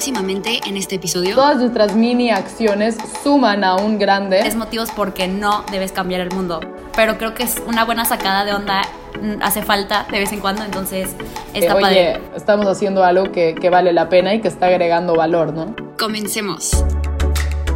Próximamente 0.00 0.60
en 0.66 0.76
este 0.76 0.96
episodio. 0.96 1.34
Todas 1.36 1.56
nuestras 1.56 1.96
mini 1.96 2.28
acciones 2.30 2.98
suman 3.24 3.64
a 3.64 3.76
un 3.76 3.98
grande. 3.98 4.40
Es 4.40 4.54
motivos 4.54 4.90
porque 4.94 5.26
no 5.26 5.64
debes 5.72 5.90
cambiar 5.90 6.20
el 6.20 6.30
mundo. 6.32 6.60
Pero 6.94 7.16
creo 7.16 7.32
que 7.34 7.44
es 7.44 7.62
una 7.66 7.82
buena 7.86 8.04
sacada 8.04 8.44
de 8.44 8.52
onda. 8.52 8.82
mm, 9.22 9.42
Hace 9.42 9.62
falta 9.62 10.06
de 10.12 10.18
vez 10.18 10.30
en 10.32 10.40
cuando, 10.40 10.64
entonces 10.64 11.16
está 11.54 11.78
Eh, 11.78 11.80
padre. 11.80 11.86
oye, 12.18 12.20
estamos 12.36 12.66
haciendo 12.66 13.04
algo 13.04 13.32
que, 13.32 13.54
que 13.54 13.70
vale 13.70 13.94
la 13.94 14.10
pena 14.10 14.34
y 14.34 14.42
que 14.42 14.48
está 14.48 14.66
agregando 14.66 15.16
valor, 15.16 15.54
¿no? 15.54 15.74
Comencemos. 15.98 16.84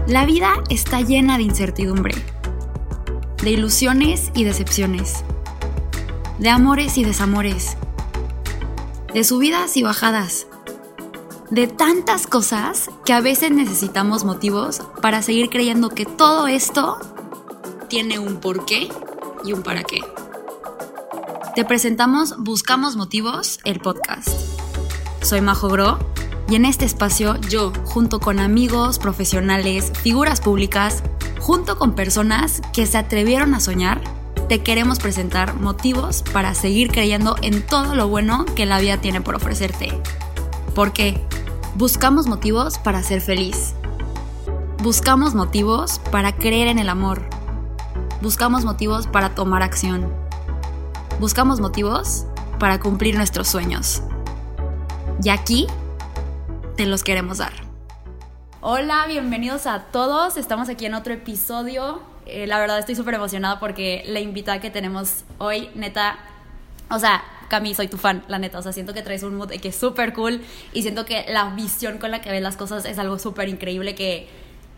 La 0.07 0.27
vida 0.27 0.51
está 0.69 1.01
llena 1.01 1.39
de 1.39 1.45
incertidumbre, 1.45 2.15
de 3.43 3.51
ilusiones 3.51 4.31
y 4.35 4.45
decepciones, 4.45 5.25
de 6.39 6.51
amores 6.51 6.99
y 6.99 7.05
desamores, 7.05 7.79
de 9.15 9.25
subidas 9.25 9.79
y 9.79 9.83
bajadas, 9.83 10.47
de 11.51 11.67
tantas 11.67 12.29
cosas 12.29 12.91
que 13.05 13.13
a 13.13 13.21
veces 13.21 13.51
necesitamos 13.51 14.25
motivos 14.25 14.83
para 15.03 15.21
seguir 15.21 15.51
creyendo 15.51 15.89
que 15.89 16.07
todo 16.07 16.47
esto 16.47 16.97
tiene 17.89 18.21
un 18.21 18.37
porqué 18.37 18.89
y 19.45 19.53
un 19.53 19.63
para 19.63 19.83
qué. 19.83 20.01
Te 21.57 21.65
presentamos 21.65 22.37
Buscamos 22.39 22.95
Motivos, 22.95 23.59
el 23.65 23.81
podcast. 23.81 24.29
Soy 25.23 25.41
Majo 25.41 25.69
Gro 25.69 25.99
y 26.49 26.55
en 26.55 26.65
este 26.65 26.85
espacio 26.85 27.37
yo, 27.49 27.73
junto 27.85 28.21
con 28.21 28.39
amigos, 28.39 29.01
profesionales, 29.01 29.93
figuras 30.03 30.41
públicas, 30.41 31.03
junto 31.41 31.77
con 31.77 31.97
personas 31.97 32.63
que 32.73 32.87
se 32.87 32.97
atrevieron 32.97 33.55
a 33.55 33.61
soñar, 33.61 34.01
te 34.49 34.63
queremos 34.63 35.01
presentar 35.01 35.57
motivos 35.57 36.23
para 36.33 36.55
seguir 36.55 36.93
creyendo 36.93 37.35
en 37.43 37.67
todo 37.67 37.97
lo 37.97 38.07
bueno 38.07 38.45
que 38.55 38.67
la 38.67 38.79
vida 38.79 39.01
tiene 39.01 39.21
por 39.21 39.35
ofrecerte. 39.35 40.01
Porque 40.75 41.21
buscamos 41.75 42.27
motivos 42.27 42.79
para 42.79 43.03
ser 43.03 43.21
feliz. 43.21 43.75
Buscamos 44.83 45.35
motivos 45.35 46.01
para 46.11 46.35
creer 46.35 46.69
en 46.69 46.79
el 46.79 46.89
amor. 46.89 47.23
Buscamos 48.23 48.65
motivos 48.65 49.07
para 49.07 49.35
tomar 49.35 49.63
acción. 49.63 50.13
Buscamos 51.21 51.61
motivos 51.61 52.27
para 52.59 52.81
cumplir 52.81 53.17
nuestros 53.17 53.49
sueños. 53.49 54.03
Y 55.23 55.29
aquí 55.29 55.67
te 56.77 56.87
los 56.87 57.05
queremos 57.05 57.39
dar. 57.39 57.53
Hola, 58.63 59.07
bienvenidos 59.07 59.67
a 59.67 59.85
todos. 59.85 60.37
Estamos 60.37 60.69
aquí 60.69 60.87
en 60.87 60.95
otro 60.95 61.15
episodio. 61.15 62.01
Eh, 62.27 62.47
la 62.47 62.59
verdad 62.59 62.79
estoy 62.79 62.95
súper 62.95 63.15
emocionada 63.15 63.61
porque 63.61 64.03
la 64.07 64.21
invitada 64.21 64.61
que 64.61 64.71
tenemos 64.71 65.25
hoy, 65.39 65.71
neta, 65.75 66.19
o 66.91 66.99
sea, 66.99 67.23
Cami, 67.51 67.75
soy 67.75 67.89
tu 67.89 67.99
fan, 67.99 68.25
la 68.29 68.39
neta. 68.39 68.59
O 68.59 68.63
sea, 68.63 68.73
siento 68.73 68.95
que 68.95 69.03
traes 69.03 69.23
un 69.23 69.35
mood 69.35 69.51
que 69.51 69.69
es 69.69 69.77
súper 69.77 70.15
cool 70.15 70.41
y 70.73 70.81
siento 70.81 71.05
que 71.05 71.27
la 71.29 71.51
visión 71.51 71.99
con 71.99 72.11
la 72.11 72.23
que 72.23 72.31
ves 72.31 72.41
las 72.41 72.57
cosas 72.57 72.87
es 72.87 72.99
algo 72.99 73.19
súper 73.19 73.51
increíble 73.51 73.95
que, 73.95 74.29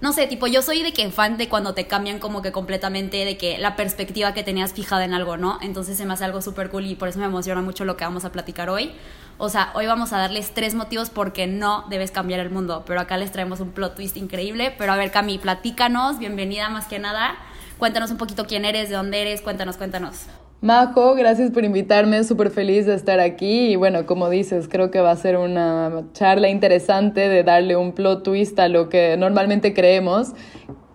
no 0.00 0.12
sé, 0.12 0.26
tipo, 0.26 0.48
yo 0.48 0.62
soy 0.62 0.82
de 0.82 0.92
que 0.92 1.08
fan 1.12 1.36
de 1.36 1.48
cuando 1.48 1.74
te 1.74 1.86
cambian 1.86 2.18
como 2.18 2.42
que 2.42 2.50
completamente 2.50 3.24
de 3.24 3.36
que 3.36 3.58
la 3.58 3.76
perspectiva 3.76 4.34
que 4.34 4.42
tenías 4.42 4.72
fijada 4.72 5.04
en 5.04 5.14
algo, 5.14 5.36
¿no? 5.36 5.58
Entonces 5.62 5.96
se 5.96 6.04
me 6.06 6.14
hace 6.14 6.24
algo 6.24 6.42
súper 6.42 6.70
cool 6.70 6.86
y 6.86 6.96
por 6.96 7.08
eso 7.08 7.20
me 7.20 7.26
emociona 7.26 7.60
mucho 7.60 7.84
lo 7.84 7.96
que 7.96 8.04
vamos 8.04 8.24
a 8.24 8.32
platicar 8.32 8.68
hoy. 8.70 8.90
O 9.38 9.48
sea, 9.48 9.70
hoy 9.74 9.86
vamos 9.86 10.12
a 10.12 10.18
darles 10.18 10.54
tres 10.54 10.74
motivos 10.74 11.10
por 11.10 11.32
qué 11.32 11.46
no 11.46 11.84
debes 11.90 12.10
cambiar 12.10 12.40
el 12.40 12.50
mundo, 12.50 12.84
pero 12.86 13.00
acá 13.00 13.16
les 13.16 13.30
traemos 13.30 13.60
un 13.60 13.70
plot 13.70 13.94
twist 13.94 14.16
increíble. 14.16 14.74
Pero 14.76 14.92
a 14.92 14.96
ver, 14.96 15.10
Cami, 15.10 15.38
platícanos, 15.38 16.18
bienvenida 16.18 16.68
más 16.70 16.86
que 16.86 16.98
nada. 16.98 17.36
Cuéntanos 17.78 18.10
un 18.10 18.16
poquito 18.16 18.46
quién 18.46 18.64
eres, 18.64 18.88
de 18.88 18.96
dónde 18.96 19.20
eres, 19.20 19.42
cuéntanos, 19.42 19.76
cuéntanos. 19.76 20.26
Majo, 20.62 21.16
gracias 21.16 21.50
por 21.50 21.64
invitarme, 21.64 22.22
súper 22.22 22.50
feliz 22.50 22.86
de 22.86 22.94
estar 22.94 23.18
aquí 23.18 23.72
y 23.72 23.74
bueno, 23.74 24.06
como 24.06 24.30
dices, 24.30 24.68
creo 24.70 24.92
que 24.92 25.00
va 25.00 25.10
a 25.10 25.16
ser 25.16 25.36
una 25.36 26.04
charla 26.12 26.48
interesante 26.50 27.28
de 27.28 27.42
darle 27.42 27.74
un 27.74 27.90
plot 27.90 28.22
twist 28.22 28.56
a 28.60 28.68
lo 28.68 28.88
que 28.88 29.16
normalmente 29.16 29.74
creemos. 29.74 30.34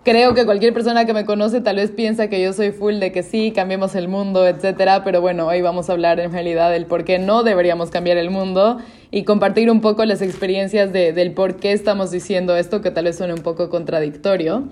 Creo 0.05 0.33
que 0.33 0.45
cualquier 0.45 0.73
persona 0.73 1.03
que 1.03 1.13
me 1.13 1.25
conoce 1.25 1.59
tal 1.59 1.75
vez 1.75 1.91
piensa 1.91 2.29
que 2.29 2.41
yo 2.41 2.53
soy 2.53 2.71
full 2.71 2.99
de 2.99 3.11
que 3.11 3.23
sí, 3.23 3.51
cambiemos 3.51 3.93
el 3.95 4.07
mundo, 4.07 4.47
etcétera, 4.47 5.03
pero 5.03 5.19
bueno, 5.19 5.47
hoy 5.47 5.61
vamos 5.61 5.89
a 5.89 5.91
hablar 5.91 6.21
en 6.21 6.31
realidad 6.31 6.71
del 6.71 6.85
por 6.85 7.03
qué 7.03 7.19
no 7.19 7.43
deberíamos 7.43 7.89
cambiar 7.89 8.15
el 8.15 8.29
mundo 8.29 8.77
y 9.11 9.23
compartir 9.25 9.69
un 9.69 9.81
poco 9.81 10.05
las 10.05 10.21
experiencias 10.21 10.93
de- 10.93 11.11
del 11.11 11.33
por 11.33 11.57
qué 11.57 11.73
estamos 11.73 12.09
diciendo 12.09 12.55
esto 12.55 12.79
que 12.79 12.89
tal 12.91 13.03
vez 13.03 13.17
suene 13.17 13.33
un 13.33 13.41
poco 13.41 13.69
contradictorio. 13.69 14.63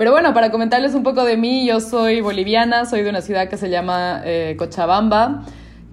Pero 0.00 0.12
bueno, 0.12 0.32
para 0.32 0.50
comentarles 0.50 0.94
un 0.94 1.02
poco 1.02 1.24
de 1.26 1.36
mí, 1.36 1.66
yo 1.66 1.78
soy 1.78 2.22
boliviana, 2.22 2.86
soy 2.86 3.02
de 3.02 3.10
una 3.10 3.20
ciudad 3.20 3.50
que 3.50 3.58
se 3.58 3.68
llama 3.68 4.22
eh, 4.24 4.56
Cochabamba. 4.58 5.44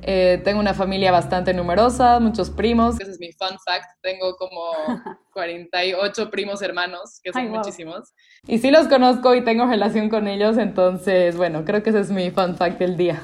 Eh, 0.02 0.40
tengo 0.46 0.62
una 0.62 0.74
familia 0.74 1.12
bastante 1.12 1.54
numerosa, 1.54 2.22
muchos 2.22 2.50
primos. 2.50 2.98
Ese 3.02 3.12
es 3.12 3.20
mi 3.20 3.34
fun 3.34 3.60
fact. 3.66 4.00
Tengo 4.02 4.38
como 4.38 4.62
48 5.34 6.32
primos 6.32 6.62
hermanos, 6.62 7.20
que 7.22 7.34
son 7.34 7.42
Ay, 7.42 7.48
wow. 7.50 7.58
muchísimos. 7.58 8.14
Y 8.48 8.60
sí 8.60 8.72
los 8.72 8.88
conozco 8.88 9.36
y 9.36 9.44
tengo 9.44 9.66
relación 9.66 10.08
con 10.08 10.30
ellos, 10.30 10.58
entonces, 10.58 11.36
bueno, 11.36 11.66
creo 11.66 11.84
que 11.84 11.90
ese 11.90 12.00
es 12.00 12.10
mi 12.10 12.32
fun 12.32 12.56
fact 12.56 12.80
del 12.80 12.96
día. 12.96 13.22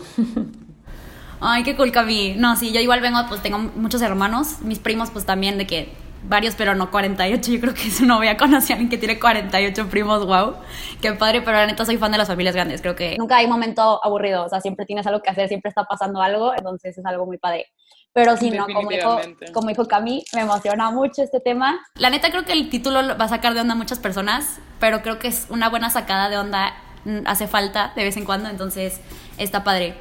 Ay, 1.40 1.64
qué 1.64 1.78
cool, 1.78 1.94
Cami. 1.94 2.36
No, 2.36 2.58
sí, 2.58 2.74
yo 2.74 2.82
igual 2.82 3.00
vengo, 3.00 3.20
pues 3.30 3.42
tengo 3.42 3.58
muchos 3.58 4.02
hermanos, 4.02 4.60
mis 4.64 4.80
primos 4.80 5.12
pues 5.12 5.26
también 5.26 5.58
de 5.58 5.66
que 5.66 5.94
varios, 6.24 6.56
pero 6.56 6.76
no 6.76 6.92
48. 6.92 7.52
Yo 7.52 7.60
creo 7.60 7.74
que 7.74 7.88
es 7.88 8.02
no 8.02 8.18
voy 8.18 8.28
a 8.28 8.32
alguien 8.32 8.90
que 8.90 8.98
tiene 8.98 9.20
48 9.20 9.88
primos, 9.90 10.26
wow. 10.26 10.56
Qué 11.02 11.14
padre, 11.14 11.42
pero 11.42 11.58
la 11.58 11.68
neta 11.68 11.86
soy 11.86 11.98
fan 11.98 12.12
de 12.12 12.18
las 12.18 12.28
familias 12.28 12.56
grandes, 12.56 12.82
creo 12.82 12.96
que 12.96 13.18
nunca 13.18 13.38
hay 13.38 13.48
momento 13.48 14.00
aburrido, 14.04 14.46
o 14.46 14.50
sea, 14.50 14.62
siempre 14.62 14.86
tienes 14.86 15.06
algo 15.08 15.22
que 15.22 15.30
hacer, 15.30 15.48
siempre 15.48 15.70
está 15.70 15.84
pasando 15.84 16.22
algo, 16.22 16.54
entonces 16.56 16.98
es 16.98 17.06
algo 17.06 17.26
muy 17.26 17.38
padre. 17.38 17.68
Pero 18.14 18.38
sí, 18.38 18.52
no, 18.52 18.68
como 18.68 18.90
dijo, 18.90 19.20
como 19.54 19.70
dijo 19.70 19.88
Cami, 19.88 20.24
me 20.36 20.42
emociona 20.42 20.92
mucho 20.92 21.24
este 21.24 21.40
tema. 21.40 21.80
La 21.96 22.12
neta 22.12 22.30
creo 22.30 22.46
que 22.46 22.54
el 22.54 22.70
título 22.70 23.02
lo 23.02 23.18
va 23.18 23.26
a 23.26 23.30
sacar 23.30 23.56
de 23.56 23.62
onda 23.62 23.74
a 23.74 23.78
muchas 23.78 23.98
personas, 23.98 24.60
pero 24.80 25.02
creo 25.02 25.18
que 25.18 25.30
es 25.30 25.48
una 25.50 25.68
buena 25.68 25.90
sacada 25.90 26.30
de 26.30 26.38
onda, 26.38 26.74
mm, 27.06 27.22
hace 27.26 27.48
falta 27.48 27.92
de 27.96 28.04
vez 28.04 28.16
en 28.16 28.26
cuando, 28.26 28.50
entonces 28.50 29.02
está 29.40 29.64
padre. 29.64 29.96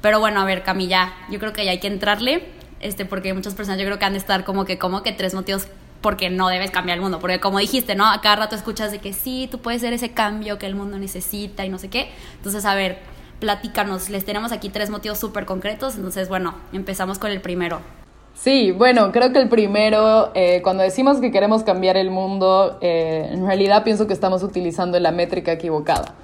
Pero 0.00 0.20
bueno, 0.20 0.40
a 0.40 0.44
ver, 0.46 0.62
Camilla, 0.62 1.12
yo 1.28 1.38
creo 1.38 1.52
que 1.52 1.66
ya 1.66 1.72
hay 1.72 1.80
que 1.80 1.86
entrarle, 1.86 2.48
este, 2.80 3.04
porque 3.04 3.32
muchas 3.34 3.54
personas 3.54 3.78
yo 3.78 3.86
creo 3.86 3.98
que 3.98 4.04
han 4.04 4.12
de 4.12 4.18
estar 4.18 4.44
como 4.44 4.64
que, 4.64 4.78
como 4.78 5.02
que 5.02 5.12
tres 5.12 5.34
motivos 5.34 5.68
porque 6.00 6.30
no 6.30 6.48
debes 6.48 6.70
cambiar 6.70 6.98
el 6.98 7.02
mundo, 7.02 7.18
porque 7.18 7.40
como 7.40 7.58
dijiste, 7.58 7.94
¿no? 7.94 8.06
A 8.10 8.20
cada 8.20 8.36
rato 8.36 8.56
escuchas 8.56 8.90
de 8.90 8.98
que 8.98 9.12
sí, 9.12 9.48
tú 9.50 9.58
puedes 9.58 9.82
ser 9.82 9.92
ese 9.92 10.12
cambio 10.12 10.58
que 10.58 10.66
el 10.66 10.74
mundo 10.74 10.98
necesita 10.98 11.64
y 11.64 11.68
no 11.68 11.78
sé 11.78 11.88
qué. 11.88 12.08
Entonces, 12.36 12.64
a 12.64 12.74
ver, 12.74 12.98
platícanos, 13.38 14.08
les 14.08 14.24
tenemos 14.24 14.52
aquí 14.52 14.70
tres 14.70 14.90
motivos 14.90 15.18
súper 15.18 15.44
concretos, 15.44 15.96
entonces, 15.96 16.28
bueno, 16.28 16.54
empezamos 16.72 17.18
con 17.18 17.30
el 17.30 17.40
primero. 17.40 17.80
Sí, 18.34 18.70
bueno, 18.70 19.12
creo 19.12 19.32
que 19.32 19.38
el 19.38 19.50
primero, 19.50 20.30
eh, 20.34 20.62
cuando 20.62 20.82
decimos 20.82 21.18
que 21.18 21.30
queremos 21.30 21.62
cambiar 21.62 21.98
el 21.98 22.10
mundo, 22.10 22.78
eh, 22.80 23.28
en 23.30 23.46
realidad 23.46 23.84
pienso 23.84 24.06
que 24.06 24.14
estamos 24.14 24.42
utilizando 24.42 24.98
la 24.98 25.10
métrica 25.10 25.52
equivocada. 25.52 26.14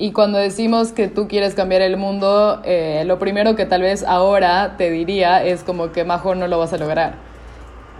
Y 0.00 0.12
cuando 0.12 0.38
decimos 0.38 0.92
que 0.92 1.08
tú 1.08 1.26
quieres 1.26 1.56
cambiar 1.56 1.82
el 1.82 1.96
mundo, 1.96 2.62
eh, 2.64 3.02
lo 3.04 3.18
primero 3.18 3.56
que 3.56 3.66
tal 3.66 3.82
vez 3.82 4.04
ahora 4.04 4.76
te 4.78 4.92
diría 4.92 5.44
es 5.44 5.64
como 5.64 5.90
que 5.90 6.04
mejor 6.04 6.36
no 6.36 6.46
lo 6.46 6.56
vas 6.56 6.72
a 6.72 6.78
lograr. 6.78 7.16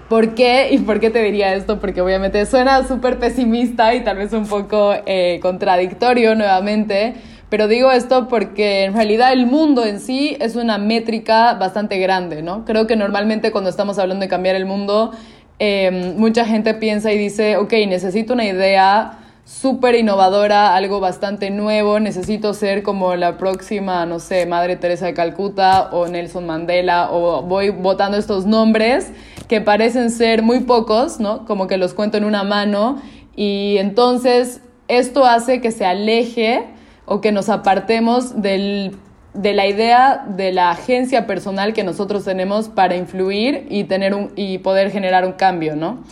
¿Por 0.09 0.37
qué? 0.37 0.69
¿Y 0.71 0.79
por 0.79 1.01
qué 1.01 1.11
te 1.11 1.21
diría 1.23 1.55
esto? 1.55 1.81
Porque 1.81 2.01
obviamente 2.01 2.47
suena 2.47 2.87
súper 2.87 3.19
pesimista 3.19 3.95
y 3.95 4.05
tal 4.05 4.17
vez 4.17 4.33
un 4.33 4.47
poco 4.47 4.95
eh, 5.07 5.41
contradictorio 5.43 6.37
nuevamente, 6.37 7.15
pero 7.51 7.67
digo 7.67 7.91
esto 7.91 8.29
porque 8.29 8.85
en 8.85 8.95
realidad 8.95 9.33
el 9.33 9.47
mundo 9.47 9.85
en 9.85 9.99
sí 9.99 10.37
es 10.39 10.55
una 10.55 10.79
métrica 10.79 11.55
bastante 11.55 11.99
grande, 11.99 12.43
¿no? 12.43 12.65
Creo 12.65 12.87
que 12.87 12.95
normalmente 12.95 13.51
cuando 13.51 13.71
estamos 13.71 13.99
hablando 13.99 14.23
de 14.23 14.29
cambiar 14.29 14.55
el 14.55 14.67
mundo, 14.67 15.11
eh, 15.59 16.15
mucha 16.17 16.45
gente 16.45 16.75
piensa 16.75 17.13
y 17.13 17.19
dice, 17.19 17.57
ok, 17.57 17.73
necesito 17.89 18.35
una 18.35 18.45
idea 18.45 19.18
súper 19.49 19.95
innovadora, 19.95 20.77
algo 20.77 21.01
bastante 21.01 21.49
nuevo, 21.49 22.01
necesito 22.01 22.53
ser 22.53 22.83
como 22.83 23.17
la 23.17 23.39
próxima, 23.39 24.05
no 24.05 24.21
sé, 24.21 24.45
Madre 24.45 24.77
Teresa 24.77 25.07
de 25.07 25.15
Calcuta 25.15 25.89
o 25.91 26.07
Nelson 26.07 26.45
Mandela, 26.45 27.11
o 27.11 27.41
voy 27.41 27.71
botando 27.71 28.19
estos 28.19 28.45
nombres 28.45 29.11
que 29.49 29.63
parecen 29.63 30.11
ser 30.11 30.43
muy 30.43 30.61
pocos, 30.61 31.19
¿no? 31.19 31.47
Como 31.47 31.67
que 31.67 31.79
los 31.79 31.95
cuento 31.95 32.19
en 32.19 32.25
una 32.25 32.45
mano, 32.45 33.01
y 33.35 33.77
entonces 33.79 34.61
esto 34.87 35.25
hace 35.25 35.63
que 35.63 35.71
se 35.71 35.87
aleje 35.87 36.67
o 37.07 37.23
que 37.23 37.33
nos 37.33 37.49
apartemos 37.49 38.43
del, 38.43 38.97
de 39.33 39.55
la 39.55 39.67
idea 39.67 40.27
de 40.29 40.53
la 40.53 40.73
agencia 40.73 41.27
personal 41.27 41.73
que 41.73 41.85
nosotros 41.85 42.23
tenemos 42.23 42.69
para 42.69 42.97
influir 42.97 43.67
y, 43.71 43.85
tener 43.85 44.15
un, 44.15 44.31
y 44.37 44.59
poder 44.59 44.91
generar 44.91 45.25
un 45.25 45.33
cambio, 45.33 45.75
¿no? 45.75 46.05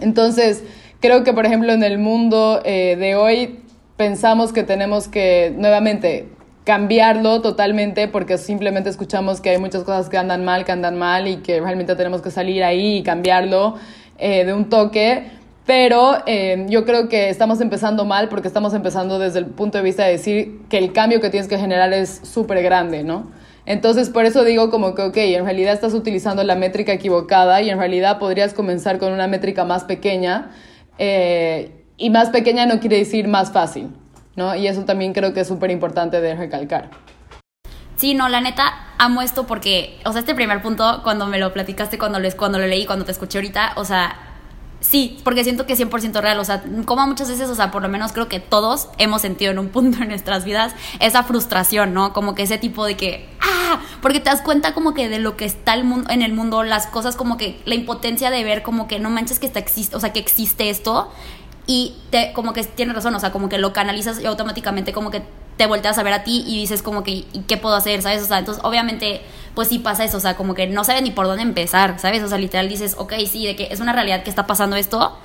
Entonces, 0.00 0.62
creo 1.00 1.24
que, 1.24 1.32
por 1.32 1.46
ejemplo, 1.46 1.72
en 1.72 1.82
el 1.82 1.98
mundo 1.98 2.60
eh, 2.64 2.96
de 2.98 3.16
hoy 3.16 3.60
pensamos 3.96 4.52
que 4.52 4.62
tenemos 4.62 5.08
que, 5.08 5.52
nuevamente, 5.56 6.28
cambiarlo 6.64 7.42
totalmente 7.42 8.08
porque 8.08 8.38
simplemente 8.38 8.90
escuchamos 8.90 9.40
que 9.40 9.50
hay 9.50 9.58
muchas 9.58 9.84
cosas 9.84 10.08
que 10.08 10.18
andan 10.18 10.44
mal, 10.44 10.64
que 10.64 10.72
andan 10.72 10.98
mal 10.98 11.28
y 11.28 11.36
que 11.36 11.60
realmente 11.60 11.94
tenemos 11.94 12.22
que 12.22 12.32
salir 12.32 12.64
ahí 12.64 12.98
y 12.98 13.02
cambiarlo 13.02 13.76
eh, 14.18 14.44
de 14.44 14.52
un 14.52 14.68
toque. 14.68 15.30
Pero 15.64 16.18
eh, 16.26 16.66
yo 16.68 16.84
creo 16.84 17.08
que 17.08 17.28
estamos 17.28 17.60
empezando 17.60 18.04
mal 18.04 18.28
porque 18.28 18.48
estamos 18.48 18.74
empezando 18.74 19.18
desde 19.18 19.40
el 19.40 19.46
punto 19.46 19.78
de 19.78 19.84
vista 19.84 20.04
de 20.04 20.12
decir 20.12 20.60
que 20.68 20.78
el 20.78 20.92
cambio 20.92 21.20
que 21.20 21.30
tienes 21.30 21.48
que 21.48 21.58
generar 21.58 21.92
es 21.92 22.20
súper 22.22 22.62
grande, 22.62 23.02
¿no? 23.02 23.30
Entonces, 23.64 24.10
por 24.10 24.24
eso 24.24 24.44
digo 24.44 24.70
como 24.70 24.94
que, 24.94 25.02
ok, 25.02 25.16
en 25.16 25.44
realidad 25.44 25.74
estás 25.74 25.92
utilizando 25.92 26.44
la 26.44 26.54
métrica 26.54 26.92
equivocada 26.92 27.62
y 27.62 27.70
en 27.70 27.78
realidad 27.78 28.20
podrías 28.20 28.54
comenzar 28.54 28.98
con 28.98 29.12
una 29.12 29.26
métrica 29.26 29.64
más 29.64 29.82
pequeña. 29.82 30.50
Eh, 30.98 31.84
y 31.96 32.10
más 32.10 32.30
pequeña 32.30 32.66
no 32.66 32.80
quiere 32.80 32.98
decir 32.98 33.28
más 33.28 33.52
fácil, 33.52 33.90
¿no? 34.34 34.54
Y 34.54 34.66
eso 34.66 34.84
también 34.84 35.12
creo 35.12 35.32
que 35.32 35.40
es 35.40 35.48
súper 35.48 35.70
importante 35.70 36.20
de 36.20 36.34
recalcar. 36.34 36.90
Sí, 37.96 38.12
no, 38.12 38.28
la 38.28 38.42
neta, 38.42 38.74
amo 38.98 39.22
esto 39.22 39.46
porque, 39.46 39.98
o 40.04 40.12
sea, 40.12 40.20
este 40.20 40.34
primer 40.34 40.60
punto, 40.60 41.00
cuando 41.02 41.26
me 41.26 41.38
lo 41.38 41.52
platicaste, 41.54 41.96
cuando 41.96 42.18
lo, 42.18 42.30
cuando 42.36 42.58
lo 42.58 42.66
leí, 42.66 42.84
cuando 42.84 43.06
te 43.06 43.12
escuché 43.12 43.38
ahorita, 43.38 43.72
o 43.76 43.86
sea, 43.86 44.25
sí, 44.80 45.18
porque 45.24 45.44
siento 45.44 45.66
que 45.66 45.72
es 45.72 45.80
100% 45.80 46.20
real, 46.20 46.38
o 46.38 46.44
sea, 46.44 46.62
como 46.84 47.06
muchas 47.06 47.28
veces, 47.28 47.48
o 47.48 47.54
sea, 47.54 47.70
por 47.70 47.82
lo 47.82 47.88
menos 47.88 48.12
creo 48.12 48.28
que 48.28 48.40
todos 48.40 48.88
hemos 48.98 49.22
sentido 49.22 49.50
en 49.50 49.58
un 49.58 49.68
punto 49.68 50.02
en 50.02 50.08
nuestras 50.08 50.44
vidas 50.44 50.74
esa 51.00 51.22
frustración, 51.24 51.94
¿no? 51.94 52.12
Como 52.12 52.34
que 52.34 52.42
ese 52.42 52.58
tipo 52.58 52.84
de 52.84 52.96
que, 52.96 53.28
ah, 53.40 53.80
porque 54.02 54.20
te 54.20 54.30
das 54.30 54.42
cuenta 54.42 54.74
como 54.74 54.94
que 54.94 55.08
de 55.08 55.18
lo 55.18 55.36
que 55.36 55.44
está 55.44 55.74
el 55.74 55.84
mundo, 55.84 56.10
en 56.10 56.22
el 56.22 56.32
mundo, 56.32 56.62
las 56.62 56.86
cosas 56.86 57.16
como 57.16 57.36
que 57.36 57.60
la 57.64 57.74
impotencia 57.74 58.30
de 58.30 58.44
ver 58.44 58.62
como 58.62 58.86
que 58.88 58.98
no 58.98 59.10
manches 59.10 59.38
que 59.38 59.46
está 59.46 59.58
existe, 59.58 59.96
o 59.96 60.00
sea, 60.00 60.12
que 60.12 60.20
existe 60.20 60.70
esto 60.70 61.10
y 61.66 61.96
te, 62.10 62.32
como 62.32 62.52
que 62.52 62.62
tienes 62.64 62.94
razón, 62.94 63.14
o 63.14 63.20
sea, 63.20 63.32
como 63.32 63.48
que 63.48 63.58
lo 63.58 63.72
canalizas 63.72 64.20
y 64.20 64.26
automáticamente 64.26 64.92
como 64.92 65.10
que 65.10 65.22
te 65.56 65.66
volteas 65.66 65.98
a 65.98 66.02
ver 66.02 66.12
a 66.12 66.22
ti 66.22 66.44
y 66.46 66.60
dices 66.60 66.82
como 66.82 67.02
que, 67.02 67.10
¿y 67.10 67.44
qué 67.48 67.56
puedo 67.56 67.74
hacer? 67.74 68.02
¿Sabes? 68.02 68.22
O 68.22 68.26
sea, 68.26 68.38
entonces 68.38 68.62
obviamente 68.64 69.22
pues 69.56 69.68
sí 69.68 69.78
pasa 69.78 70.04
eso, 70.04 70.18
o 70.18 70.20
sea, 70.20 70.36
como 70.36 70.52
que 70.52 70.66
no 70.66 70.84
sabes 70.84 71.02
ni 71.02 71.10
por 71.10 71.26
dónde 71.26 71.42
empezar, 71.42 71.98
¿sabes? 71.98 72.22
O 72.22 72.28
sea, 72.28 72.36
literal 72.36 72.68
dices, 72.68 72.94
ok, 72.98 73.14
sí, 73.26 73.46
de 73.46 73.56
que 73.56 73.68
es 73.70 73.80
una 73.80 73.94
realidad 73.94 74.22
que 74.22 74.28
está 74.28 74.46
pasando 74.46 74.76
esto 74.76 75.16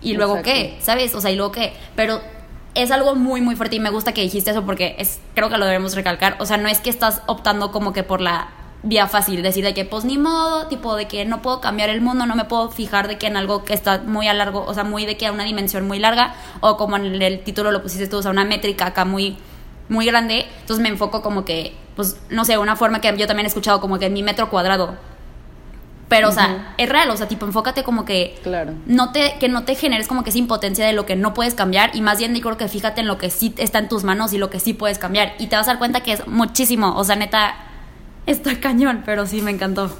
y 0.00 0.14
luego 0.14 0.40
qué, 0.42 0.78
¿sabes? 0.80 1.14
O 1.14 1.20
sea, 1.20 1.30
y 1.30 1.36
luego 1.36 1.52
qué, 1.52 1.74
pero 1.94 2.18
es 2.74 2.90
algo 2.90 3.14
muy, 3.14 3.42
muy 3.42 3.56
fuerte 3.56 3.76
y 3.76 3.80
me 3.80 3.90
gusta 3.90 4.14
que 4.14 4.22
dijiste 4.22 4.52
eso 4.52 4.64
porque 4.64 4.96
es, 4.98 5.20
creo 5.34 5.50
que 5.50 5.58
lo 5.58 5.66
debemos 5.66 5.94
recalcar, 5.94 6.36
o 6.40 6.46
sea, 6.46 6.56
no 6.56 6.66
es 6.66 6.80
que 6.80 6.88
estás 6.88 7.20
optando 7.26 7.70
como 7.70 7.92
que 7.92 8.02
por 8.02 8.22
la 8.22 8.48
vía 8.82 9.06
fácil, 9.06 9.42
decir 9.42 9.64
de 9.64 9.74
que 9.74 9.84
pues 9.84 10.06
ni 10.06 10.16
modo, 10.16 10.66
tipo 10.68 10.96
de 10.96 11.06
que 11.06 11.26
no 11.26 11.42
puedo 11.42 11.60
cambiar 11.60 11.90
el 11.90 12.00
mundo, 12.00 12.24
no 12.24 12.36
me 12.36 12.46
puedo 12.46 12.70
fijar 12.70 13.06
de 13.06 13.18
que 13.18 13.26
en 13.26 13.36
algo 13.36 13.64
que 13.64 13.74
está 13.74 13.98
muy 13.98 14.28
a 14.28 14.32
largo, 14.32 14.64
o 14.64 14.72
sea, 14.72 14.84
muy 14.84 15.04
de 15.04 15.18
que 15.18 15.26
a 15.26 15.32
una 15.32 15.44
dimensión 15.44 15.86
muy 15.86 15.98
larga, 15.98 16.34
o 16.60 16.78
como 16.78 16.96
en 16.96 17.20
el 17.20 17.40
título 17.40 17.70
lo 17.70 17.82
pusiste 17.82 18.06
tú, 18.06 18.16
o 18.16 18.22
sea, 18.22 18.30
una 18.30 18.46
métrica 18.46 18.86
acá 18.86 19.04
muy, 19.04 19.36
muy 19.88 20.06
grande, 20.06 20.46
entonces 20.60 20.82
me 20.82 20.88
enfoco 20.88 21.22
como 21.22 21.44
que, 21.44 21.74
pues, 21.96 22.20
no 22.30 22.44
sé, 22.44 22.58
una 22.58 22.76
forma 22.76 23.00
que 23.00 23.16
yo 23.16 23.26
también 23.26 23.46
he 23.46 23.48
escuchado 23.48 23.80
como 23.80 23.98
que 23.98 24.06
en 24.06 24.12
mi 24.12 24.22
metro 24.22 24.50
cuadrado. 24.50 24.96
Pero, 26.08 26.30
o 26.30 26.32
sea, 26.32 26.74
es 26.78 26.88
real, 26.88 27.10
o 27.10 27.16
sea, 27.18 27.28
tipo, 27.28 27.44
enfócate 27.44 27.84
como 27.84 28.06
que 28.06 28.38
claro. 28.42 28.72
no 28.86 29.12
te, 29.12 29.36
que 29.38 29.50
no 29.50 29.64
te 29.64 29.74
generes 29.74 30.08
como 30.08 30.24
que 30.24 30.30
esa 30.30 30.38
impotencia 30.38 30.86
de 30.86 30.94
lo 30.94 31.04
que 31.04 31.16
no 31.16 31.34
puedes 31.34 31.52
cambiar 31.52 31.94
y 31.94 32.00
más 32.00 32.18
bien 32.18 32.34
yo 32.34 32.40
creo 32.40 32.56
que 32.56 32.66
fíjate 32.66 33.02
en 33.02 33.06
lo 33.06 33.18
que 33.18 33.28
sí 33.28 33.54
está 33.58 33.78
en 33.78 33.90
tus 33.90 34.04
manos 34.04 34.32
y 34.32 34.38
lo 34.38 34.48
que 34.48 34.58
sí 34.58 34.72
puedes 34.72 34.98
cambiar 34.98 35.34
y 35.38 35.48
te 35.48 35.56
vas 35.56 35.68
a 35.68 35.72
dar 35.72 35.78
cuenta 35.78 36.00
que 36.00 36.12
es 36.12 36.26
muchísimo, 36.26 36.96
o 36.96 37.04
sea, 37.04 37.16
neta, 37.16 37.56
está 38.24 38.58
cañón, 38.58 39.02
pero 39.04 39.26
sí 39.26 39.42
me 39.42 39.50
encantó. 39.50 39.90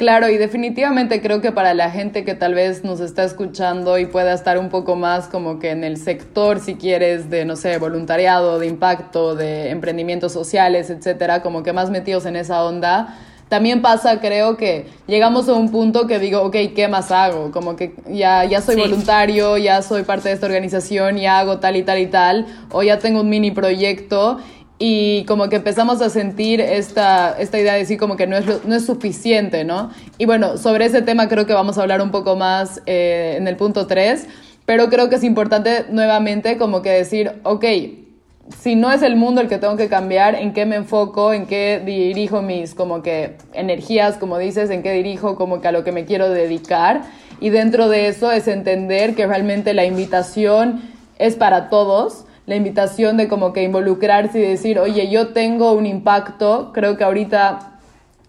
Claro, 0.00 0.30
y 0.30 0.38
definitivamente 0.38 1.20
creo 1.20 1.42
que 1.42 1.52
para 1.52 1.74
la 1.74 1.90
gente 1.90 2.24
que 2.24 2.34
tal 2.34 2.54
vez 2.54 2.84
nos 2.84 3.00
está 3.00 3.22
escuchando 3.22 3.98
y 3.98 4.06
pueda 4.06 4.32
estar 4.32 4.56
un 4.56 4.70
poco 4.70 4.96
más 4.96 5.28
como 5.28 5.58
que 5.58 5.72
en 5.72 5.84
el 5.84 5.98
sector, 5.98 6.58
si 6.58 6.76
quieres, 6.76 7.28
de, 7.28 7.44
no 7.44 7.54
sé, 7.54 7.76
voluntariado, 7.76 8.58
de 8.58 8.66
impacto, 8.66 9.34
de 9.34 9.68
emprendimientos 9.68 10.32
sociales, 10.32 10.88
etcétera, 10.88 11.42
como 11.42 11.62
que 11.62 11.74
más 11.74 11.90
metidos 11.90 12.24
en 12.24 12.36
esa 12.36 12.64
onda, 12.64 13.14
también 13.50 13.82
pasa, 13.82 14.20
creo 14.20 14.56
que 14.56 14.86
llegamos 15.06 15.50
a 15.50 15.52
un 15.52 15.70
punto 15.70 16.06
que 16.06 16.18
digo, 16.18 16.40
ok, 16.44 16.56
¿qué 16.74 16.88
más 16.88 17.10
hago? 17.10 17.50
Como 17.50 17.76
que 17.76 17.92
ya, 18.08 18.44
ya 18.46 18.62
soy 18.62 18.76
voluntario, 18.76 19.58
ya 19.58 19.82
soy 19.82 20.04
parte 20.04 20.28
de 20.30 20.34
esta 20.36 20.46
organización, 20.46 21.18
ya 21.18 21.40
hago 21.40 21.58
tal 21.58 21.76
y 21.76 21.82
tal 21.82 21.98
y 21.98 22.06
tal, 22.06 22.46
o 22.70 22.82
ya 22.82 23.00
tengo 23.00 23.20
un 23.20 23.28
mini 23.28 23.50
proyecto 23.50 24.38
y 24.82 25.26
como 25.26 25.50
que 25.50 25.56
empezamos 25.56 26.00
a 26.00 26.08
sentir 26.08 26.58
esta, 26.58 27.38
esta 27.38 27.60
idea 27.60 27.74
de 27.74 27.80
decir 27.80 27.98
como 27.98 28.16
que 28.16 28.26
no 28.26 28.38
es, 28.38 28.64
no 28.64 28.74
es 28.74 28.86
suficiente, 28.86 29.62
¿no? 29.62 29.90
Y 30.16 30.24
bueno, 30.24 30.56
sobre 30.56 30.86
ese 30.86 31.02
tema 31.02 31.28
creo 31.28 31.44
que 31.44 31.52
vamos 31.52 31.76
a 31.76 31.82
hablar 31.82 32.00
un 32.00 32.10
poco 32.10 32.34
más 32.34 32.80
eh, 32.86 33.34
en 33.36 33.46
el 33.46 33.56
punto 33.56 33.86
3, 33.86 34.26
pero 34.64 34.88
creo 34.88 35.10
que 35.10 35.16
es 35.16 35.22
importante 35.22 35.84
nuevamente 35.90 36.56
como 36.56 36.80
que 36.80 36.88
decir, 36.88 37.32
ok, 37.42 37.64
si 38.58 38.74
no 38.74 38.90
es 38.90 39.02
el 39.02 39.16
mundo 39.16 39.42
el 39.42 39.48
que 39.48 39.58
tengo 39.58 39.76
que 39.76 39.90
cambiar, 39.90 40.34
¿en 40.34 40.54
qué 40.54 40.64
me 40.64 40.76
enfoco? 40.76 41.34
¿En 41.34 41.44
qué 41.46 41.82
dirijo 41.84 42.40
mis 42.40 42.74
como 42.74 43.02
que 43.02 43.36
energías, 43.52 44.16
como 44.16 44.38
dices? 44.38 44.70
¿En 44.70 44.82
qué 44.82 44.92
dirijo 44.92 45.36
como 45.36 45.60
que 45.60 45.68
a 45.68 45.72
lo 45.72 45.84
que 45.84 45.92
me 45.92 46.06
quiero 46.06 46.30
dedicar? 46.30 47.02
Y 47.38 47.50
dentro 47.50 47.90
de 47.90 48.08
eso 48.08 48.32
es 48.32 48.48
entender 48.48 49.14
que 49.14 49.26
realmente 49.26 49.74
la 49.74 49.84
invitación 49.84 50.80
es 51.18 51.36
para 51.36 51.68
todos 51.68 52.24
la 52.50 52.56
invitación 52.56 53.16
de 53.16 53.28
como 53.28 53.52
que 53.52 53.62
involucrarse 53.62 54.40
y 54.40 54.42
decir, 54.42 54.80
oye, 54.80 55.08
yo 55.08 55.28
tengo 55.28 55.70
un 55.70 55.86
impacto, 55.86 56.72
creo 56.74 56.96
que 56.96 57.04
ahorita 57.04 57.78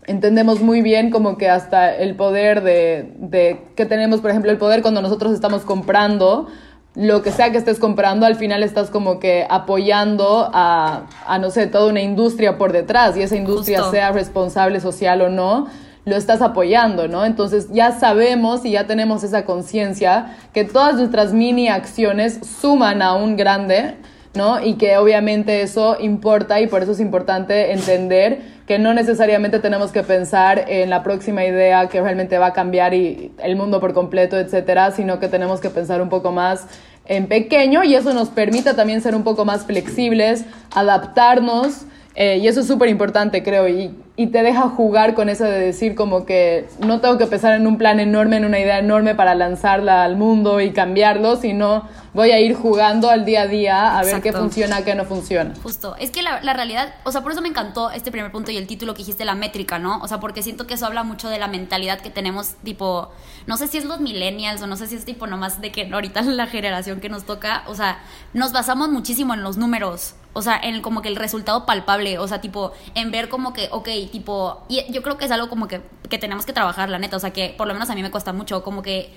entendemos 0.06 0.62
muy 0.62 0.84
bien 0.84 1.10
como 1.10 1.40
que 1.40 1.50
hasta 1.50 1.92
el 1.96 2.16
poder 2.16 2.62
de, 2.62 3.14
de 3.18 3.64
que 3.76 3.88
tenemos, 3.88 4.22
por 4.22 4.30
ejemplo, 4.30 4.52
el 4.52 4.60
poder 4.60 4.84
cuando 4.84 5.02
nosotros 5.02 5.34
estamos 5.34 5.64
comprando, 5.64 6.46
lo 6.94 7.24
que 7.24 7.32
sea 7.32 7.52
que 7.52 7.58
estés 7.58 7.80
comprando, 7.80 8.28
al 8.28 8.36
final 8.36 8.62
estás 8.62 8.92
como 8.92 9.18
que 9.20 9.48
apoyando 9.50 10.52
a, 10.54 11.08
a 11.26 11.40
no 11.40 11.50
sé, 11.50 11.66
toda 11.66 11.90
una 11.90 12.02
industria 12.02 12.60
por 12.60 12.74
detrás 12.74 13.18
y 13.18 13.24
esa 13.24 13.38
industria 13.38 13.90
sea 13.90 14.12
responsable 14.12 14.82
social 14.82 15.22
o 15.22 15.30
no, 15.30 15.66
lo 16.06 16.16
estás 16.16 16.42
apoyando, 16.42 17.08
¿no? 17.08 17.26
Entonces 17.26 17.70
ya 17.72 17.92
sabemos 17.92 18.66
y 18.66 18.72
ya 18.72 18.88
tenemos 18.88 19.24
esa 19.24 19.46
conciencia 19.46 20.36
que 20.54 20.64
todas 20.64 20.96
nuestras 20.96 21.34
mini 21.34 21.68
acciones 21.68 22.40
suman 22.60 23.02
a 23.02 23.14
un 23.14 23.38
grande 23.38 23.96
¿no? 24.34 24.64
Y 24.64 24.76
que 24.76 24.98
obviamente 24.98 25.62
eso 25.62 25.98
importa 26.00 26.62
y 26.62 26.68
por 26.68 26.84
eso 26.84 26.94
es 26.94 27.00
importante 27.00 27.74
entender 27.74 28.42
que 28.66 28.80
no 28.80 28.94
necesariamente 28.94 29.60
tenemos 29.60 29.92
que 29.92 30.04
pensar 30.04 30.66
en 30.70 30.90
la 30.90 31.04
próxima 31.04 31.44
idea 31.44 31.90
que 31.90 32.00
realmente 32.02 32.38
va 32.38 32.48
a 32.48 32.54
cambiar 32.54 32.94
y 32.94 33.32
el 33.44 33.56
mundo 33.56 33.82
por 33.82 33.94
completo, 33.94 34.40
etcétera, 34.40 34.92
sino 34.92 35.20
que 35.20 35.28
tenemos 35.28 35.60
que 35.60 35.70
pensar 35.70 36.02
un 36.02 36.10
poco 36.10 36.32
más 36.32 36.68
en 37.06 37.28
pequeño 37.28 37.84
y 37.84 37.96
eso 37.96 38.14
nos 38.14 38.30
permite 38.30 38.74
también 38.74 39.02
ser 39.02 39.16
un 39.16 39.24
poco 39.24 39.44
más 39.44 39.66
flexibles, 39.66 40.46
adaptarnos 40.74 41.86
eh, 42.14 42.40
y 42.40 42.48
eso 42.48 42.60
es 42.60 42.68
súper 42.68 42.90
importante, 42.90 43.42
creo, 43.42 43.70
y, 43.70 43.96
y, 44.18 44.28
te 44.28 44.44
deja 44.44 44.68
jugar 44.68 45.14
con 45.14 45.30
eso 45.30 45.46
de 45.46 45.58
decir 45.58 45.96
como 45.96 46.26
que 46.26 46.68
no 46.86 47.00
tengo 47.00 47.18
que 47.18 47.26
pensar 47.26 47.54
en 47.54 47.66
un 47.66 47.78
plan 47.78 48.02
enorme, 48.02 48.36
en 48.36 48.44
una 48.44 48.60
idea 48.60 48.80
enorme 48.80 49.16
para 49.16 49.34
lanzarla 49.34 50.04
al 50.04 50.18
mundo 50.18 50.60
y 50.60 50.72
cambiarlo, 50.72 51.38
sino 51.38 51.88
voy 52.14 52.32
a 52.32 52.40
ir 52.42 52.54
jugando 52.54 53.10
al 53.10 53.24
día 53.24 53.44
a 53.44 53.48
día 53.48 53.98
a 53.98 54.04
ver 54.04 54.22
qué 54.22 54.34
funciona, 54.34 54.84
qué 54.84 54.94
no 54.94 55.06
funciona. 55.06 55.54
Justo, 55.64 55.96
es 55.98 56.12
que 56.12 56.22
la, 56.22 56.42
la, 56.42 56.52
realidad, 56.54 56.94
o 57.06 57.14
sea, 57.14 57.22
por 57.22 57.32
eso 57.32 57.42
me 57.42 57.48
encantó 57.48 57.90
este 57.92 58.12
primer 58.12 58.30
punto 58.32 58.52
y 58.52 58.58
el 58.58 58.68
título 58.68 58.94
que 58.94 59.00
dijiste, 59.00 59.24
la 59.24 59.36
métrica, 59.36 59.80
¿no? 59.80 60.00
O 60.02 60.08
sea, 60.10 60.20
porque 60.20 60.44
siento 60.44 60.68
que 60.68 60.74
eso 60.74 60.86
habla 60.86 61.04
mucho 61.04 61.30
de 61.30 61.40
la 61.40 61.48
mentalidad 61.48 62.02
que 62.02 62.10
tenemos, 62.10 62.56
tipo, 62.64 63.10
no 63.48 63.56
sé 63.56 63.68
si 63.68 63.78
es 63.78 63.86
los 63.86 64.02
millennials 64.02 64.62
o 64.62 64.68
no 64.68 64.76
sé 64.76 64.88
si 64.88 64.96
es 64.96 65.06
tipo 65.06 65.28
nomás 65.28 65.62
de 65.62 65.72
que 65.72 65.90
ahorita 65.92 66.22
la 66.24 66.48
generación 66.48 67.00
que 67.00 67.08
nos 67.08 67.24
toca, 67.24 67.64
o 67.68 67.76
sea, 67.76 68.00
nos 68.34 68.52
basamos 68.52 68.90
muchísimo 68.90 69.34
en 69.34 69.44
los 69.44 69.56
números, 69.56 70.16
o 70.34 70.42
sea, 70.42 70.60
en 70.62 70.82
como 70.82 71.02
que 71.02 71.10
el 71.10 71.16
resultado 71.16 71.66
palpable, 71.66 72.18
o 72.18 72.28
sea, 72.28 72.42
tipo, 72.42 72.72
en 72.96 73.12
ver 73.12 73.30
como 73.30 73.54
que, 73.54 73.68
ok, 73.72 73.90
tipo, 74.12 74.64
y 74.70 74.92
yo 74.92 75.02
creo 75.04 75.18
que 75.18 75.26
es 75.26 75.32
algo 75.32 75.50
como 75.50 75.68
que, 75.68 75.82
que 76.10 76.18
tenemos 76.18 76.46
que 76.46 76.54
trabajar, 76.54 76.90
la 76.90 77.00
neta, 77.00 77.18
o 77.18 77.20
sea, 77.20 77.32
que 77.32 77.54
por 77.58 77.68
lo 77.68 77.74
menos 77.74 77.90
a 77.90 77.96
mí 77.96 78.02
me 78.02 78.12
cuesta 78.12 78.32
mucho, 78.32 78.64
como 78.64 78.82
que 78.82 79.14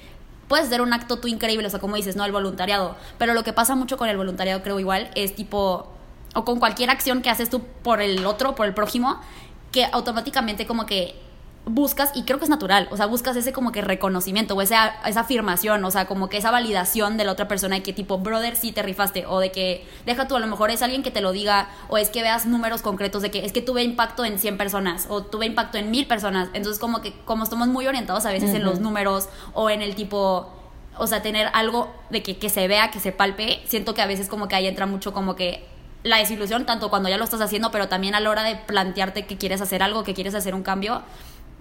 puedes 0.49 0.67
hacer 0.67 0.81
un 0.81 0.93
acto 0.93 1.19
tú 1.19 1.29
increíble, 1.29 1.67
o 1.67 1.71
sea, 1.71 1.81
como 1.81 1.97
dices, 1.97 2.17
¿no? 2.17 2.25
El 2.25 2.33
voluntariado. 2.33 2.97
Pero 3.19 3.35
lo 3.35 3.45
que 3.45 3.53
pasa 3.53 3.75
mucho 3.75 3.97
con 3.97 4.09
el 4.09 4.17
voluntariado, 4.17 4.63
creo 4.63 4.81
igual, 4.81 5.11
es 5.15 5.35
tipo, 5.35 5.89
o 6.35 6.45
con 6.45 6.59
cualquier 6.59 6.91
acción 6.91 7.23
que 7.23 7.31
haces 7.31 7.49
tú 7.49 7.63
por 7.83 8.01
el 8.01 8.27
otro, 8.27 8.55
por 8.55 8.67
el 8.67 8.75
prójimo, 8.75 9.21
que 9.71 9.85
automáticamente 9.85 10.67
como 10.67 10.87
que 10.87 11.15
buscas, 11.67 12.11
y 12.15 12.25
creo 12.25 12.39
que 12.39 12.45
es 12.45 12.51
natural, 12.51 12.89
o 12.91 12.97
sea, 12.97 13.07
buscas 13.07 13.37
ese 13.37 13.53
como 13.53 13.73
que 13.73 13.81
reconocimiento 13.81 14.55
o 14.55 14.61
esa, 14.61 14.97
esa 15.07 15.21
afirmación, 15.21 15.83
o 15.85 15.91
sea, 15.91 16.07
como 16.07 16.29
que 16.29 16.37
esa 16.37 16.51
validación 16.51 17.17
de 17.17 17.25
la 17.25 17.33
otra 17.33 17.49
persona 17.49 17.77
de 17.77 17.83
que 17.83 17.93
tipo, 17.93 18.19
brother, 18.19 18.55
sí 18.57 18.73
te 18.73 18.83
rifaste, 18.83 19.25
o 19.27 19.41
de 19.41 19.51
que, 19.51 19.87
deja 20.05 20.29
tú, 20.29 20.37
a 20.37 20.41
lo 20.41 20.47
mejor 20.47 20.71
es 20.71 20.83
alguien 20.83 21.03
que 21.03 21.11
te 21.11 21.23
lo 21.23 21.33
diga, 21.33 21.69
o 21.89 21.97
es 21.97 22.11
que 22.11 22.23
veas 22.23 22.45
números 22.45 22.83
concretos 22.83 23.23
de 23.23 23.31
que 23.31 23.45
es 23.45 23.53
que 23.53 23.63
tuve 23.63 23.83
impacto 23.83 24.25
en 24.25 24.39
100 24.39 24.59
personas, 24.59 25.07
o 25.09 25.23
tuve 25.23 25.47
impacto 25.47 25.79
en 25.79 25.91
1000 25.91 26.07
personas, 26.07 26.49
entonces 26.53 26.79
como 26.79 27.01
que, 27.01 27.15
como 27.25 27.45
estamos 27.45 27.69
muy 27.69 27.87
orientados 27.87 28.27
a 28.27 28.31
veces 28.31 28.55
en 28.55 28.65
los 28.65 28.81
números, 28.81 29.29
o 29.55 29.71
en 29.71 29.81
el 29.81 29.95
tipo, 29.95 30.53
o 30.99 31.07
sea, 31.07 31.23
tener 31.23 31.49
algo 31.55 31.91
de 32.11 32.23
que, 32.23 32.37
que 32.37 32.51
se 32.51 32.69
vea, 32.69 32.91
que 32.91 33.01
se 33.01 33.13
palpe, 33.13 33.63
siento 33.67 33.95
que 33.95 34.03
a 34.03 34.07
veces 34.07 34.29
como 34.29 34.49
que 34.49 34.57
ahí 34.57 34.67
entra 34.67 34.85
mucho 34.85 35.15
como 35.15 35.35
que 35.35 35.67
la 36.03 36.19
desilusión, 36.19 36.67
tanto 36.67 36.91
cuando 36.91 37.09
ya 37.09 37.17
lo 37.17 37.25
estás 37.25 37.41
haciendo, 37.41 37.71
pero 37.71 37.89
también 37.89 38.15
a 38.15 38.21
la 38.21 38.29
hora 38.29 38.43
de 38.43 38.57
plantearte 38.57 39.25
que 39.25 39.39
quieres 39.39 39.63
hacer 39.63 39.83
algo, 39.83 40.05
que 40.05 40.13
quieres 40.13 40.35
hacer 40.35 40.55
un 40.55 40.63
cambio, 40.63 41.03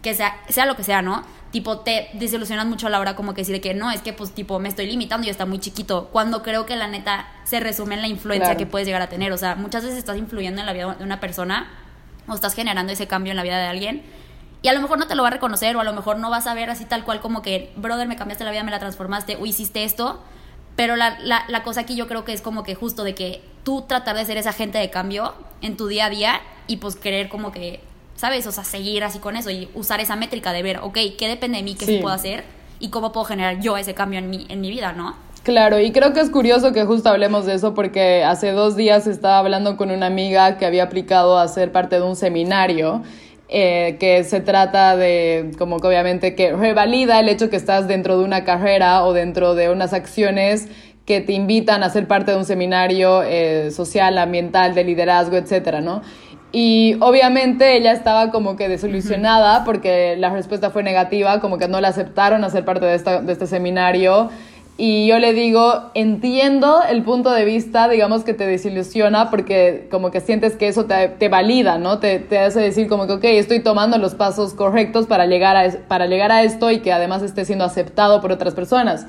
que 0.03 0.13
sea, 0.13 0.39
sea 0.49 0.67
lo 0.67 0.75
que 0.75 0.83
sea, 0.83 1.01
¿no? 1.01 1.23
Tipo, 1.51 1.79
te 1.79 2.09
desilusionas 2.13 2.67
mucho 2.67 2.87
a 2.87 2.89
la 2.91 2.99
hora 2.99 3.15
como 3.15 3.33
que 3.33 3.41
decir 3.41 3.59
que 3.61 3.73
no, 3.73 3.89
es 3.89 4.01
que 4.01 4.13
pues 4.13 4.31
tipo 4.31 4.59
me 4.59 4.69
estoy 4.69 4.85
limitando 4.85 5.25
y 5.25 5.29
está 5.29 5.45
muy 5.47 5.59
chiquito, 5.59 6.09
cuando 6.11 6.43
creo 6.43 6.65
que 6.67 6.75
la 6.75 6.87
neta 6.87 7.27
se 7.43 7.59
resume 7.59 7.95
en 7.95 8.01
la 8.01 8.07
influencia 8.07 8.55
que 8.55 8.65
puedes 8.65 8.87
llegar 8.87 9.01
a 9.01 9.07
tener, 9.07 9.31
o 9.31 9.37
sea, 9.37 9.55
muchas 9.55 9.83
veces 9.83 9.97
estás 9.97 10.17
influyendo 10.17 10.61
en 10.61 10.67
la 10.67 10.73
vida 10.73 10.93
de 10.95 11.03
una 11.03 11.19
persona 11.19 11.71
o 12.27 12.33
estás 12.33 12.53
generando 12.53 12.93
ese 12.93 13.07
cambio 13.07 13.31
en 13.31 13.37
la 13.37 13.43
vida 13.43 13.57
de 13.57 13.65
alguien 13.65 14.03
y 14.63 14.69
a 14.69 14.73
lo 14.73 14.81
mejor 14.81 14.97
no 14.97 15.07
te 15.07 15.15
lo 15.15 15.23
va 15.23 15.27
a 15.27 15.31
reconocer 15.31 15.75
o 15.75 15.81
a 15.81 15.83
lo 15.83 15.93
mejor 15.93 16.17
no 16.17 16.29
vas 16.29 16.47
a 16.47 16.53
ver 16.53 16.69
así 16.69 16.85
tal 16.85 17.03
cual 17.03 17.19
como 17.19 17.41
que, 17.41 17.71
brother, 17.75 18.07
me 18.07 18.15
cambiaste 18.15 18.45
la 18.45 18.51
vida, 18.51 18.63
me 18.63 18.71
la 18.71 18.79
transformaste 18.79 19.35
o 19.35 19.45
hiciste 19.45 19.83
esto, 19.83 20.23
pero 20.77 20.95
la, 20.95 21.17
la, 21.19 21.63
cosa 21.63 21.81
aquí 21.81 21.95
yo 21.95 22.07
creo 22.07 22.23
que 22.23 22.33
es 22.33 22.41
como 22.41 22.63
que 22.63 22.73
justo 22.73 23.03
de 23.03 23.13
que 23.13 23.43
tú 23.63 23.83
tratar 23.87 24.15
de 24.15 24.25
ser 24.25 24.37
esa 24.37 24.51
agente 24.51 24.77
de 24.77 24.89
cambio 24.89 25.35
en 25.61 25.77
tu 25.77 25.87
día 25.87 26.05
a 26.05 26.09
día 26.09 26.41
y 26.65 26.77
pues 26.77 26.95
querer 26.95 27.27
como 27.29 27.51
que, 27.51 27.81
¿sabes? 28.15 28.47
O 28.47 28.51
sea, 28.51 28.63
seguir 28.63 29.03
así 29.03 29.19
con 29.19 29.35
eso 29.35 29.49
y 29.49 29.69
usar 29.73 29.99
esa 29.99 30.15
métrica 30.15 30.53
de 30.53 30.63
ver, 30.63 30.79
ok, 30.81 30.97
¿qué 31.17 31.27
depende 31.27 31.57
de 31.57 31.63
mí? 31.63 31.75
¿Qué 31.75 31.85
se 31.85 31.99
puedo 31.99 32.13
hacer? 32.13 32.43
Y 32.79 32.89
cómo 32.89 33.11
puedo 33.11 33.25
generar 33.25 33.59
yo 33.59 33.77
ese 33.77 33.93
cambio 33.93 34.19
en 34.19 34.29
mi, 34.29 34.45
en 34.49 34.61
mi 34.61 34.69
vida, 34.69 34.93
¿no? 34.93 35.15
Claro, 35.43 35.77
y 35.79 35.91
creo 35.91 36.13
que 36.13 36.21
es 36.21 36.29
curioso 36.29 36.71
que 36.71 36.85
justo 36.85 37.09
hablemos 37.09 37.45
de 37.45 37.55
eso 37.55 37.73
porque 37.73 38.23
hace 38.23 38.51
dos 38.51 38.77
días 38.77 39.07
estaba 39.07 39.39
hablando 39.39 39.75
con 39.75 39.91
una 39.91 40.05
amiga 40.05 40.57
que 40.57 40.65
había 40.65 40.83
aplicado 40.83 41.37
a 41.37 41.47
ser 41.49 41.73
parte 41.73 41.97
de 41.97 42.01
un 42.01 42.15
seminario 42.15 43.03
eh, 43.49 43.97
que 43.99 44.23
se 44.23 44.39
trata 44.39 44.95
de, 44.95 45.51
como 45.57 45.81
que 45.81 45.87
obviamente 45.87 46.33
que 46.33 46.53
revalida 46.53 47.19
el 47.19 47.27
hecho 47.27 47.49
que 47.49 47.57
estás 47.57 47.89
dentro 47.89 48.17
de 48.17 48.23
una 48.23 48.45
carrera 48.45 49.03
o 49.03 49.11
dentro 49.11 49.53
de 49.53 49.69
unas 49.69 49.91
acciones 49.91 50.69
que 51.05 51.19
te 51.19 51.33
invitan 51.33 51.83
a 51.83 51.89
ser 51.89 52.07
parte 52.07 52.31
de 52.31 52.37
un 52.37 52.45
seminario 52.45 53.21
eh, 53.21 53.69
social, 53.71 54.17
ambiental, 54.17 54.73
de 54.73 54.85
liderazgo, 54.85 55.35
etcétera, 55.35 55.81
¿no? 55.81 56.01
Y 56.55 56.97
obviamente 56.99 57.75
ella 57.75 57.93
estaba 57.93 58.29
como 58.29 58.55
que 58.55 58.69
desilusionada 58.69 59.65
porque 59.65 60.15
la 60.17 60.29
respuesta 60.29 60.69
fue 60.69 60.83
negativa, 60.83 61.39
como 61.39 61.57
que 61.57 61.67
no 61.67 61.81
la 61.81 61.87
aceptaron 61.87 62.43
a 62.43 62.51
ser 62.51 62.63
parte 62.63 62.85
de, 62.85 62.93
esta, 62.93 63.21
de 63.23 63.33
este 63.33 63.47
seminario. 63.47 64.29
Y 64.77 65.07
yo 65.07 65.17
le 65.17 65.33
digo, 65.33 65.89
entiendo 65.95 66.83
el 66.87 67.01
punto 67.01 67.31
de 67.31 67.43
vista, 67.43 67.89
digamos, 67.89 68.23
que 68.23 68.35
te 68.35 68.45
desilusiona 68.45 69.31
porque 69.31 69.87
como 69.89 70.11
que 70.11 70.21
sientes 70.21 70.55
que 70.55 70.67
eso 70.67 70.85
te, 70.85 71.07
te 71.07 71.27
valida, 71.27 71.79
¿no? 71.79 71.97
Te, 71.97 72.19
te, 72.19 72.37
hace 72.37 72.59
decir 72.59 72.87
como 72.87 73.07
que, 73.07 73.13
ok, 73.13 73.23
estoy 73.23 73.61
tomando 73.63 73.97
los 73.97 74.13
pasos 74.13 74.53
correctos 74.53 75.07
para 75.07 75.25
llegar, 75.25 75.57
a, 75.57 75.71
para 75.87 76.05
llegar 76.05 76.31
a 76.31 76.43
esto 76.43 76.69
y 76.69 76.81
que 76.81 76.93
además 76.93 77.23
esté 77.23 77.45
siendo 77.45 77.65
aceptado 77.65 78.21
por 78.21 78.31
otras 78.31 78.53
personas. 78.53 79.07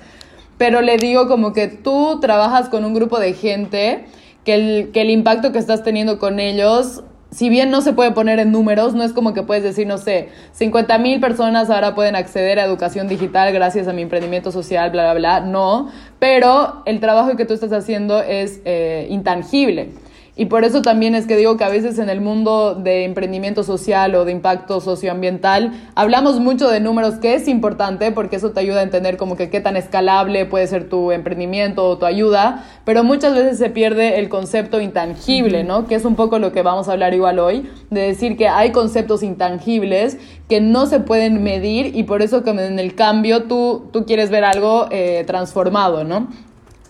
Pero 0.57 0.81
le 0.81 0.97
digo 0.97 1.29
como 1.29 1.53
que 1.53 1.69
tú 1.69 2.21
trabajas 2.21 2.71
con 2.71 2.87
un 2.87 2.95
grupo 2.95 3.19
de 3.19 3.35
gente 3.35 4.07
que 4.47 4.55
el, 4.55 4.93
que 4.93 5.03
el 5.03 5.11
impacto 5.11 5.53
que 5.53 5.59
estás 5.59 5.83
teniendo 5.83 6.19
con 6.19 6.41
ellos 6.41 7.03
si 7.35 7.49
bien 7.49 7.73
no 7.73 7.81
se 7.81 7.93
puede 7.93 8.13
poner 8.13 8.39
en 8.39 8.53
números, 8.53 8.95
no 8.95 9.03
es 9.03 9.13
como 9.13 9.35
que 9.35 9.43
puedes 9.43 9.65
decir, 9.65 9.89
no 9.89 9.99
sé, 9.99 10.29
50 10.53 10.99
mil 10.99 11.19
personas 11.19 11.69
ahora 11.69 11.97
pueden 11.97 12.15
acceder 12.15 12.61
a 12.61 12.65
educación 12.65 13.09
digital 13.09 13.53
gracias 13.53 13.89
a 13.89 13.93
mi 13.93 14.03
emprendimiento 14.03 14.53
social, 14.53 14.93
bla, 14.93 15.03
bla, 15.03 15.15
bla. 15.15 15.41
No, 15.41 15.91
pero 16.21 16.85
el 16.87 17.01
trabajo 17.01 17.35
que 17.35 17.45
tú 17.45 17.53
estás 17.53 17.73
haciendo 17.73 18.23
es 18.23 18.61
eh, 18.65 19.09
intangible. 19.11 19.91
Y 20.37 20.47
por 20.47 20.65
eso 20.65 20.83
también 20.83 21.15
es 21.15 21.29
que 21.29 21.37
digo 21.37 21.57
que 21.57 21.63
a 21.63 21.69
veces 21.69 22.01
en 22.01 22.09
el 22.09 22.21
mundo 22.21 22.75
de 22.75 23.05
emprendimiento 23.05 23.63
social 23.63 24.17
o 24.17 24.25
de 24.25 24.33
impacto 24.33 24.81
socioambiental 24.81 25.73
hablamos 25.95 26.41
mucho 26.41 26.69
de 26.69 26.81
números, 26.81 27.21
que 27.21 27.35
es 27.35 27.47
importante 27.47 28.11
porque 28.11 28.37
eso 28.37 28.51
te 28.51 28.59
ayuda 28.59 28.81
a 28.81 28.83
entender 28.83 29.17
como 29.17 29.37
que 29.37 29.49
qué 29.49 29.61
tan 29.61 29.77
escalable 29.77 30.45
puede 30.45 30.67
ser 30.67 30.89
tu 30.89 31.13
emprendimiento 31.13 31.89
o 31.89 31.99
tu 31.99 32.07
ayuda, 32.07 32.65
pero 32.85 33.05
muchas 33.05 33.33
veces 33.35 33.59
se 33.59 33.71
pierde 33.71 34.19
el 34.19 34.29
concepto 34.29 34.81
intangible, 34.81 35.63
¿no? 35.63 35.87
Que 35.87 35.95
es 35.95 36.05
un 36.05 36.17
poco 36.17 36.41
lo 36.41 36.51
que 36.51 36.63
vamos 36.63 36.89
a 36.89 36.93
hablar 36.93 37.15
igual 37.15 37.39
hoy, 37.39 37.71
de 37.91 38.01
decir 38.01 38.37
que 38.37 38.49
hay 38.49 38.73
conceptos 38.73 39.23
intangibles 39.23 40.19
que 40.49 40.61
no 40.61 40.87
se 40.87 40.99
pueden 40.99 41.45
medir 41.45 41.95
y 41.95 42.03
por 42.03 42.23
eso 42.23 42.43
que 42.43 42.51
en 42.51 42.81
el 42.81 42.97
cambio 42.97 43.45
tú, 43.45 43.89
tú 43.93 44.05
quieres 44.05 44.31
ver 44.31 44.43
algo 44.43 44.89
eh, 44.91 45.23
transformado, 45.29 46.03
¿no? 46.03 46.27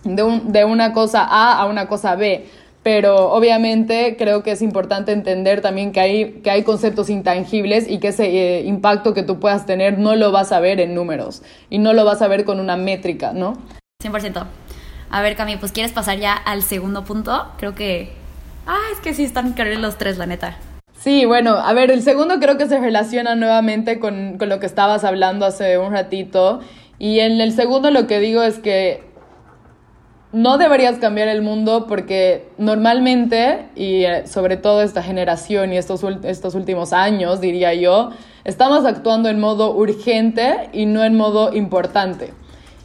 De, 0.03 0.23
un, 0.23 0.51
de 0.51 0.65
una 0.65 0.93
cosa 0.93 1.23
A 1.23 1.59
a 1.59 1.65
una 1.65 1.87
cosa 1.87 2.15
B 2.15 2.45
pero 2.85 3.31
obviamente 3.31 4.15
creo 4.15 4.43
que 4.43 4.51
es 4.51 4.61
importante 4.61 5.11
entender 5.11 5.59
también 5.61 5.91
que 5.91 5.99
hay, 5.99 6.31
que 6.43 6.51
hay 6.51 6.61
conceptos 6.61 7.09
intangibles 7.09 7.89
y 7.89 7.97
que 7.97 8.09
ese 8.09 8.27
eh, 8.27 8.61
impacto 8.61 9.15
que 9.15 9.23
tú 9.23 9.39
puedas 9.39 9.65
tener 9.65 9.97
no 9.97 10.15
lo 10.15 10.31
vas 10.31 10.51
a 10.51 10.59
ver 10.59 10.79
en 10.79 10.93
números 10.93 11.41
y 11.71 11.79
no 11.79 11.93
lo 11.93 12.05
vas 12.05 12.21
a 12.21 12.27
ver 12.27 12.45
con 12.45 12.59
una 12.59 12.77
métrica, 12.77 13.33
¿no? 13.33 13.57
100%. 14.03 14.45
A 15.09 15.21
ver, 15.23 15.35
Cami, 15.35 15.57
pues 15.57 15.71
quieres 15.71 15.93
pasar 15.93 16.19
ya 16.19 16.33
al 16.33 16.61
segundo 16.61 17.03
punto. 17.05 17.47
Creo 17.57 17.73
que... 17.73 18.13
Ah, 18.67 18.77
es 18.93 18.99
que 18.99 19.15
sí 19.15 19.23
están 19.23 19.47
increíbles 19.47 19.79
los 19.79 19.97
tres, 19.97 20.19
la 20.19 20.27
neta. 20.27 20.59
Sí, 20.95 21.25
bueno, 21.25 21.55
a 21.55 21.73
ver, 21.73 21.89
el 21.89 22.03
segundo 22.03 22.39
creo 22.39 22.59
que 22.59 22.67
se 22.67 22.79
relaciona 22.79 23.33
nuevamente 23.33 23.97
con, 23.99 24.37
con 24.37 24.47
lo 24.47 24.59
que 24.59 24.67
estabas 24.67 25.03
hablando 25.03 25.47
hace 25.47 25.79
un 25.79 25.91
ratito. 25.91 26.59
Y 26.99 27.21
en 27.21 27.41
el 27.41 27.51
segundo 27.51 27.89
lo 27.89 28.05
que 28.05 28.19
digo 28.19 28.43
es 28.43 28.59
que 28.59 29.14
no 30.35 30.57
deberías 30.57 30.97
cambiar 30.97 31.29
el 31.29 31.41
mundo 31.41 31.85
porque 31.87 32.49
normalmente, 32.57 33.67
y 33.73 34.03
eh, 34.03 34.27
sobre 34.27 34.57
todo 34.57 34.81
esta 34.81 35.01
generación 35.01 35.71
y 35.71 35.77
estos, 35.77 36.03
estos 36.23 36.55
últimos 36.55 36.91
años, 36.91 37.39
diría 37.39 37.73
yo, 37.73 38.09
estamos 38.43 38.83
actuando 38.83 39.29
en 39.29 39.39
modo 39.39 39.73
urgente 39.73 40.69
y 40.73 40.87
no 40.87 41.05
en 41.05 41.15
modo 41.15 41.53
importante. 41.53 42.33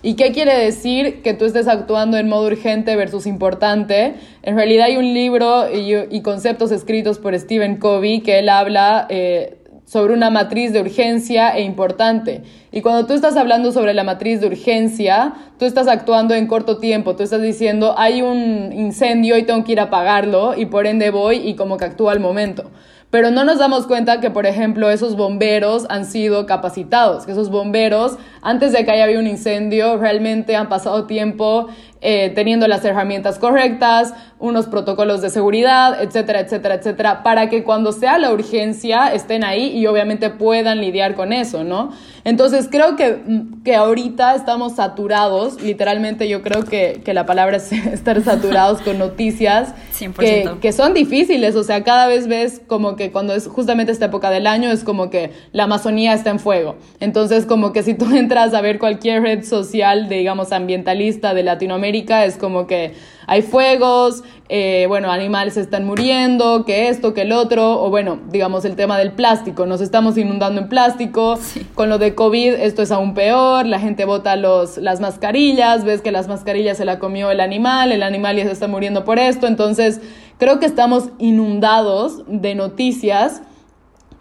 ¿Y 0.01 0.15
qué 0.15 0.31
quiere 0.31 0.57
decir 0.57 1.23
que 1.23 1.35
tú 1.35 1.45
estés 1.45 1.67
actuando 1.67 2.19
en 2.19 2.29
modo 2.29 2.47
urgente 2.47 2.95
versus 2.95 3.27
importante? 3.27 4.15
En 4.45 4.55
realidad 4.55 4.87
hay 4.87 4.97
un 4.97 5.13
libro 5.13 5.67
y, 5.75 6.23
conceptos 6.23 6.71
escritos 6.71 7.19
por 7.19 7.37
Stephen 7.37 7.79
Covey 7.79 8.21
que 8.21 8.39
él 8.39 8.49
habla 8.49 9.09
eh, 9.11 9.59
sobre 9.91 10.15
una 10.15 10.31
matriz 10.31 10.73
de 10.73 10.81
urgencia 10.81 11.51
e 11.51 11.63
importante. 11.63 12.45
Y 12.71 12.81
cuando 12.81 13.07
tú 13.07 13.13
estás 13.13 13.37
hablando 13.37 13.73
sobre 13.73 13.93
la 13.93 14.05
matriz 14.05 14.41
de 14.41 14.47
urgencia, 14.47 15.33
tú 15.59 15.65
estás 15.65 15.89
actuando 15.89 16.33
en 16.33 16.47
corto 16.47 16.79
tiempo, 16.79 17.17
tú 17.17 17.25
estás 17.25 17.43
diciendo, 17.43 17.97
hay 17.99 18.23
un 18.23 18.73
incendio 18.73 19.37
y 19.37 19.43
tengo 19.43 19.65
que 19.65 19.73
ir 19.73 19.81
a 19.81 19.85
apagarlo 19.85 20.57
y 20.57 20.67
por 20.67 20.87
ende 20.87 21.11
voy 21.11 21.39
y 21.39 21.57
como 21.57 21.77
que 21.77 21.87
actúa 21.87 22.13
al 22.13 22.21
momento. 22.21 22.71
Pero 23.11 23.33
no 23.33 23.43
nos 23.43 23.59
damos 23.59 23.89
cuenta 23.89 24.21
que, 24.21 24.31
por 24.31 24.47
ejemplo, 24.47 24.89
esos 24.89 25.17
bomberos 25.17 25.87
han 25.89 26.05
sido 26.05 26.47
capacitados, 26.47 27.27
que 27.27 27.33
esos 27.33 27.51
bomberos, 27.51 28.17
antes 28.43 28.71
de 28.71 28.85
que 28.85 28.93
haya 28.93 29.03
habido 29.03 29.19
un 29.19 29.27
incendio, 29.27 29.97
realmente 29.97 30.55
han 30.55 30.69
pasado 30.69 31.09
tiempo 31.09 31.67
eh, 32.03 32.33
teniendo 32.35 32.67
las 32.67 32.85
herramientas 32.85 33.39
correctas, 33.39 34.15
unos 34.39 34.67
protocolos 34.67 35.21
de 35.21 35.29
seguridad, 35.29 36.03
etcétera, 36.03 36.41
etcétera, 36.41 36.77
etcétera, 36.77 37.23
para 37.23 37.51
que 37.51 37.63
cuando 37.63 37.93
sea 37.93 38.19
la 38.19 38.33
urgencia 38.33 39.13
estén 39.13 39.45
ahí 39.45 39.77
y 39.77 39.87
obviamente 39.87 40.31
puedan 40.31 40.81
lidiar 40.81 41.15
con 41.15 41.35
eso, 41.35 41.63
¿no? 41.63 41.93
Entonces 42.25 42.69
creo 42.71 42.97
que, 42.97 43.21
mm, 43.25 43.63
que 43.65 43.77
ahorita 43.77 44.35
estamos 44.35 44.77
saturados, 44.77 45.61
literalmente 45.63 46.27
yo 46.27 46.41
creo 46.41 46.65
que, 46.65 47.03
que 47.05 47.13
la 47.13 47.27
palabra 47.27 47.59
es 47.59 47.71
estar 47.93 48.23
saturados 48.23 48.81
con 48.81 48.99
noticias 48.99 49.75
que, 50.19 50.51
que, 50.63 50.73
son 50.73 50.95
difíciles, 50.95 51.55
o 51.55 51.63
sea, 51.63 51.85
cada 51.85 52.07
vez 52.07 52.27
ves 52.27 52.63
como 52.67 52.97
que 52.97 53.13
cuando 53.13 53.35
es 53.35 53.47
justamente 53.47 53.93
esta 53.93 54.07
época 54.07 54.31
del 54.31 54.47
año 54.47 54.71
es 54.71 54.85
como 54.85 55.11
que 55.11 55.33
la 55.53 55.65
Amazonía 55.65 56.15
está 56.15 56.31
en 56.31 56.39
fuego. 56.39 56.77
Entonces 57.01 57.45
como 57.45 57.75
que 57.75 57.83
si 57.83 57.93
tú 57.93 58.07
entras 58.17 58.55
a 58.55 58.63
ver 58.63 58.79
cualquier 58.79 59.23
red 59.23 59.45
social, 59.45 60.09
digamos, 60.09 60.53
ambientalista 60.53 61.35
de 61.35 61.43
Latinoamérica, 61.43 61.90
es 61.91 62.37
como 62.37 62.67
que 62.67 62.95
hay 63.27 63.43
fuegos, 63.43 64.25
eh, 64.49 64.87
bueno, 64.89 65.11
animales 65.11 65.57
están 65.57 65.85
muriendo, 65.85 66.65
que 66.65 66.89
esto, 66.89 67.15
que 67.15 67.23
el 67.23 67.33
otro, 67.33 67.83
o 67.83 67.91
bueno, 67.91 68.19
digamos 68.31 68.65
el 68.65 68.75
tema 68.75 68.99
del 68.99 69.13
plástico, 69.13 69.67
nos 69.67 69.81
estamos 69.81 70.17
inundando 70.19 70.61
en 70.61 70.69
plástico, 70.69 71.39
con 71.75 71.89
lo 71.89 71.99
de 71.99 72.15
COVID 72.15 72.55
esto 72.55 72.83
es 72.83 72.91
aún 72.91 73.15
peor, 73.15 73.67
la 73.67 73.79
gente 73.79 74.05
bota 74.05 74.35
los, 74.37 74.79
las 74.79 75.01
mascarillas, 75.01 75.85
ves 75.85 76.03
que 76.03 76.11
las 76.11 76.27
mascarillas 76.27 76.77
se 76.77 76.85
la 76.85 76.99
comió 76.99 77.31
el 77.31 77.41
animal, 77.41 77.93
el 77.93 78.03
animal 78.03 78.37
ya 78.37 78.45
se 78.45 78.53
está 78.53 78.67
muriendo 78.67 79.05
por 79.05 79.19
esto, 79.19 79.47
entonces 79.47 80.01
creo 80.39 80.59
que 80.59 80.67
estamos 80.67 81.11
inundados 81.19 82.23
de 82.27 82.55
noticias 82.55 83.43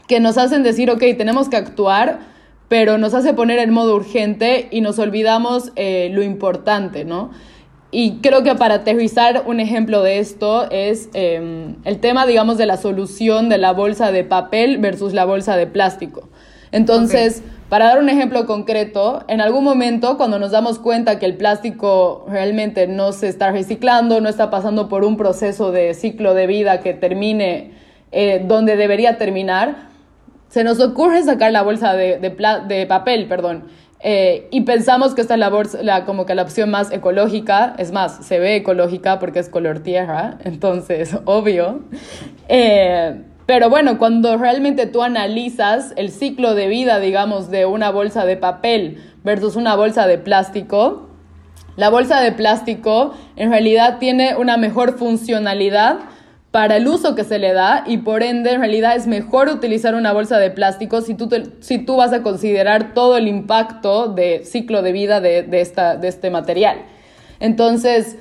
que 0.07 0.19
nos 0.19 0.38
hacen 0.38 0.63
decir, 0.63 0.91
ok, 0.91 1.03
tenemos 1.17 1.49
que 1.49 1.57
actuar, 1.57 2.19
pero 2.67 2.97
nos 2.99 3.15
hace 3.15 3.33
poner 3.33 3.59
en 3.59 3.71
modo 3.71 3.95
urgente 3.95 4.67
y 4.71 4.81
nos 4.81 4.99
olvidamos 4.99 5.71
eh, 5.75 6.09
lo 6.13 6.21
importante, 6.21 7.03
¿no? 7.03 7.31
Y 7.91 8.17
creo 8.22 8.43
que 8.43 8.53
para 8.53 8.75
aterrizar 8.75 9.43
un 9.48 9.60
ejemplo 9.60 10.03
de 10.03 10.19
esto 10.19 10.69
es 10.69 11.10
em, 11.13 11.75
el 11.86 12.00
tema, 12.00 12.27
digamos, 12.27 12.58
de 12.58 12.67
la 12.67 12.77
solución 12.77 13.50
de 13.50 13.58
la 13.58 13.74
bolsa 13.74 14.12
de 14.12 14.24
papel 14.24 14.77
versus 14.77 15.13
la 15.13 15.25
bolsa 15.25 15.58
de 15.58 15.65
plástico. 15.65 16.29
Entonces, 16.72 17.41
para 17.67 17.86
dar 17.86 18.00
un 18.00 18.10
ejemplo 18.10 18.46
concreto, 18.46 19.24
en 19.27 19.41
algún 19.41 19.63
momento 19.63 20.17
cuando 20.17 20.38
nos 20.38 20.51
damos 20.51 20.77
cuenta 20.77 21.17
que 21.17 21.25
el 21.25 21.36
plástico 21.36 22.25
realmente 22.29 22.86
no 22.86 23.12
se 23.12 23.27
está 23.27 23.51
reciclando, 23.51 24.22
no 24.22 24.29
está 24.29 24.51
pasando 24.51 24.88
por 24.88 25.03
un 25.03 25.17
proceso 25.17 25.72
de 25.72 25.96
ciclo 25.96 26.36
de 26.36 26.46
vida 26.46 26.81
que 26.81 26.93
termine 26.93 27.72
eh, 28.12 28.43
donde 28.48 28.75
debería 28.75 29.17
terminar, 29.17 29.89
se 30.48 30.63
nos 30.63 30.79
ocurre 30.79 31.24
sacar 31.24 31.51
la 31.51 31.62
bolsa 31.63 31.93
de, 31.93 32.17
de, 32.17 32.36
de 32.67 32.86
papel, 32.88 33.27
perdón. 33.27 33.65
Eh, 34.01 34.48
y 34.51 34.62
pensamos 34.62 35.13
que 35.13 35.22
esta 35.22 35.34
es 35.34 35.39
la, 35.39 35.51
la, 35.82 36.06
como 36.06 36.25
que 36.25 36.34
la 36.34 36.44
opción 36.44 36.72
más 36.72 36.91
ecológica, 36.91 37.75
es 37.77 37.91
más, 37.91 38.25
se 38.25 38.39
ve 38.39 38.56
ecológica 38.56 39.20
porque 39.20 39.39
es 39.39 39.50
color 39.50 39.79
tierra, 39.79 40.38
entonces, 40.44 41.18
obvio. 41.25 41.82
Eh, 42.48 43.24
pero 43.46 43.70
bueno, 43.70 43.98
cuando 43.98 44.38
realmente 44.38 44.86
tú 44.86 45.01
analizas 45.01 45.94
el 45.98 46.12
ciclo 46.12 46.53
de 46.53 46.68
vida, 46.68 47.00
digamos, 47.00 47.50
de 47.50 47.65
una 47.65 47.89
bolsa 47.89 48.25
de 48.25 48.38
papel 48.38 49.03
versus 49.24 49.56
una 49.56 49.75
bolsa 49.75 50.08
de 50.08 50.18
plástico, 50.20 51.10
la 51.75 51.89
bolsa 51.89 52.22
de 52.22 52.32
plástico 52.32 53.13
en 53.36 53.51
realidad 53.51 53.98
tiene 54.00 54.36
una 54.36 54.58
mejor 54.58 54.98
funcionalidad 54.98 56.00
para 56.51 56.77
el 56.77 56.88
uso 56.88 57.13
que 57.15 57.24
se 57.24 57.38
le 57.38 57.53
da 57.53 57.84
y 57.86 57.98
por 58.00 58.24
ende 58.24 58.51
en 58.51 58.60
realidad 58.60 58.96
es 58.96 59.06
mejor 59.06 59.50
utilizar 59.50 59.94
una 59.94 60.13
bolsa 60.13 60.39
de 60.39 60.50
plástico 60.50 61.01
si 61.01 61.13
tú, 61.13 61.29
si 61.60 61.77
tú 61.77 61.98
vas 61.98 62.12
a 62.12 62.24
considerar 62.24 62.94
todo 62.94 63.18
el 63.18 63.27
impacto 63.27 64.08
de 64.08 64.44
ciclo 64.46 64.82
de 64.82 64.91
vida 64.91 65.22
de, 65.22 65.48
esta, 65.53 65.96
de 65.96 66.08
este 66.08 66.32
material. 66.32 66.77
Entonces, 67.39 68.18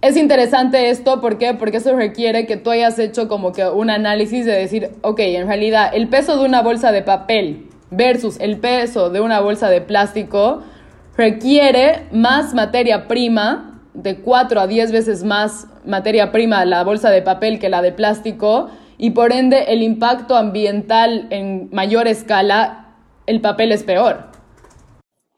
es 0.00 0.16
interesante 0.16 0.90
esto, 0.90 1.20
¿por 1.20 1.38
qué? 1.38 1.54
Porque 1.54 1.78
eso 1.78 1.96
requiere 1.96 2.46
que 2.46 2.56
tú 2.56 2.70
hayas 2.70 2.98
hecho 3.00 3.26
como 3.26 3.52
que 3.52 3.64
un 3.64 3.90
análisis 3.90 4.46
de 4.46 4.52
decir, 4.52 4.90
ok, 5.02 5.18
en 5.20 5.48
realidad 5.48 5.90
el 5.92 6.08
peso 6.08 6.38
de 6.38 6.44
una 6.44 6.62
bolsa 6.62 6.92
de 6.92 7.02
papel 7.02 7.66
versus 7.90 8.38
el 8.38 8.58
peso 8.58 9.10
de 9.10 9.20
una 9.20 9.40
bolsa 9.40 9.68
de 9.68 9.80
plástico 9.80 10.62
requiere 11.16 12.06
más 12.12 12.54
materia 12.54 13.08
prima, 13.08 13.75
de 13.96 14.16
4 14.20 14.60
a 14.60 14.66
10 14.66 14.92
veces 14.92 15.24
más 15.24 15.66
materia 15.84 16.32
prima 16.32 16.64
la 16.64 16.84
bolsa 16.84 17.10
de 17.10 17.22
papel 17.22 17.58
que 17.58 17.68
la 17.68 17.82
de 17.82 17.92
plástico, 17.92 18.70
y 18.98 19.10
por 19.10 19.32
ende 19.32 19.72
el 19.72 19.82
impacto 19.82 20.36
ambiental 20.36 21.26
en 21.30 21.68
mayor 21.72 22.08
escala, 22.08 22.94
el 23.26 23.40
papel 23.40 23.72
es 23.72 23.82
peor 23.82 24.36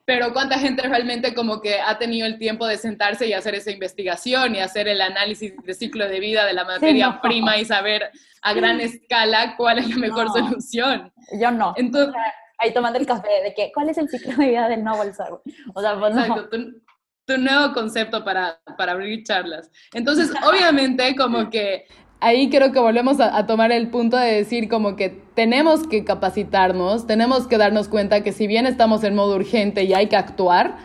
pero 0.09 0.33
cuánta 0.33 0.59
gente 0.59 0.89
realmente 0.89 1.35
como 1.35 1.61
que 1.61 1.83
ha 1.83 1.99
tenido 1.99 2.27
el 2.27 2.39
tiempo 2.39 2.67
de 2.67 2.79
sentarse 2.79 3.27
y 3.27 3.35
hacer 3.35 3.55
esa 3.55 3.71
investigación 3.71 4.55
y 4.55 4.61
hacer 4.61 4.89
el 4.89 5.03
análisis 5.03 5.53
de 5.63 5.75
ciclo 5.75 6.09
de 6.09 6.19
vida 6.19 6.47
de 6.47 6.55
la 6.55 6.65
materia 6.65 7.21
prima 7.21 7.59
y 7.59 7.67
saber 7.67 8.11
a 8.41 8.55
gran 8.55 8.81
escala 8.81 9.55
cuál 9.59 9.81
es 9.81 9.91
la 9.91 9.97
mejor 9.97 10.31
solución. 10.31 11.13
Yo 11.39 11.51
no. 11.51 11.75
Entonces, 11.77 12.15
ahí 12.57 12.73
tomando 12.73 12.99
el 12.99 13.05
café 13.05 13.29
de 13.45 13.53
que 13.53 13.71
cuál 13.75 13.91
es 13.91 13.99
el 13.99 14.09
ciclo 14.09 14.35
de 14.35 14.49
vida 14.49 14.67
del 14.71 14.83
no 14.83 14.97
bolsa. 14.97 15.29
O 15.75 15.81
sea, 15.83 16.01
pues 16.01 16.17
Exacto, 16.17 16.49
tu, 16.49 16.81
tu, 17.29 17.39
nuevo 17.39 17.75
concepto 17.75 18.25
para, 18.25 18.59
para 18.77 18.93
abrir 18.93 19.23
charlas. 19.23 19.71
Entonces, 19.93 20.31
obviamente 20.47 21.15
como 21.15 21.51
que 21.51 21.85
ahí 22.21 22.51
creo 22.51 22.73
que 22.73 22.79
volvemos 22.79 23.21
a, 23.21 23.47
tomar 23.47 23.73
el 23.73 23.89
punto 23.89 24.17
de 24.17 24.33
decir 24.33 24.69
como 24.69 24.97
que 24.97 25.11
tenemos 25.35 25.87
que 25.87 26.05
capacitarnos, 26.05 27.07
tenemos 27.07 27.47
que 27.47 27.59
darnos 27.59 27.89
cuenta 27.89 28.23
que 28.23 28.33
si 28.33 28.47
bien 28.47 28.67
estamos 28.67 29.05
en 29.05 29.15
modo 29.15 29.37
urgente 29.37 29.85
y 29.85 29.95
hay 29.95 30.09
que 30.09 30.17
actuar, 30.17 30.77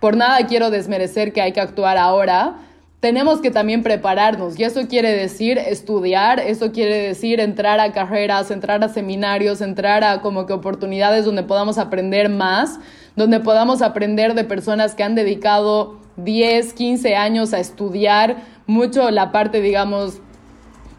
por 0.00 0.16
nada 0.16 0.46
quiero 0.46 0.70
desmerecer 0.70 1.32
que 1.32 1.42
hay 1.42 1.52
que 1.52 1.60
actuar 1.60 1.98
ahora, 1.98 2.56
tenemos 3.00 3.40
que 3.40 3.50
también 3.50 3.82
prepararnos 3.82 4.58
y 4.58 4.64
eso 4.64 4.88
quiere 4.88 5.12
decir 5.12 5.58
estudiar, 5.58 6.40
eso 6.40 6.72
quiere 6.72 6.96
decir 6.96 7.38
entrar 7.38 7.78
a 7.78 7.92
carreras, 7.92 8.50
entrar 8.50 8.82
a 8.82 8.88
seminarios, 8.88 9.60
entrar 9.60 10.02
a 10.02 10.20
como 10.20 10.46
que 10.46 10.52
oportunidades 10.52 11.24
donde 11.24 11.44
podamos 11.44 11.78
aprender 11.78 12.28
más, 12.28 12.80
donde 13.14 13.38
podamos 13.40 13.82
aprender 13.82 14.34
de 14.34 14.44
personas 14.44 14.94
que 14.94 15.04
han 15.04 15.14
dedicado 15.14 15.98
10, 16.16 16.72
15 16.72 17.14
años 17.14 17.54
a 17.54 17.60
estudiar 17.60 18.38
mucho 18.66 19.10
la 19.10 19.30
parte, 19.30 19.60
digamos, 19.60 20.20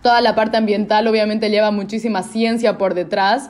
toda 0.01 0.21
la 0.21 0.35
parte 0.35 0.57
ambiental 0.57 1.07
obviamente 1.07 1.49
lleva 1.49 1.71
muchísima 1.71 2.23
ciencia 2.23 2.77
por 2.77 2.93
detrás. 2.93 3.49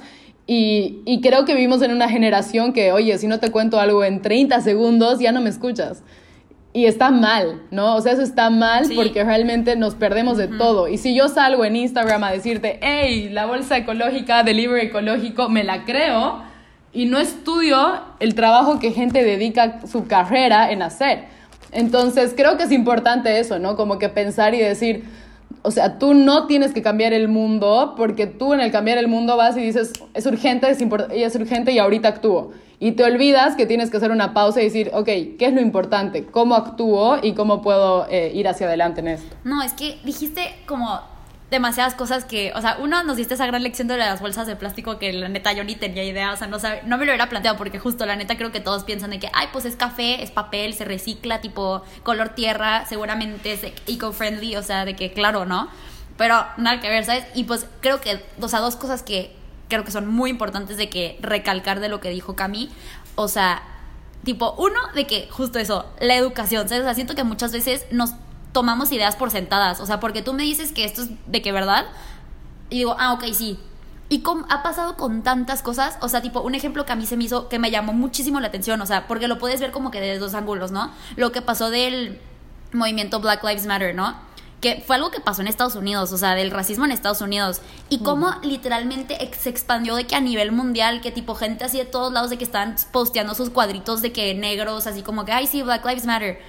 Y, 0.52 1.20
creo 1.22 1.46
que 1.46 1.54
vivimos 1.54 1.84
en 1.84 1.92
una 1.92 2.10
generación 2.10 2.74
que, 2.74 2.92
oye, 2.92 3.16
si 3.20 3.28
no 3.28 3.40
te 3.40 3.52
cuento 3.52 3.80
algo 3.80 4.04
en 4.04 4.24
30 4.24 4.62
segundos, 4.62 5.20
ya 5.20 5.32
no 5.32 5.42
me 5.42 5.50
escuchas. 5.52 6.02
Y 6.72 6.86
está 6.86 7.10
mal, 7.10 7.64
¿no? 7.72 7.96
O 7.96 8.02
sea, 8.02 8.14
eso 8.14 8.22
está 8.22 8.52
mal 8.52 8.86
porque 8.96 9.24
realmente 9.24 9.76
nos 9.76 9.96
perdemos 9.96 10.38
de 10.38 10.48
todo. 10.48 10.88
Y 10.88 10.98
si 10.98 11.16
yo 11.16 11.28
salgo 11.28 11.66
en 11.66 11.76
Instagram 11.76 12.24
a 12.24 12.32
decirte, 12.32 12.80
hey, 12.82 13.30
la 13.32 13.48
bolsa 13.48 13.78
ecológica, 13.78 14.44
delivery 14.44 14.88
ecológico, 14.88 15.50
me 15.50 15.64
la 15.64 15.84
creo 15.84 16.44
y 16.94 17.06
no 17.06 17.20
estudio 17.20 18.02
el 18.20 18.36
trabajo 18.36 18.80
que 18.80 18.92
gente 18.92 19.24
dedica 19.24 19.80
su 19.88 20.06
carrera 20.08 20.72
en 20.72 20.84
hacer. 20.84 21.26
Entonces, 21.72 22.34
creo 22.36 22.58
que 22.58 22.64
es 22.64 22.72
importante 22.72 23.40
eso, 23.40 23.60
¿no? 23.60 23.76
Como 23.76 24.00
que 24.00 24.10
pensar 24.10 24.54
y 24.54 24.60
decir, 24.60 25.06
o 25.62 25.72
sea, 25.72 26.00
tú 26.00 26.14
no 26.14 26.48
tienes 26.48 26.74
que 26.74 26.82
cambiar 26.82 27.14
el 27.14 27.28
mundo 27.28 27.94
porque 27.98 28.28
tú 28.28 28.54
en 28.54 28.62
el 28.62 28.72
cambiar 28.72 28.98
el 28.98 29.08
mundo 29.08 29.36
vas 29.36 29.58
y 29.58 29.62
dices, 29.62 29.94
es 30.14 30.26
urgente, 30.26 30.70
es, 30.70 30.80
es 30.82 31.36
urgente 31.36 31.72
y 31.72 31.80
ahorita 31.80 32.08
actúo. 32.08 32.52
Y 32.82 32.94
te 32.94 33.04
olvidas 33.04 33.58
que 33.58 33.66
tienes 33.66 33.90
que 33.90 33.98
hacer 33.98 34.12
una 34.12 34.34
pausa 34.34 34.62
y 34.62 34.66
decir, 34.66 34.90
ok, 34.94 35.06
¿qué 35.06 35.38
es 35.48 35.54
lo 35.54 35.60
importante? 35.60 36.26
¿Cómo 36.26 36.56
actúo 36.56 37.18
y 37.22 37.34
cómo 37.34 37.62
puedo 37.62 38.08
eh, 38.10 38.32
ir 38.34 38.48
hacia 38.48 38.68
adelante 38.68 39.02
en 39.02 39.10
esto? 39.10 39.36
No, 39.44 39.62
es 39.62 39.74
que 39.74 40.00
dijiste 40.06 40.42
como 40.66 41.02
demasiadas 41.52 41.96
cosas 41.96 42.26
que, 42.26 42.52
o 42.56 42.62
sea, 42.62 42.78
uno 42.80 43.02
nos 43.04 43.18
diste 43.18 43.34
esa 43.34 43.48
gran 43.48 43.64
lección 43.64 43.88
de 43.88 43.98
las 43.98 44.22
bolsas 44.22 44.46
de 44.46 44.56
plástico 44.56 45.00
que 45.00 45.12
la 45.14 45.30
neta 45.30 45.52
yo 45.54 45.64
ni 45.64 45.76
tenía 45.76 46.04
idea, 46.04 46.32
o 46.32 46.38
sea, 46.38 46.48
no, 46.48 46.60
sabe, 46.60 46.82
no 46.86 46.98
me 46.98 47.06
lo 47.06 47.12
hubiera 47.12 47.28
planteado 47.28 47.58
porque 47.58 47.80
justo 47.80 48.06
la 48.06 48.16
neta 48.16 48.38
creo 48.38 48.52
que 48.52 48.60
todos 48.60 48.84
piensan 48.84 49.10
de 49.10 49.20
que, 49.20 49.30
ay, 49.34 49.48
pues 49.52 49.66
es 49.66 49.76
café, 49.76 50.22
es 50.22 50.30
papel, 50.30 50.76
se 50.76 50.86
recicla, 50.86 51.42
tipo 51.42 51.84
color 52.04 52.30
tierra, 52.30 52.86
seguramente 52.86 53.54
es 53.54 53.62
eco-friendly, 53.88 54.58
o 54.58 54.64
sea, 54.64 54.86
de 54.86 54.96
que 54.96 55.12
claro, 55.12 55.46
¿no? 55.46 55.70
Pero 56.18 56.46
nada 56.58 56.80
que 56.82 56.90
ver, 56.90 57.06
¿sabes? 57.06 57.26
Y 57.34 57.46
pues 57.46 57.66
creo 57.82 58.00
que, 58.00 58.24
o 58.40 58.48
sea, 58.48 58.60
dos 58.60 58.76
cosas 58.76 59.02
que 59.02 59.36
creo 59.70 59.84
que 59.84 59.92
son 59.92 60.08
muy 60.08 60.30
importantes 60.30 60.78
de 60.78 60.90
que 60.90 61.18
recalcar 61.22 61.80
de 61.80 61.90
lo 61.90 62.00
que 62.00 62.10
dijo 62.10 62.36
Cami, 62.36 62.70
o 63.16 63.28
sea, 63.28 63.64
tipo, 64.24 64.54
uno, 64.58 64.80
de 64.94 65.08
que 65.08 65.28
justo 65.32 65.58
eso, 65.58 65.92
la 66.00 66.16
educación, 66.16 66.70
¿sabes? 66.70 66.84
O 66.84 66.86
sea, 66.86 66.94
siento 66.94 67.16
que 67.16 67.24
muchas 67.24 67.52
veces 67.52 67.86
nos 67.92 68.14
tomamos 68.52 68.92
ideas 68.92 69.16
por 69.16 69.32
sentadas. 69.32 69.80
O 69.80 69.86
sea, 69.86 70.00
porque 70.00 70.22
tú 70.22 70.34
me 70.34 70.44
dices 70.44 70.72
que 70.72 70.86
esto 70.86 71.04
es 71.04 71.10
de 71.28 71.42
que 71.42 71.52
verdad. 71.52 71.86
Y 72.70 72.80
digo, 72.80 72.96
ah, 73.00 73.14
ok, 73.14 73.26
sí. 73.34 73.60
Y 74.12 74.24
ha 74.50 74.64
pasado 74.64 74.98
con 74.98 75.22
tantas 75.22 75.62
cosas, 75.62 75.98
o 76.02 76.10
sea, 76.10 76.22
tipo, 76.22 76.42
un 76.42 76.56
ejemplo 76.56 76.84
que 76.84 76.92
a 76.92 76.96
mí 76.96 77.06
se 77.06 77.16
me 77.16 77.26
hizo, 77.26 77.48
que 77.48 77.60
me 77.60 77.70
llamó 77.70 77.94
muchísimo 77.94 78.40
la 78.40 78.48
atención, 78.48 78.82
o 78.82 78.86
sea, 78.88 79.08
porque 79.08 79.28
lo 79.28 79.38
puedes 79.38 79.60
ver 79.60 79.72
como 79.72 79.92
que 79.92 80.02
desde 80.02 80.18
dos 80.18 80.34
ángulos, 80.34 80.72
¿no? 80.72 80.92
Lo 81.16 81.32
que 81.32 81.44
pasó 81.44 81.70
del 81.70 82.20
movimiento 82.72 83.20
Black 83.20 83.44
Lives 83.44 83.68
Matter, 83.68 83.94
¿no? 83.94 84.16
Que 84.62 84.84
fue 84.86 84.96
algo 84.96 85.12
que 85.12 85.20
pasó 85.20 85.42
en 85.42 85.48
Estados 85.48 85.76
Unidos, 85.76 86.12
o 86.12 86.18
sea, 86.18 86.34
del 86.34 86.50
racismo 86.50 86.86
en 86.86 86.92
Estados 86.92 87.22
Unidos. 87.22 87.62
Y 87.90 88.00
cómo 88.00 88.34
literalmente 88.42 89.16
se 89.40 89.50
expandió 89.50 89.96
de 89.96 90.08
que 90.08 90.16
a 90.16 90.22
nivel 90.22 90.52
mundial, 90.52 91.02
que 91.02 91.12
tipo 91.12 91.36
gente 91.36 91.64
así 91.64 91.78
de 91.78 91.86
todos 91.86 92.12
lados 92.12 92.32
de 92.32 92.40
que 92.40 92.44
están 92.44 92.76
posteando 92.92 93.36
sus 93.36 93.52
cuadritos 93.52 94.02
de 94.02 94.12
que 94.12 94.34
negros, 94.34 94.88
así 94.88 95.04
como 95.04 95.24
que, 95.24 95.34
ay, 95.34 95.46
sí, 95.46 95.62
Black 95.62 95.86
Lives 95.86 96.06
Matter 96.06 96.42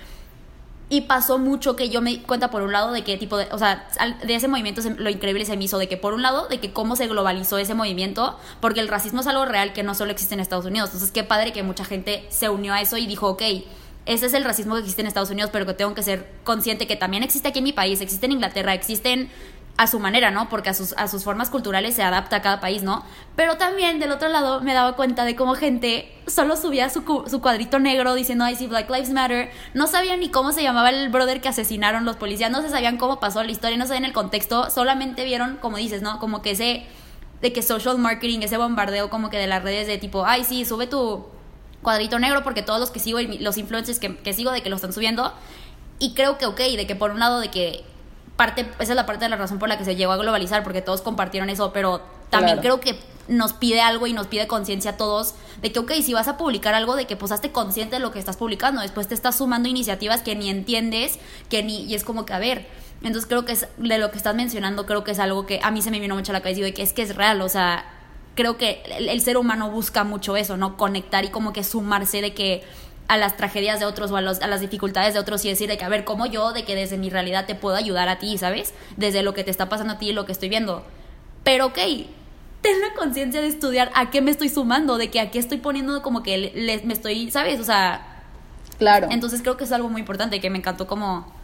y 0.93 1.03
pasó 1.03 1.39
mucho 1.39 1.77
que 1.77 1.89
yo 1.89 2.03
me 2.03 2.11
di 2.11 2.19
cuenta 2.19 2.51
por 2.51 2.63
un 2.63 2.73
lado 2.73 2.91
de 2.91 3.05
que 3.05 3.17
tipo 3.17 3.37
de, 3.37 3.47
o 3.53 3.59
sea, 3.59 3.89
de 4.25 4.35
ese 4.35 4.49
movimiento 4.49 4.83
lo 4.99 5.09
increíble 5.09 5.47
se 5.47 5.57
me 5.57 5.65
hizo 5.65 5.79
de 5.79 5.89
que 5.89 5.97
por 5.97 6.15
un 6.15 6.23
lado 6.23 6.49
de 6.49 6.59
que 6.59 6.73
cómo 6.73 6.97
se 6.97 7.07
globalizó 7.07 7.59
ese 7.59 7.75
movimiento, 7.75 8.37
porque 8.61 8.81
el 8.81 8.89
racismo 8.89 9.21
es 9.21 9.29
algo 9.29 9.45
real 9.45 9.73
que 9.73 9.85
no 9.85 9.95
solo 9.95 10.11
existe 10.11 10.35
en 10.35 10.41
Estados 10.41 10.67
Unidos. 10.67 10.89
Entonces, 10.89 11.13
qué 11.13 11.23
padre 11.23 11.53
que 11.53 11.63
mucha 11.63 11.85
gente 11.85 12.27
se 12.29 12.49
unió 12.49 12.75
a 12.75 12.81
eso 12.81 12.97
y 12.97 13.07
dijo, 13.07 13.29
ok, 13.29 13.43
ese 14.07 14.27
es 14.27 14.35
el 14.35 14.43
racismo 14.43 14.75
que 14.75 14.81
existe 14.81 15.01
en 15.01 15.07
Estados 15.07 15.31
Unidos, 15.31 15.51
pero 15.53 15.65
que 15.65 15.75
tengo 15.75 15.95
que 15.95 16.03
ser 16.03 16.29
consciente 16.43 16.89
que 16.89 16.97
también 16.97 17.23
existe 17.23 17.47
aquí 17.47 17.59
en 17.59 17.65
mi 17.65 17.73
país, 17.73 18.01
existe 18.01 18.27
en 18.27 18.33
Inglaterra, 18.33 18.75
existen 18.75 19.31
a 19.81 19.87
su 19.87 19.99
manera, 19.99 20.31
¿no? 20.31 20.51
Porque 20.51 20.69
a 20.69 20.75
sus, 20.75 20.93
a 20.99 21.09
sus 21.09 21.25
formas 21.25 21.49
culturales 21.49 21.95
se 21.95 22.03
adapta 22.03 22.37
a 22.37 22.43
cada 22.43 22.61
país, 22.61 22.83
¿no? 22.83 23.03
Pero 23.35 23.57
también 23.57 23.99
del 23.99 24.13
otro 24.13 24.29
lado 24.29 24.61
me 24.61 24.75
daba 24.75 24.95
cuenta 24.95 25.25
de 25.25 25.35
cómo 25.35 25.55
gente 25.55 26.13
solo 26.27 26.59
subía 26.59 26.91
su, 26.91 27.01
su 27.27 27.41
cuadrito 27.41 27.79
negro 27.79 28.13
diciendo, 28.13 28.45
ay, 28.45 28.57
sí, 28.57 28.67
Black 28.67 28.91
Lives 28.91 29.09
Matter. 29.09 29.51
No 29.73 29.87
sabían 29.87 30.21
ni 30.21 30.29
cómo 30.29 30.53
se 30.53 30.63
llamaba 30.63 30.91
el 30.91 31.09
brother 31.09 31.41
que 31.41 31.49
asesinaron 31.49 32.05
los 32.05 32.17
policías, 32.17 32.51
no 32.51 32.61
se 32.61 32.69
sabían 32.69 32.99
cómo 32.99 33.21
pasó 33.21 33.43
la 33.43 33.51
historia, 33.51 33.79
no 33.79 33.87
sabían 33.87 34.05
el 34.05 34.13
contexto, 34.13 34.69
solamente 34.69 35.25
vieron, 35.25 35.57
como 35.57 35.79
dices, 35.79 36.03
¿no? 36.03 36.19
Como 36.19 36.43
que 36.43 36.51
ese, 36.51 36.85
de 37.41 37.53
que 37.55 37.63
social 37.63 37.97
marketing, 37.97 38.41
ese 38.41 38.59
bombardeo 38.59 39.09
como 39.09 39.31
que 39.31 39.39
de 39.39 39.47
las 39.47 39.63
redes 39.63 39.87
de 39.87 39.97
tipo, 39.97 40.27
ay, 40.27 40.45
sí, 40.45 40.67
sube 40.67 40.89
tu 40.89 41.25
cuadrito 41.81 42.19
negro 42.19 42.45
porque 42.45 42.61
todos 42.61 42.81
los 42.81 42.91
que 42.91 42.99
sigo 42.99 43.19
los 43.39 43.57
influencers 43.57 43.99
que, 43.99 44.19
que 44.19 44.35
sigo 44.35 44.51
de 44.51 44.63
que 44.63 44.69
lo 44.69 44.77
están 44.77 44.93
subiendo. 44.93 45.33
Y 45.99 46.13
creo 46.13 46.37
que, 46.37 46.45
ok, 46.45 46.59
de 46.59 46.87
que 46.87 46.97
por 46.97 47.13
un 47.13 47.21
lado 47.21 47.41
de 47.41 47.51
que 47.51 47.89
parte, 48.41 48.63
esa 48.79 48.93
es 48.93 48.97
la 48.97 49.05
parte 49.05 49.27
de 49.27 49.29
la 49.29 49.37
razón 49.37 49.59
por 49.59 49.69
la 49.69 49.77
que 49.77 49.85
se 49.85 49.97
llegó 49.97 50.13
a 50.13 50.17
globalizar, 50.17 50.63
porque 50.63 50.81
todos 50.81 51.03
compartieron 51.03 51.51
eso, 51.51 51.75
pero 51.75 52.01
también 52.31 52.57
creo 52.61 52.81
que 52.81 52.99
nos 53.29 53.53
pide 53.53 53.83
algo 53.83 54.07
y 54.07 54.15
nos 54.15 54.29
pide 54.29 54.47
conciencia 54.47 54.93
a 54.93 54.97
todos 54.97 55.35
de 55.61 55.71
que, 55.71 55.79
ok, 55.79 55.93
si 56.03 56.15
vas 56.15 56.27
a 56.27 56.39
publicar 56.39 56.73
algo, 56.73 56.97
de 56.97 57.07
que 57.07 57.17
pues 57.17 57.33
hazte 57.33 57.53
consciente 57.53 57.97
de 57.97 58.01
lo 58.01 58.13
que 58.13 58.19
estás 58.19 58.39
publicando, 58.39 58.81
después 58.81 59.09
te 59.09 59.15
estás 59.15 59.37
sumando 59.37 59.69
iniciativas 59.69 60.23
que 60.23 60.37
ni 60.37 60.49
entiendes, 60.49 61.19
que 61.51 61.63
ni, 61.63 61.83
y 61.83 61.95
es 61.95 62.03
como 62.03 62.25
que, 62.25 62.33
a 62.33 62.39
ver, 62.39 62.67
entonces 63.03 63.27
creo 63.27 63.45
que 63.45 63.53
es, 63.53 63.69
de 63.77 63.99
lo 63.99 64.11
que 64.11 64.17
estás 64.17 64.35
mencionando, 64.35 64.87
creo 64.87 65.05
que 65.05 65.11
es 65.11 65.19
algo 65.19 65.45
que 65.45 65.61
a 65.63 65.71
mí 65.71 65.83
se 65.83 65.91
me 65.91 66.01
vino 66.01 66.15
mucho 66.15 66.33
a 66.33 66.35
la 66.35 66.41
cabeza 66.41 66.61
y 66.61 66.63
de 66.63 66.73
que 66.73 66.81
es 66.81 66.95
que 66.95 67.03
es 67.03 67.15
real, 67.17 67.43
o 67.43 67.49
sea, 67.51 67.85
creo 68.37 68.57
que 68.57 68.83
el 68.97 69.21
ser 69.21 69.37
humano 69.37 69.71
busca 69.71 70.03
mucho 70.03 70.35
eso, 70.39 70.57
¿no? 70.57 70.79
Conectar 70.79 71.27
y 71.27 71.29
como 71.29 71.53
que 71.53 71.63
sumarse 71.63 72.23
de 72.23 72.33
que 72.33 72.65
a 73.11 73.17
las 73.17 73.37
tragedias 73.37 73.81
de 73.81 73.87
otros 73.87 74.13
o 74.13 74.17
a, 74.17 74.21
a, 74.21 74.23
las 74.23 74.61
dificultades 74.61 75.15
de 75.15 75.21
otros 75.21 75.45
y 75.45 75.49
decir 75.49 75.69
de 75.69 75.77
que, 75.77 75.85
a 75.85 75.89
ver, 75.89 76.05
¿cómo 76.05 76.27
yo, 76.27 76.53
de 76.53 76.65
que 76.65 76.77
desde 76.77 76.97
mi 76.97 77.11
realidad 77.11 77.45
te 77.45 77.57
puedo 77.57 77.75
ayudar 77.75 78.09
a 78.09 78.21
ti, 78.21 78.39
¿sabes? 78.39 78.73
Desde 78.97 79.25
lo 79.25 79.35
que 79.35 79.43
te 79.43 79.51
está 79.51 79.69
pasando 79.69 79.95
a 79.95 79.99
ti 79.99 80.11
y 80.11 80.13
lo 80.13 80.27
que 80.27 80.33
estoy 80.33 80.49
viendo. 80.49 80.85
Pero, 81.43 81.67
ok, 81.67 81.79
ten 82.61 82.81
la 82.81 82.95
conciencia 82.97 83.41
de 83.41 83.49
estudiar 83.49 83.91
a 83.97 84.11
qué 84.11 84.21
me 84.21 84.31
estoy 84.31 84.49
sumando, 84.49 84.97
de 84.97 85.11
que 85.11 85.19
a 85.19 85.33
qué 85.33 85.41
estoy 85.41 85.59
poniendo 85.59 86.03
como 86.03 86.23
que 86.23 86.81
me 86.85 86.93
estoy, 86.93 87.33
¿sabes? 87.33 87.59
O 87.59 87.65
sea... 87.65 88.07
Claro. 88.79 89.09
Entonces 89.11 89.43
creo 89.43 89.57
que 89.57 89.65
es 89.65 89.73
algo 89.73 89.89
muy 89.89 90.01
importante 90.01 90.41
que 90.41 90.49
me 90.49 90.59
encantó 90.59 90.87
como 90.87 91.35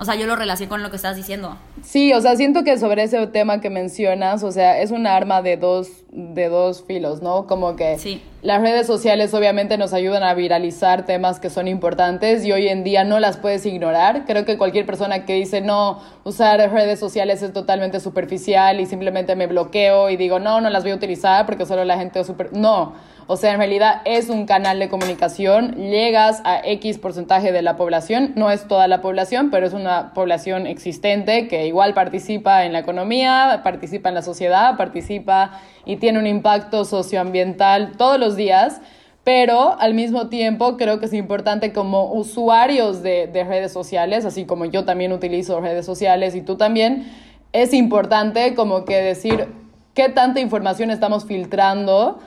o 0.00 0.04
sea, 0.06 0.14
yo 0.14 0.26
lo 0.26 0.34
relacioné 0.34 0.70
con 0.70 0.82
lo 0.82 0.88
que 0.88 0.96
estás 0.96 1.14
diciendo. 1.14 1.58
Sí, 1.82 2.14
o 2.14 2.22
sea, 2.22 2.34
siento 2.34 2.64
que 2.64 2.78
sobre 2.78 3.02
ese 3.02 3.26
tema 3.26 3.60
que 3.60 3.68
mencionas, 3.68 4.42
o 4.42 4.50
sea, 4.50 4.80
es 4.80 4.92
un 4.92 5.06
arma 5.06 5.42
de 5.42 5.58
dos, 5.58 5.90
de 6.10 6.48
dos 6.48 6.82
filos, 6.86 7.20
¿no? 7.20 7.46
Como 7.46 7.76
que 7.76 7.98
sí. 7.98 8.22
las 8.40 8.62
redes 8.62 8.86
sociales 8.86 9.34
obviamente 9.34 9.76
nos 9.76 9.92
ayudan 9.92 10.22
a 10.22 10.32
viralizar 10.32 11.04
temas 11.04 11.38
que 11.38 11.50
son 11.50 11.68
importantes 11.68 12.46
y 12.46 12.52
hoy 12.52 12.68
en 12.68 12.82
día 12.82 13.04
no 13.04 13.20
las 13.20 13.36
puedes 13.36 13.66
ignorar. 13.66 14.24
Creo 14.24 14.46
que 14.46 14.56
cualquier 14.56 14.86
persona 14.86 15.26
que 15.26 15.34
dice, 15.34 15.60
no, 15.60 16.00
usar 16.24 16.58
redes 16.72 16.98
sociales 16.98 17.42
es 17.42 17.52
totalmente 17.52 18.00
superficial 18.00 18.80
y 18.80 18.86
simplemente 18.86 19.36
me 19.36 19.48
bloqueo 19.48 20.08
y 20.08 20.16
digo, 20.16 20.38
no, 20.38 20.62
no 20.62 20.70
las 20.70 20.82
voy 20.82 20.92
a 20.92 20.94
utilizar 20.94 21.44
porque 21.44 21.66
solo 21.66 21.84
la 21.84 21.98
gente 21.98 22.20
es 22.20 22.26
super... 22.26 22.54
No 22.54 22.94
O 23.32 23.36
sea, 23.36 23.52
en 23.52 23.58
realidad 23.58 24.02
es 24.06 24.28
un 24.28 24.44
canal 24.44 24.80
de 24.80 24.88
comunicación, 24.88 25.76
llegas 25.76 26.42
a 26.42 26.62
X 26.64 26.98
porcentaje 26.98 27.52
de 27.52 27.62
la 27.62 27.76
población, 27.76 28.32
no 28.34 28.50
es 28.50 28.66
toda 28.66 28.88
la 28.88 29.00
población, 29.02 29.50
pero 29.52 29.68
es 29.68 29.72
una 29.72 30.12
población 30.14 30.66
existente 30.66 31.46
que 31.46 31.68
igual 31.68 31.94
participa 31.94 32.64
en 32.64 32.72
la 32.72 32.80
economía, 32.80 33.60
participa 33.62 34.08
en 34.08 34.16
la 34.16 34.22
sociedad, 34.22 34.76
participa 34.76 35.60
y 35.86 35.94
tiene 35.98 36.18
un 36.18 36.26
impacto 36.26 36.84
socioambiental 36.84 37.92
todos 37.96 38.18
los 38.18 38.34
días. 38.34 38.80
Pero 39.22 39.78
al 39.78 39.94
mismo 39.94 40.28
tiempo 40.28 40.76
creo 40.76 40.98
que 40.98 41.06
es 41.06 41.12
importante 41.12 41.72
como 41.72 42.12
usuarios 42.12 43.00
de, 43.00 43.28
de, 43.28 43.44
redes 43.44 43.72
sociales, 43.72 44.24
así 44.24 44.44
como 44.44 44.64
yo 44.64 44.84
también 44.84 45.12
utilizo 45.12 45.60
redes 45.60 45.86
sociales 45.86 46.34
y 46.34 46.42
tú 46.42 46.56
también, 46.56 47.08
es 47.52 47.74
importante 47.74 48.56
como 48.56 48.84
que 48.84 48.96
decir 48.96 49.46
qué 49.94 50.08
tanta 50.08 50.40
información 50.40 50.90
estamos 50.90 51.26
filtrando 51.26 52.18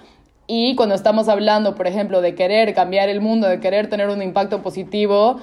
y 0.47 0.75
cuando 0.75 0.95
estamos 0.95 1.29
hablando, 1.29 1.75
por 1.75 1.87
ejemplo, 1.87 2.21
de 2.21 2.35
querer 2.35 2.73
cambiar 2.73 3.09
el 3.09 3.21
mundo, 3.21 3.47
de 3.47 3.59
querer 3.59 3.89
tener 3.89 4.09
un 4.09 4.21
impacto 4.21 4.61
positivo, 4.61 5.39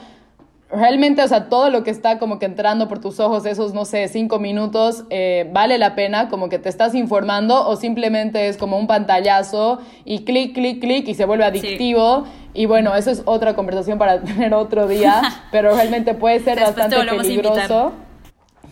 realmente, 0.70 1.22
o 1.22 1.28
sea, 1.28 1.48
todo 1.48 1.70
lo 1.70 1.82
que 1.82 1.90
está 1.90 2.18
como 2.18 2.38
que 2.38 2.46
entrando 2.46 2.88
por 2.88 3.00
tus 3.00 3.18
ojos, 3.20 3.46
esos, 3.46 3.74
no 3.74 3.84
sé, 3.84 4.08
cinco 4.08 4.38
minutos, 4.38 5.04
eh, 5.10 5.48
vale 5.52 5.78
la 5.78 5.94
pena, 5.94 6.28
como 6.28 6.48
que 6.48 6.58
te 6.58 6.68
estás 6.68 6.94
informando 6.94 7.66
o 7.66 7.76
simplemente 7.76 8.48
es 8.48 8.56
como 8.56 8.78
un 8.78 8.86
pantallazo 8.86 9.80
y 10.04 10.24
clic, 10.24 10.54
clic, 10.54 10.80
clic 10.80 11.08
y 11.08 11.14
se 11.14 11.24
vuelve 11.24 11.44
adictivo. 11.44 12.24
Y 12.52 12.66
bueno, 12.66 12.94
eso 12.94 13.10
es 13.10 13.22
otra 13.26 13.54
conversación 13.54 13.98
para 13.98 14.20
tener 14.22 14.54
otro 14.54 14.86
día, 14.86 15.22
pero 15.52 15.74
realmente 15.74 16.14
puede 16.14 16.40
ser 16.40 16.60
bastante 16.60 16.96
peligroso. 16.96 17.92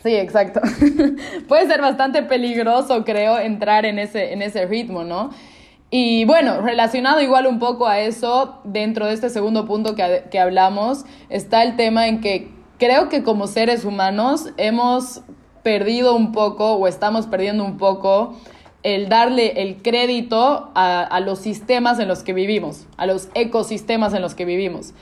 Sí, 0.02 0.14
exacto. 0.14 0.60
puede 1.48 1.66
ser 1.66 1.80
bastante 1.80 2.22
peligroso, 2.22 3.04
creo, 3.04 3.38
entrar 3.38 3.84
en 3.84 3.98
ese, 3.98 4.32
en 4.32 4.42
ese 4.42 4.64
ritmo, 4.66 5.02
¿no? 5.02 5.30
Y 5.90 6.24
bueno, 6.26 6.60
relacionado 6.60 7.20
igual 7.22 7.46
un 7.46 7.58
poco 7.58 7.86
a 7.86 8.00
eso, 8.00 8.60
dentro 8.64 9.06
de 9.06 9.14
este 9.14 9.30
segundo 9.30 9.64
punto 9.64 9.94
que, 9.94 10.24
que 10.30 10.38
hablamos, 10.38 11.04
está 11.30 11.62
el 11.62 11.76
tema 11.76 12.08
en 12.08 12.20
que 12.20 12.50
creo 12.78 13.08
que 13.08 13.22
como 13.22 13.46
seres 13.46 13.84
humanos 13.84 14.50
hemos 14.58 15.22
perdido 15.62 16.14
un 16.14 16.32
poco 16.32 16.74
o 16.74 16.86
estamos 16.86 17.26
perdiendo 17.26 17.64
un 17.64 17.78
poco 17.78 18.36
el 18.82 19.08
darle 19.08 19.62
el 19.62 19.82
crédito 19.82 20.70
a, 20.74 21.02
a, 21.02 21.20
los 21.20 21.40
sistemas 21.40 21.98
en 21.98 22.06
los 22.06 22.22
que 22.22 22.32
vivimos, 22.32 22.86
a 22.96 23.06
los 23.06 23.28
ecosistemas 23.34 24.12
en 24.14 24.22
los 24.22 24.34
que 24.34 24.44
vivimos. 24.44 24.92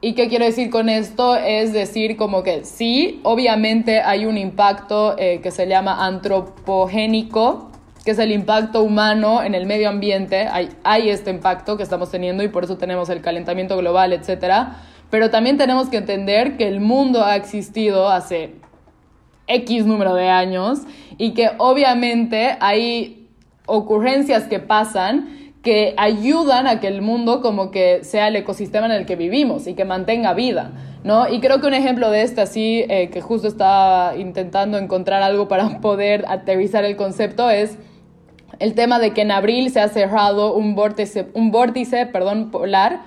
¿Y 0.00 0.14
qué 0.14 0.28
quiero 0.28 0.44
decir 0.44 0.70
con 0.70 0.88
esto? 0.88 1.36
Es 1.36 1.72
decir, 1.72 2.16
como 2.16 2.42
que 2.42 2.64
sí, 2.64 3.20
obviamente 3.24 4.00
hay 4.00 4.26
un 4.26 4.38
impacto 4.38 5.16
eh, 5.18 5.40
que 5.42 5.50
se 5.50 5.66
llama 5.66 6.06
antropogénico, 6.06 7.70
que 8.06 8.12
es 8.12 8.20
el 8.20 8.30
impacto 8.30 8.84
humano 8.84 9.42
en 9.42 9.56
el 9.56 9.66
medio 9.66 9.88
ambiente. 9.88 10.46
Hay, 10.46 10.68
hay 10.84 11.10
este 11.10 11.30
impacto 11.30 11.76
que 11.76 11.82
estamos 11.82 12.08
teniendo 12.08 12.44
y 12.44 12.48
por 12.48 12.62
eso 12.62 12.78
tenemos 12.78 13.10
el 13.10 13.20
calentamiento 13.20 13.76
global, 13.76 14.12
etc. 14.12 14.68
Pero 15.10 15.28
también 15.30 15.58
tenemos 15.58 15.88
que 15.88 15.96
entender 15.96 16.56
que 16.56 16.68
el 16.68 16.78
mundo 16.78 17.24
ha 17.24 17.34
existido 17.34 18.08
hace 18.08 18.54
X 19.48 19.86
número 19.86 20.14
de 20.14 20.28
años 20.28 20.82
y 21.18 21.32
que 21.34 21.50
obviamente 21.58 22.56
hay 22.60 23.26
ocurrencias 23.66 24.44
que 24.44 24.60
pasan 24.60 25.52
que 25.64 25.94
ayudan 25.96 26.68
a 26.68 26.78
que 26.78 26.86
el 26.86 27.02
mundo 27.02 27.40
como 27.40 27.72
que 27.72 28.04
sea 28.04 28.28
el 28.28 28.36
ecosistema 28.36 28.86
en 28.86 28.92
el 28.92 29.04
que 29.04 29.16
vivimos 29.16 29.66
y 29.66 29.74
que 29.74 29.84
mantenga 29.84 30.32
vida, 30.32 30.70
¿no? 31.02 31.28
Y 31.28 31.40
creo 31.40 31.60
que 31.60 31.66
un 31.66 31.74
ejemplo 31.74 32.08
de 32.12 32.22
este 32.22 32.40
así, 32.40 32.84
eh, 32.88 33.10
que 33.10 33.20
justo 33.20 33.48
estaba 33.48 34.16
intentando 34.16 34.78
encontrar 34.78 35.24
algo 35.24 35.48
para 35.48 35.80
poder 35.80 36.24
aterrizar 36.28 36.84
el 36.84 36.94
concepto, 36.94 37.50
es 37.50 37.78
el 38.58 38.74
tema 38.74 38.98
de 38.98 39.12
que 39.12 39.22
en 39.22 39.30
abril 39.30 39.70
se 39.70 39.80
ha 39.80 39.88
cerrado 39.88 40.54
un 40.54 40.74
vórtice, 40.74 41.26
un 41.34 41.50
vórtice 41.50 42.06
perdón, 42.06 42.50
polar, 42.50 43.00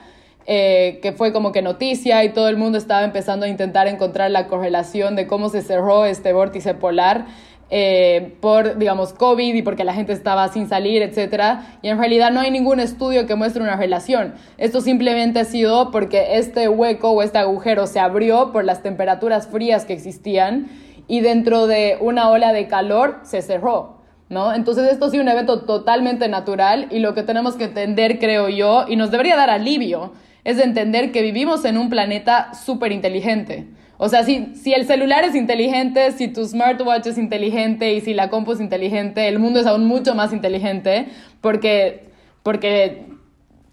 eh, 0.46 1.00
que 1.02 1.12
fue 1.12 1.32
como 1.32 1.52
que 1.52 1.62
noticia 1.62 2.24
y 2.24 2.30
todo 2.30 2.50
el 2.50 2.58
mundo 2.58 2.78
estaba 2.78 3.04
empezando 3.04 3.46
a 3.46 3.50
intentar 3.50 3.88
encontrar 3.88 4.32
la 4.32 4.48
correlación 4.48 5.16
de 5.16 5.28
cómo 5.28 5.50
se 5.50 5.62
cerró 5.62 6.06
este 6.06 6.34
vórtice 6.34 6.74
polar. 6.74 7.26
Eh, 7.72 8.34
por, 8.42 8.80
digamos, 8.80 9.14
COVID 9.14 9.54
y 9.54 9.62
porque 9.62 9.84
la 9.84 9.94
gente 9.94 10.12
estaba 10.12 10.48
sin 10.48 10.68
salir, 10.68 11.04
etc. 11.04 11.60
Y 11.84 11.90
en 11.90 12.00
realidad 12.00 12.32
no 12.32 12.40
hay 12.40 12.50
ningún 12.50 12.80
estudio 12.80 13.28
que 13.28 13.36
muestre 13.36 13.62
una 13.62 13.76
relación. 13.76 14.34
Esto 14.58 14.82
simplemente 14.82 15.40
ha 15.40 15.46
sido 15.46 15.92
porque 15.92 16.38
este 16.38 16.68
hueco 16.68 17.12
o 17.12 17.22
este 17.22 17.38
agujero 17.38 17.86
se 17.86 18.00
abrió 18.00 18.52
por 18.52 18.66
las 18.66 18.82
temperaturas 18.82 19.48
frías 19.48 19.86
que 19.86 19.94
existían 19.94 20.68
y 21.08 21.22
dentro 21.22 21.68
de 21.68 21.98
una 22.02 22.30
ola 22.32 22.54
de 22.54 22.68
calor 22.68 23.20
se 23.22 23.44
cerró. 23.44 23.99
¿No? 24.30 24.54
Entonces 24.54 24.92
esto 24.92 25.06
ha 25.06 25.10
sido 25.10 25.24
un 25.24 25.30
evento 25.30 25.62
totalmente 25.62 26.28
natural 26.28 26.88
y 26.92 27.00
lo 27.00 27.14
que 27.14 27.24
tenemos 27.24 27.56
que 27.56 27.66
entender, 27.66 28.20
creo 28.20 28.48
yo, 28.48 28.86
y 28.88 28.96
nos 28.96 29.12
debería 29.12 29.36
dar 29.36 29.50
alivio, 29.50 30.14
es 30.44 30.60
entender 30.60 31.12
que 31.12 31.22
vivimos 31.22 31.66
en 31.66 31.78
un 31.78 31.90
planeta 31.90 32.54
súper 32.54 32.92
inteligente. 32.92 33.68
O 33.98 34.08
sea, 34.08 34.24
si, 34.24 34.56
si 34.56 34.74
el 34.74 34.86
celular 34.86 35.26
es 35.26 35.36
inteligente, 35.36 36.12
si 36.14 36.30
tu 36.30 36.46
smartwatch 36.46 37.08
es 37.08 37.18
inteligente 37.18 37.94
y 37.94 38.02
si 38.02 38.14
la 38.14 38.30
compu 38.30 38.54
es 38.54 38.62
inteligente, 38.62 39.28
el 39.28 39.40
mundo 39.40 39.60
es 39.60 39.66
aún 39.66 39.86
mucho 39.86 40.16
más 40.16 40.32
inteligente 40.32 41.08
porque, 41.42 42.06
porque, 42.42 43.08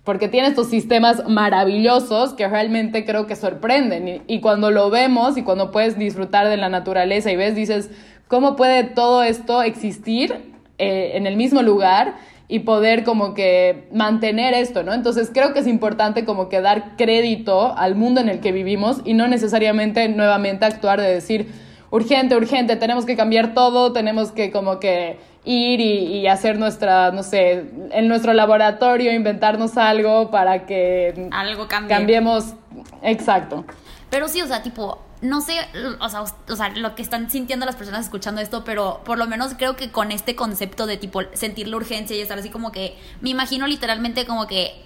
porque 0.03 0.27
tiene 0.27 0.49
estos 0.49 0.69
sistemas 0.69 1.29
maravillosos 1.29 2.35
que 2.35 2.49
realmente 2.49 3.05
creo 3.05 3.29
que 3.29 3.37
sorprenden. 3.37 4.09
Y, 4.09 4.23
y 4.27 4.41
cuando 4.41 4.73
lo 4.73 4.91
vemos 4.91 5.37
y 5.37 5.43
cuando 5.43 5.71
puedes 5.71 5.97
disfrutar 5.97 6.49
de 6.49 6.57
la 6.57 6.71
naturaleza 6.71 7.31
y 7.31 7.37
ves, 7.37 7.55
dices, 7.55 7.91
¿Cómo 8.29 8.57
puede 8.57 8.85
todo 8.85 9.23
esto 9.23 9.63
existir 9.63 10.55
eh, 10.79 11.13
en 11.15 11.27
el 11.27 11.37
mismo 11.37 11.63
lugar 11.63 12.15
y 12.49 12.61
poder 12.61 13.05
como 13.05 13.35
que 13.35 13.89
mantener 13.93 14.55
esto, 14.55 14.83
¿no? 14.83 14.93
Entonces 14.93 15.31
creo 15.33 15.53
que 15.53 15.61
es 15.61 15.67
importante 15.67 16.25
como 16.25 16.49
que 16.49 16.61
dar 16.61 16.97
crédito 16.97 17.77
al 17.77 17.95
mundo 17.95 18.21
en 18.21 18.29
el 18.29 18.41
que 18.41 18.53
vivimos 18.53 19.01
y 19.05 19.15
no 19.15 19.27
necesariamente 19.27 20.09
nuevamente 20.09 20.65
actuar 20.65 21.01
de 21.01 21.09
decir, 21.09 21.53
urgente, 21.91 22.37
urgente, 22.37 22.77
tenemos 22.77 23.05
que 23.05 23.17
cambiar 23.17 23.55
todo, 23.55 23.93
tenemos 23.93 24.33
que 24.33 24.51
como 24.51 24.79
que 24.79 25.19
ir 25.45 25.81
y, 25.81 26.27
hacer 26.27 26.59
nuestra, 26.59 27.13
no 27.13 27.23
sé, 27.23 27.65
en 27.93 28.09
nuestro 28.09 28.33
laboratorio, 28.33 29.13
inventarnos 29.13 29.77
algo 29.77 30.31
para 30.31 30.67
que 30.67 31.29
algo 31.31 31.69
cambie. 31.69 31.97
cambiemos. 31.97 32.55
Exacto. 33.03 33.65
Pero 34.11 34.27
sí, 34.29 34.43
o 34.43 34.47
sea, 34.47 34.63
tipo, 34.63 34.99
no 35.23 35.41
sé, 35.41 35.59
o 36.01 36.09
sea, 36.09 36.23
o 36.23 36.57
sea, 36.57 36.69
lo 36.71 36.95
que 36.95 37.03
están 37.03 37.31
sintiendo 37.31 37.65
las 37.65 37.77
personas 37.77 38.05
escuchando 38.05 38.41
esto, 38.41 38.65
pero 38.65 39.01
por 39.05 39.19
lo 39.19 39.27
menos 39.27 39.55
creo 39.57 39.77
que 39.77 39.91
con 39.91 40.13
este 40.13 40.37
concepto 40.37 40.87
de 40.87 40.97
tipo 40.97 41.23
sentir 41.33 41.69
la 41.69 41.77
urgencia 41.77 42.17
y 42.17 42.21
estar 42.21 42.39
así 42.39 42.51
como 42.51 42.73
que, 42.73 42.99
me 43.21 43.31
imagino 43.31 43.67
literalmente 43.67 44.27
como 44.27 44.47
que 44.47 44.83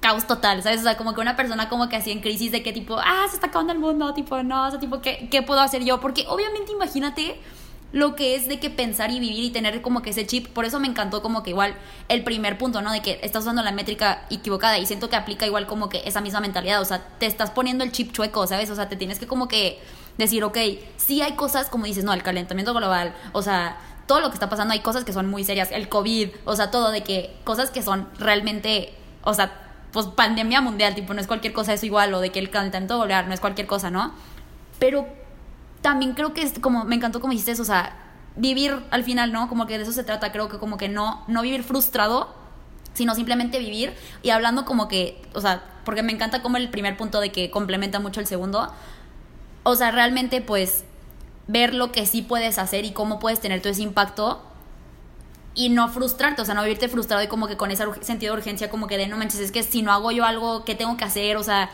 caos 0.00 0.26
total, 0.26 0.62
¿sabes? 0.62 0.80
O 0.80 0.84
sea, 0.84 0.96
como 0.96 1.14
que 1.14 1.20
una 1.20 1.34
persona 1.34 1.68
como 1.68 1.88
que 1.88 1.96
así 1.96 2.10
en 2.10 2.20
crisis 2.20 2.52
de 2.52 2.62
que 2.62 2.72
tipo, 2.72 2.96
ah, 2.98 3.26
se 3.28 3.36
está 3.36 3.48
acabando 3.48 3.72
el 3.72 3.78
mundo, 3.78 4.14
tipo, 4.14 4.42
no, 4.42 4.68
o 4.68 4.70
sea, 4.70 4.78
tipo, 4.78 5.00
¿qué, 5.00 5.28
qué 5.30 5.42
puedo 5.42 5.60
hacer 5.60 5.84
yo? 5.84 6.00
Porque 6.00 6.24
obviamente 6.28 6.72
imagínate 6.72 7.40
lo 7.92 8.14
que 8.14 8.36
es 8.36 8.46
de 8.46 8.60
que 8.60 8.70
pensar 8.70 9.10
y 9.10 9.18
vivir 9.18 9.44
y 9.44 9.50
tener 9.50 9.82
como 9.82 10.02
que 10.02 10.10
ese 10.10 10.26
chip. 10.26 10.48
Por 10.48 10.64
eso 10.64 10.78
me 10.78 10.86
encantó 10.86 11.22
como 11.22 11.42
que 11.42 11.50
igual 11.50 11.74
el 12.08 12.22
primer 12.22 12.56
punto, 12.56 12.82
¿no? 12.82 12.92
De 12.92 13.02
que 13.02 13.18
estás 13.22 13.42
usando 13.42 13.62
la 13.62 13.72
métrica 13.72 14.26
equivocada 14.30 14.78
y 14.78 14.86
siento 14.86 15.08
que 15.08 15.16
aplica 15.16 15.46
igual 15.46 15.66
como 15.66 15.88
que 15.88 16.02
esa 16.04 16.20
misma 16.20 16.40
mentalidad. 16.40 16.80
O 16.80 16.84
sea, 16.84 17.02
te 17.18 17.26
estás 17.26 17.50
poniendo 17.50 17.82
el 17.82 17.92
chip 17.92 18.12
chueco, 18.12 18.46
¿sabes? 18.46 18.70
O 18.70 18.76
sea, 18.76 18.88
te 18.88 18.96
tienes 18.96 19.18
que 19.18 19.26
como 19.26 19.48
que 19.48 19.80
decir, 20.18 20.44
ok, 20.44 20.58
sí 20.96 21.22
hay 21.22 21.32
cosas 21.32 21.68
como 21.68 21.86
dices, 21.86 22.04
no, 22.04 22.12
el 22.12 22.22
calentamiento 22.22 22.74
global, 22.74 23.14
o 23.32 23.42
sea, 23.42 23.78
todo 24.06 24.20
lo 24.20 24.28
que 24.28 24.34
está 24.34 24.48
pasando, 24.48 24.72
hay 24.72 24.80
cosas 24.80 25.04
que 25.04 25.12
son 25.12 25.28
muy 25.28 25.44
serias, 25.44 25.70
el 25.72 25.88
COVID, 25.88 26.30
o 26.44 26.56
sea, 26.56 26.70
todo 26.70 26.90
de 26.90 27.02
que 27.02 27.34
cosas 27.44 27.70
que 27.70 27.82
son 27.82 28.08
realmente, 28.18 28.92
o 29.22 29.34
sea, 29.34 29.52
pues 29.92 30.06
pandemia 30.06 30.60
mundial, 30.60 30.94
tipo, 30.94 31.14
no 31.14 31.20
es 31.20 31.26
cualquier 31.26 31.52
cosa 31.52 31.72
eso 31.72 31.86
igual, 31.86 32.12
o 32.14 32.20
de 32.20 32.30
que 32.30 32.38
el 32.38 32.50
calentamiento 32.50 32.98
global 32.98 33.28
no 33.28 33.34
es 33.34 33.40
cualquier 33.40 33.66
cosa, 33.66 33.90
¿no? 33.90 34.12
Pero 34.78 35.06
también 35.82 36.14
creo 36.14 36.34
que 36.34 36.42
es 36.42 36.58
como, 36.58 36.84
me 36.84 36.96
encantó 36.96 37.20
como 37.20 37.32
dijiste 37.32 37.52
eso, 37.52 37.62
o 37.62 37.66
sea, 37.66 37.96
vivir 38.36 38.78
al 38.90 39.04
final, 39.04 39.32
¿no? 39.32 39.48
Como 39.48 39.66
que 39.66 39.76
de 39.76 39.84
eso 39.84 39.92
se 39.92 40.04
trata, 40.04 40.32
creo 40.32 40.48
que 40.48 40.58
como 40.58 40.76
que 40.76 40.88
no, 40.88 41.24
no 41.26 41.42
vivir 41.42 41.62
frustrado, 41.62 42.34
sino 42.94 43.14
simplemente 43.14 43.58
vivir 43.58 43.94
y 44.22 44.30
hablando 44.30 44.64
como 44.64 44.88
que, 44.88 45.20
o 45.34 45.40
sea, 45.40 45.62
porque 45.84 46.02
me 46.02 46.12
encanta 46.12 46.42
como 46.42 46.56
el 46.56 46.68
primer 46.70 46.96
punto 46.96 47.20
de 47.20 47.32
que 47.32 47.50
complementa 47.50 48.00
mucho 48.00 48.20
el 48.20 48.26
segundo, 48.26 48.72
o 49.62 49.74
sea, 49.74 49.90
realmente 49.90 50.40
pues 50.40 50.84
ver 51.46 51.74
lo 51.74 51.92
que 51.92 52.06
sí 52.06 52.22
puedes 52.22 52.58
hacer 52.58 52.84
y 52.84 52.92
cómo 52.92 53.18
puedes 53.18 53.40
tener 53.40 53.60
todo 53.60 53.72
ese 53.72 53.82
impacto 53.82 54.42
y 55.54 55.68
no 55.68 55.88
frustrarte, 55.88 56.42
o 56.42 56.44
sea, 56.44 56.54
no 56.54 56.62
vivirte 56.62 56.88
frustrado 56.88 57.22
y 57.22 57.26
como 57.26 57.48
que 57.48 57.56
con 57.56 57.70
ese 57.70 57.84
sentido 58.02 58.34
de 58.34 58.40
urgencia 58.40 58.70
como 58.70 58.86
que 58.86 58.96
de 58.96 59.08
no 59.08 59.16
manches, 59.16 59.40
es 59.40 59.50
que 59.50 59.62
si 59.62 59.82
no 59.82 59.92
hago 59.92 60.12
yo 60.12 60.24
algo, 60.24 60.64
¿qué 60.64 60.74
tengo 60.74 60.96
que 60.96 61.04
hacer? 61.04 61.36
O 61.36 61.42
sea, 61.42 61.70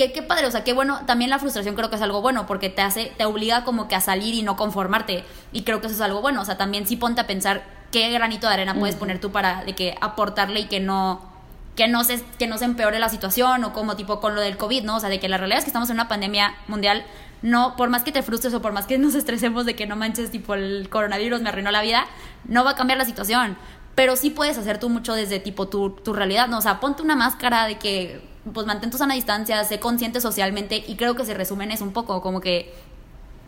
qué, 0.00 0.12
qué 0.12 0.22
padre, 0.22 0.46
o 0.46 0.50
sea, 0.50 0.64
qué 0.64 0.72
bueno, 0.72 1.02
también 1.06 1.28
la 1.28 1.38
frustración 1.38 1.74
creo 1.74 1.90
que 1.90 1.96
es 1.96 2.02
algo 2.02 2.22
bueno 2.22 2.46
porque 2.46 2.70
te 2.70 2.80
hace, 2.80 3.12
te 3.18 3.26
obliga 3.26 3.64
como 3.64 3.86
que 3.86 3.94
a 3.94 4.00
salir 4.00 4.34
y 4.34 4.42
no 4.42 4.56
conformarte. 4.56 5.24
Y 5.52 5.62
creo 5.62 5.82
que 5.82 5.88
eso 5.88 5.96
es 5.96 6.00
algo 6.00 6.22
bueno, 6.22 6.40
o 6.40 6.44
sea, 6.46 6.56
también 6.56 6.86
sí 6.86 6.96
ponte 6.96 7.20
a 7.20 7.26
pensar 7.26 7.62
qué 7.92 8.10
granito 8.10 8.46
de 8.46 8.54
arena 8.54 8.74
puedes 8.74 8.96
poner 8.96 9.20
tú 9.20 9.30
para 9.30 9.62
de 9.64 9.74
que 9.74 9.94
aportarle 10.00 10.60
y 10.60 10.64
que 10.66 10.80
no 10.80 11.28
que 11.76 11.86
no 11.86 12.02
se 12.04 12.22
que 12.38 12.46
no 12.46 12.56
se 12.56 12.64
empeore 12.64 12.98
la 12.98 13.10
situación 13.10 13.62
o 13.64 13.72
como 13.74 13.94
tipo 13.94 14.20
con 14.20 14.34
lo 14.34 14.40
del 14.40 14.56
COVID, 14.56 14.84
¿no? 14.84 14.96
O 14.96 15.00
sea, 15.00 15.10
de 15.10 15.20
que 15.20 15.28
la 15.28 15.36
realidad 15.36 15.58
es 15.58 15.64
que 15.64 15.70
estamos 15.70 15.90
en 15.90 15.96
una 15.96 16.08
pandemia 16.08 16.54
mundial, 16.66 17.04
no 17.42 17.76
por 17.76 17.90
más 17.90 18.02
que 18.02 18.10
te 18.10 18.22
frustres 18.22 18.54
o 18.54 18.62
por 18.62 18.72
más 18.72 18.86
que 18.86 18.96
nos 18.96 19.14
estresemos 19.14 19.66
de 19.66 19.76
que 19.76 19.86
no 19.86 19.96
manches 19.96 20.30
tipo 20.30 20.54
el 20.54 20.88
coronavirus 20.88 21.42
me 21.42 21.50
arruinó 21.50 21.70
la 21.70 21.82
vida, 21.82 22.06
no 22.44 22.64
va 22.64 22.70
a 22.70 22.74
cambiar 22.74 22.98
la 22.98 23.04
situación. 23.04 23.58
Pero 23.94 24.16
sí 24.16 24.30
puedes 24.30 24.56
hacer 24.56 24.78
tú 24.80 24.88
mucho 24.88 25.14
desde 25.14 25.40
tipo 25.40 25.68
tu, 25.68 25.90
tu 25.90 26.14
realidad, 26.14 26.48
¿no? 26.48 26.58
O 26.58 26.62
sea, 26.62 26.80
ponte 26.80 27.02
una 27.02 27.16
máscara 27.16 27.66
de 27.66 27.76
que, 27.76 28.29
pues 28.52 28.66
mantén 28.66 28.90
tu 28.90 28.98
sana 28.98 29.14
distancia, 29.14 29.62
sé 29.64 29.80
consciente 29.80 30.20
socialmente 30.20 30.82
y 30.86 30.96
creo 30.96 31.14
que 31.14 31.24
se 31.24 31.34
resume 31.34 31.64
en 31.64 31.72
eso 31.72 31.84
un 31.84 31.92
poco, 31.92 32.22
como 32.22 32.40
que 32.40 32.72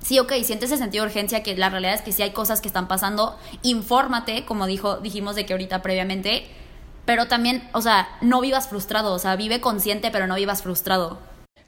sí, 0.01 0.19
ok, 0.19 0.33
sientes 0.45 0.71
ese 0.71 0.77
sentido 0.79 1.05
de 1.05 1.11
urgencia, 1.11 1.43
que 1.43 1.57
la 1.57 1.71
realidad 1.71 1.95
es 1.95 2.03
que 2.03 2.13
sí 2.13 2.23
hay 2.23 2.33
cosas 2.33 2.61
que 2.61 2.69
están 2.69 2.89
pasando, 2.89 3.39
infórmate, 3.63 4.45
como 4.45 4.67
dijo, 4.67 4.97
dijimos 4.99 5.37
de 5.37 5.47
que 5.47 5.55
ahorita 5.55 5.81
previamente, 5.83 6.47
pero 7.05 7.27
también, 7.27 7.69
o 7.73 7.81
sea, 7.81 8.09
no 8.21 8.41
vivas 8.41 8.69
frustrado, 8.69 9.13
o 9.13 9.19
sea, 9.19 9.37
vive 9.37 9.61
consciente, 9.61 10.11
pero 10.11 10.27
no 10.27 10.35
vivas 10.35 10.63
frustrado. 10.63 11.19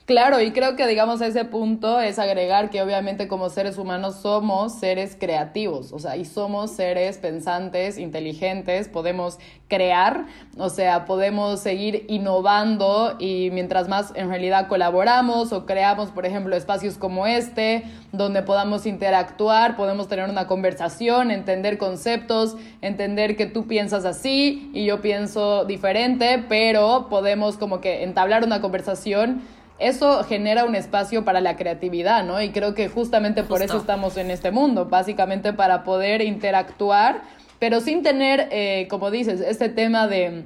Claro, 0.06 0.38
y 0.42 0.50
creo 0.50 0.76
que 0.76 0.86
digamos 0.86 1.22
a 1.22 1.28
ese 1.28 1.46
punto 1.46 1.98
es 1.98 2.18
agregar 2.18 2.68
que 2.68 2.82
obviamente 2.82 3.26
como 3.26 3.48
seres 3.48 3.78
humanos 3.78 4.16
somos 4.16 4.74
seres 4.74 5.16
creativos, 5.18 5.94
o 5.94 5.98
sea, 5.98 6.18
y 6.18 6.26
somos 6.26 6.72
seres 6.72 7.16
pensantes, 7.16 7.96
inteligentes, 7.96 8.88
podemos 8.88 9.38
crear, 9.66 10.26
o 10.58 10.68
sea, 10.68 11.06
podemos 11.06 11.60
seguir 11.60 12.04
innovando 12.08 13.16
y 13.18 13.48
mientras 13.52 13.88
más 13.88 14.12
en 14.14 14.28
realidad 14.28 14.68
colaboramos 14.68 15.54
o 15.54 15.64
creamos, 15.64 16.10
por 16.10 16.26
ejemplo, 16.26 16.54
espacios 16.54 16.98
como 16.98 17.26
este, 17.26 17.84
donde 18.12 18.42
podamos 18.42 18.84
interactuar, 18.84 19.74
podemos 19.74 20.06
tener 20.06 20.28
una 20.28 20.46
conversación, 20.46 21.30
entender 21.30 21.78
conceptos, 21.78 22.58
entender 22.82 23.38
que 23.38 23.46
tú 23.46 23.66
piensas 23.66 24.04
así 24.04 24.70
y 24.74 24.84
yo 24.84 25.00
pienso 25.00 25.64
diferente, 25.64 26.44
pero 26.46 27.06
podemos 27.08 27.56
como 27.56 27.80
que 27.80 28.02
entablar 28.02 28.44
una 28.44 28.60
conversación 28.60 29.40
eso 29.78 30.22
genera 30.24 30.64
un 30.64 30.74
espacio 30.74 31.24
para 31.24 31.40
la 31.40 31.56
creatividad, 31.56 32.24
¿no? 32.24 32.40
Y 32.40 32.50
creo 32.50 32.74
que 32.74 32.88
justamente 32.88 33.42
por 33.42 33.62
eso 33.62 33.76
estamos 33.76 34.16
en 34.16 34.30
este 34.30 34.50
mundo, 34.50 34.86
básicamente 34.86 35.52
para 35.52 35.82
poder 35.82 36.22
interactuar, 36.22 37.22
pero 37.58 37.80
sin 37.80 38.02
tener, 38.02 38.48
eh, 38.52 38.86
como 38.88 39.10
dices, 39.10 39.40
este 39.40 39.68
tema 39.68 40.06
de, 40.06 40.44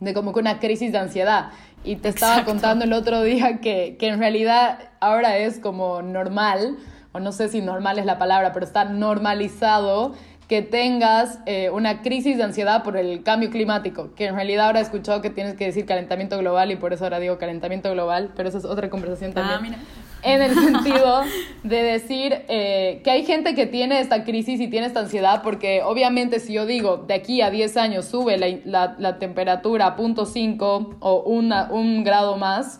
de 0.00 0.14
como 0.14 0.32
que 0.32 0.40
una 0.40 0.60
crisis 0.60 0.92
de 0.92 0.98
ansiedad. 0.98 1.50
Y 1.84 1.96
te 1.96 2.08
estaba 2.08 2.44
contando 2.44 2.84
el 2.84 2.92
otro 2.92 3.22
día 3.22 3.58
que, 3.60 3.96
que 3.98 4.08
en 4.08 4.20
realidad 4.20 4.78
ahora 5.00 5.38
es 5.38 5.58
como 5.58 6.02
normal, 6.02 6.76
o 7.12 7.20
no 7.20 7.32
sé 7.32 7.48
si 7.48 7.60
normal 7.60 7.98
es 7.98 8.06
la 8.06 8.18
palabra, 8.18 8.52
pero 8.52 8.64
está 8.64 8.84
normalizado 8.84 10.14
que 10.52 10.60
tengas 10.60 11.38
eh, 11.46 11.70
una 11.70 12.02
crisis 12.02 12.36
de 12.36 12.42
ansiedad 12.42 12.82
por 12.82 12.98
el 12.98 13.22
cambio 13.22 13.48
climático, 13.48 14.10
que 14.14 14.26
en 14.26 14.34
realidad 14.34 14.66
ahora 14.66 14.80
he 14.80 14.82
escuchado 14.82 15.22
que 15.22 15.30
tienes 15.30 15.54
que 15.54 15.64
decir 15.64 15.86
calentamiento 15.86 16.36
global 16.36 16.70
y 16.70 16.76
por 16.76 16.92
eso 16.92 17.04
ahora 17.04 17.20
digo 17.20 17.38
calentamiento 17.38 17.90
global, 17.90 18.32
pero 18.36 18.50
eso 18.50 18.58
es 18.58 18.66
otra 18.66 18.90
conversación 18.90 19.30
ah, 19.30 19.48
también. 19.54 19.76
En 20.22 20.42
el 20.42 20.54
sentido 20.54 21.22
de 21.62 21.82
decir 21.82 22.42
eh, 22.48 23.00
que 23.02 23.10
hay 23.10 23.24
gente 23.24 23.54
que 23.54 23.64
tiene 23.64 23.98
esta 24.00 24.24
crisis 24.24 24.60
y 24.60 24.68
tiene 24.68 24.88
esta 24.88 25.00
ansiedad, 25.00 25.40
porque 25.42 25.80
obviamente 25.82 26.38
si 26.38 26.52
yo 26.52 26.66
digo 26.66 26.98
de 26.98 27.14
aquí 27.14 27.40
a 27.40 27.48
10 27.48 27.74
años 27.78 28.04
sube 28.04 28.36
la, 28.36 28.94
la, 28.98 29.18
temperatura 29.18 29.86
a 29.86 29.96
0.5 29.96 30.96
o 31.00 31.22
una, 31.22 31.70
un 31.70 32.04
grado 32.04 32.36
más, 32.36 32.76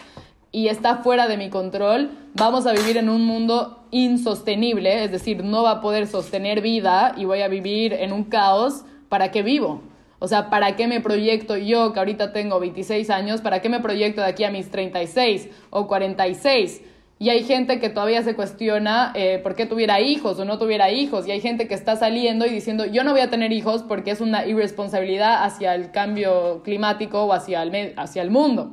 y 0.53 0.69
está 0.69 0.99
fuera 0.99 1.27
de 1.27 1.39
mi 1.39 1.49
control, 1.49 2.11
vamos 2.35 2.67
a 2.67 2.73
vivir 2.73 2.99
en 2.99 3.09
un 3.09 3.25
mundo 3.25 3.85
insostenible, 3.91 5.05
es 5.05 5.11
decir, 5.11 5.43
no 5.43 5.63
va 5.63 5.73
a 5.73 5.81
poder 5.81 6.07
sostener 6.07 6.61
vida 6.61 7.15
y 7.17 7.25
voy 7.25 7.41
a 7.41 7.49
vivir 7.49 7.95
en 7.95 8.13
un 8.13 8.25
caos, 8.25 8.85
¿para 9.09 9.31
qué 9.31 9.43
vivo? 9.43 9.83
O 10.19 10.29
sea, 10.29 10.51
¿para 10.51 10.77
qué 10.77 10.87
me 10.87 11.01
proyecto 11.01 11.57
yo, 11.57 11.93
que 11.93 11.99
ahorita 11.99 12.33
tengo 12.33 12.61
26 12.61 13.11
años, 13.11 13.41
para 13.41 13.61
qué 13.61 13.69
me 13.69 13.81
proyecto 13.81 14.21
de 14.21 14.29
aquí 14.29 14.45
a 14.45 14.51
mis 14.51 14.71
36 14.71 15.49
o 15.71 15.89
46? 15.89 16.83
Y 17.19 17.31
hay 17.31 17.45
gente 17.45 17.81
que 17.81 17.89
todavía 17.89 18.23
se 18.23 18.35
cuestiona 18.35 19.13
eh, 19.15 19.41
por 19.43 19.55
qué 19.55 19.65
tuviera 19.65 20.01
hijos 20.01 20.39
o 20.39 20.45
no 20.45 20.59
tuviera 20.59 20.91
hijos. 20.91 21.27
Y 21.27 21.31
hay 21.31 21.41
gente 21.41 21.69
que 21.69 21.75
está 21.75 21.95
saliendo 21.95 22.47
y 22.47 22.51
diciendo, 22.51 22.85
yo 22.85 23.05
no 23.05 23.13
voy 23.13 23.21
a 23.21 23.31
tener 23.31 23.53
hijos 23.53 23.85
porque 23.85 24.11
es 24.11 24.21
una 24.21 24.45
irresponsabilidad 24.45 25.45
hacia 25.45 25.75
el 25.77 25.93
cambio 25.93 26.63
climático 26.65 27.23
o 27.23 27.33
hacia 27.33 27.63
el, 27.63 27.95
hacia 27.97 28.23
el 28.23 28.31
mundo. 28.31 28.73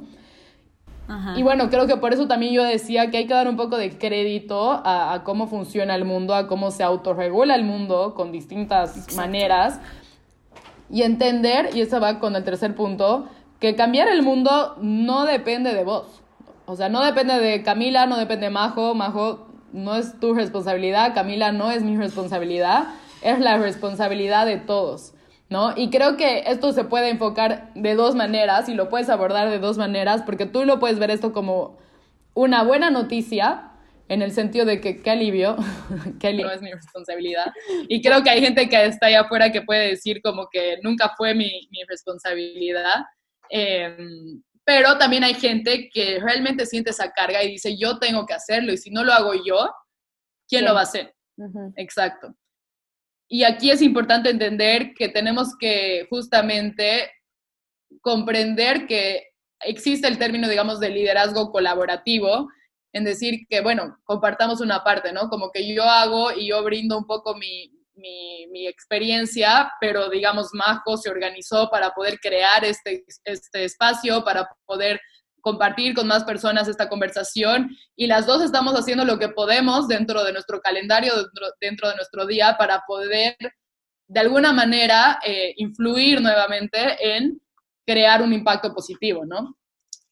Y 1.36 1.41
bueno, 1.41 1.69
creo 1.69 1.88
que 1.88 1.98
por 1.98 2.13
eso 2.13 2.28
también 2.28 2.54
yo 2.54 2.63
decía 2.63 3.10
que 3.10 3.17
hay 3.17 3.28
que 3.28 3.34
dar 3.34 3.48
un 3.48 3.58
poco 3.58 3.78
de 3.78 3.98
crédito 3.98 4.72
a, 4.84 5.22
cómo 5.24 5.48
funciona 5.48 5.95
el 5.95 6.06
mundo, 6.06 6.36
a 6.36 6.48
cómo 6.48 6.69
se 6.69 6.84
autorregula 6.84 7.56
el 7.56 7.63
mundo 7.63 8.13
con 8.13 8.32
distintas 8.32 9.15
maneras 9.15 9.80
y 10.91 11.02
entender, 11.02 11.69
y 11.74 11.82
eso 11.82 12.00
va 12.00 12.19
con 12.19 12.36
el 12.36 12.43
tercer 12.43 12.76
punto, 12.76 13.28
que 13.60 13.76
cambiar 13.76 14.08
el 14.08 14.22
mundo 14.22 14.76
no 14.82 15.26
depende 15.26 15.74
de 15.74 15.84
vos. 15.84 16.22
O 16.65 16.76
sea, 16.76 16.89
no 16.89 17.04
depende 17.04 17.39
de 17.39 17.63
Camila, 17.63 18.06
no 18.06 18.17
depende 18.17 18.45
de 18.45 18.52
Majo, 18.52 18.93
Majo 18.93 19.48
no 19.74 19.95
es 19.95 20.19
tu 20.19 20.34
responsabilidad, 20.34 21.13
Camila 21.15 21.52
no 21.52 21.72
es 21.72 21.84
mi 21.84 21.98
responsabilidad, 21.98 22.89
es 23.22 23.39
la 23.39 23.58
responsabilidad 23.58 24.45
de 24.45 24.58
todos. 24.58 25.13
¿No? 25.49 25.73
Y 25.75 25.89
creo 25.89 26.15
que 26.15 26.43
esto 26.47 26.71
se 26.73 26.83
puede 26.83 27.09
enfocar 27.09 27.73
de 27.73 27.95
dos 27.95 28.15
maneras 28.15 28.69
y 28.69 28.75
lo 28.75 28.89
puedes 28.89 29.09
abordar 29.09 29.49
de 29.49 29.59
dos 29.59 29.77
maneras 29.77 30.21
porque 30.23 30.45
tú 30.45 30.63
lo 30.65 30.79
puedes 30.79 30.99
ver 30.99 31.12
esto 31.12 31.33
como 31.33 31.77
una 32.33 32.63
buena 32.63 32.89
noticia 32.91 33.71
en 34.07 34.21
el 34.21 34.31
sentido 34.31 34.65
de 34.65 34.81
que 34.81 35.01
qué 35.01 35.12
alivio, 35.12 35.55
que 36.19 36.27
alivio. 36.27 36.47
no 36.47 36.51
es 36.51 36.62
mi 36.62 36.71
responsabilidad. 36.71 37.51
Y 37.88 38.01
creo 38.01 38.23
que 38.23 38.29
hay 38.29 38.41
gente 38.41 38.67
que 38.69 38.85
está 38.85 39.07
allá 39.07 39.21
afuera 39.21 39.51
que 39.51 39.62
puede 39.62 39.89
decir 39.89 40.21
como 40.21 40.47
que 40.51 40.77
nunca 40.83 41.13
fue 41.15 41.33
mi, 41.33 41.67
mi 41.71 41.83
responsabilidad. 41.88 43.05
Em, 43.49 44.41
pero 44.63 44.97
también 44.97 45.23
hay 45.23 45.33
gente 45.33 45.89
que 45.91 46.19
realmente 46.19 46.65
siente 46.65 46.91
esa 46.91 47.12
carga 47.12 47.43
y 47.43 47.51
dice, 47.51 47.75
yo 47.77 47.97
tengo 47.97 48.25
que 48.25 48.35
hacerlo 48.35 48.71
y 48.71 48.77
si 48.77 48.91
no 48.91 49.03
lo 49.03 49.13
hago 49.13 49.33
yo, 49.33 49.67
¿quién 50.47 50.65
lo 50.65 50.73
va 50.73 50.81
a 50.81 50.83
hacer? 50.83 51.15
Exacto. 51.75 52.35
Y 53.29 53.43
aquí 53.43 53.69
es 53.69 53.81
importante 53.83 54.31
entender 54.31 54.93
que 54.95 55.07
tenemos 55.07 55.55
que 55.57 56.07
justamente 56.09 57.11
comprender 58.01 58.87
que 58.87 59.27
existe 59.61 60.07
el 60.07 60.17
término, 60.17 60.49
digamos, 60.49 60.79
de 60.79 60.89
liderazgo 60.89 61.51
colaborativo, 61.51 62.49
en 62.91 63.03
decir 63.03 63.45
que, 63.47 63.61
bueno, 63.61 63.97
compartamos 64.03 64.61
una 64.61 64.83
parte, 64.83 65.13
¿no? 65.13 65.29
Como 65.29 65.51
que 65.51 65.71
yo 65.71 65.83
hago 65.83 66.31
y 66.31 66.47
yo 66.47 66.63
brindo 66.63 66.97
un 66.97 67.05
poco 67.05 67.35
mi, 67.35 67.71
mi, 67.93 68.47
mi 68.47 68.67
experiencia, 68.67 69.71
pero 69.79 70.09
digamos, 70.09 70.49
Majo 70.53 70.97
se 70.97 71.11
organizó 71.11 71.69
para 71.69 71.91
poder 71.91 72.19
crear 72.19 72.65
este, 72.65 73.05
este 73.25 73.63
espacio, 73.63 74.23
para 74.23 74.49
poder 74.65 74.99
compartir 75.41 75.93
con 75.93 76.08
más 76.08 76.23
personas 76.23 76.67
esta 76.67 76.89
conversación 76.89 77.75
y 77.95 78.08
las 78.08 78.25
dos 78.25 78.41
estamos 78.41 78.73
haciendo 78.73 79.06
lo 79.06 79.19
que 79.19 79.30
podemos 79.30 79.88
dentro 79.88 80.23
de 80.23 80.34
nuestro 80.34 80.62
calendario, 80.62 81.13
dentro, 81.60 81.89
de 81.89 81.95
nuestro 81.95 82.25
día 82.25 82.56
para 82.58 82.84
poder 82.88 83.36
de 84.08 84.19
alguna 84.19 84.54
manera 84.54 85.19
eh, 85.25 85.54
influir 85.58 86.21
nuevamente 86.21 86.97
en 87.15 87.39
crear 87.86 88.21
un 88.21 88.34
impacto 88.34 88.73
positivo, 88.73 89.25
¿no? 89.25 89.56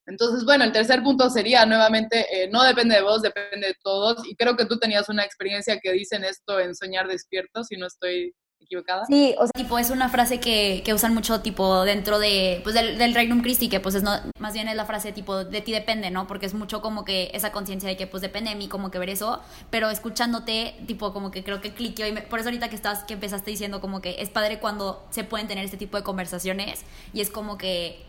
Entonces, 0.08 0.46
bueno, 0.46 0.63
el 0.63 0.72
tercer 0.72 1.04
punto 1.04 1.30
sería 1.30 1.66
nuevamente, 1.66 2.26
eh, 2.32 2.50
no 2.50 2.63
depende 2.63 2.96
de 2.96 3.02
vos, 3.02 3.22
depende 3.22 3.68
de 3.68 3.76
todos. 3.84 4.26
Y 4.26 4.36
creo 4.36 4.56
que 4.56 4.66
tú 4.66 4.80
tenías 4.80 5.10
una 5.10 5.24
experiencia 5.24 5.80
que 5.82 5.92
dicen 5.92 6.24
esto 6.24 6.60
en 6.60 6.76
Soñar 6.76 7.08
Despierto, 7.08 7.66
si 7.66 7.76
no 7.76 7.88
estoy 7.88 8.34
equivocada. 8.60 9.06
Sí, 9.06 9.36
o 9.38 9.46
sea, 9.46 9.52
tipo, 9.56 9.78
es 9.80 9.89
una 9.89 10.10
frase 10.10 10.39
que, 10.39 10.82
que 10.84 10.93
usan 10.93 11.13
mucho, 11.13 11.41
tipo, 11.41 11.84
dentro 11.84 12.20
de, 12.20 12.60
pues, 12.63 12.76
del, 12.76 12.98
del 12.98 13.13
Regnum 13.13 13.41
Christi, 13.41 13.70
que, 13.70 13.80
pues, 13.80 13.96
es 13.96 14.04
no, 14.04 14.12
más 14.39 14.54
bien 14.54 14.67
es 14.67 14.76
la 14.76 14.86
frase, 14.86 15.12
tipo, 15.12 15.43
de 15.43 15.62
ti 15.62 15.72
depende, 15.72 16.12
¿no? 16.12 16.28
Porque 16.28 16.46
es 16.46 16.54
mucho 16.54 16.82
como 16.82 17.06
que 17.06 17.32
esa 17.34 17.52
conciencia 17.52 17.88
de 17.88 17.98
que, 17.98 18.08
pues, 18.08 18.22
depende 18.22 18.50
de 18.50 18.56
mí, 18.56 18.67
como 18.67 18.91
que 18.91 19.00
ver 19.00 19.10
eso, 19.10 19.41
pero 19.70 19.89
escuchándote, 19.89 20.76
tipo, 20.86 21.13
como 21.13 21.32
que 21.32 21.43
creo 21.43 21.62
que 21.62 21.74
cliqueó, 21.74 22.08
y 22.08 22.12
por 22.13 22.39
eso 22.39 22.50
ahorita 22.50 22.70
que 22.70 22.76
estás, 22.76 23.04
que 23.04 23.13
empezaste 23.13 23.52
diciendo 23.52 23.82
como 23.82 24.02
que 24.02 24.17
es 24.20 24.30
padre 24.30 24.60
cuando 24.60 25.06
se 25.10 25.24
pueden 25.24 25.48
tener 25.48 25.63
este 25.65 25.78
tipo 25.78 25.98
de 25.98 26.04
conversaciones, 26.04 26.84
y 27.13 27.22
es 27.22 27.30
como 27.30 27.58
que 27.58 28.06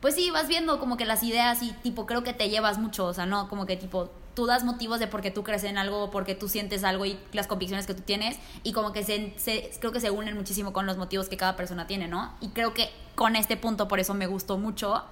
pues 0.00 0.16
sí, 0.16 0.30
vas 0.30 0.48
viendo 0.48 0.78
como 0.78 0.98
que 0.98 1.06
las 1.06 1.22
ideas 1.22 1.62
y 1.62 1.72
tipo 1.82 2.04
creo 2.04 2.22
que 2.22 2.34
te 2.34 2.50
llevas 2.50 2.76
mucho, 2.76 3.06
o 3.06 3.14
sea, 3.14 3.24
no 3.24 3.48
como 3.48 3.64
que 3.64 3.78
tipo 3.78 4.10
tú 4.34 4.46
das 4.46 4.64
motivos 4.64 4.98
de 4.98 5.06
por 5.06 5.20
qué 5.20 5.30
tú 5.30 5.44
crees 5.44 5.64
en 5.64 5.78
algo, 5.78 6.10
porque 6.10 6.34
tú 6.34 6.48
sientes 6.48 6.84
algo 6.84 7.06
y 7.06 7.18
las 7.32 7.46
convicciones 7.46 7.86
que 7.86 7.94
tú 7.94 8.02
tienes 8.02 8.38
y 8.62 8.72
como 8.72 8.92
que 8.92 9.04
se, 9.04 9.34
creo 9.80 9.92
que 9.92 10.00
se 10.00 10.10
unen 10.10 10.36
muchísimo 10.36 10.72
con 10.72 10.86
los 10.86 10.96
motivos 10.96 11.28
que 11.28 11.36
cada 11.36 11.56
persona 11.56 11.86
tiene, 11.86 12.08
¿no? 12.08 12.34
Y 12.40 12.48
creo 12.48 12.74
que 12.74 12.90
con 13.14 13.36
este 13.36 13.56
punto 13.56 13.88
por 13.88 14.00
eso 14.00 14.14
me 14.14 14.26
gustó 14.26 14.58
mucho, 14.58 15.04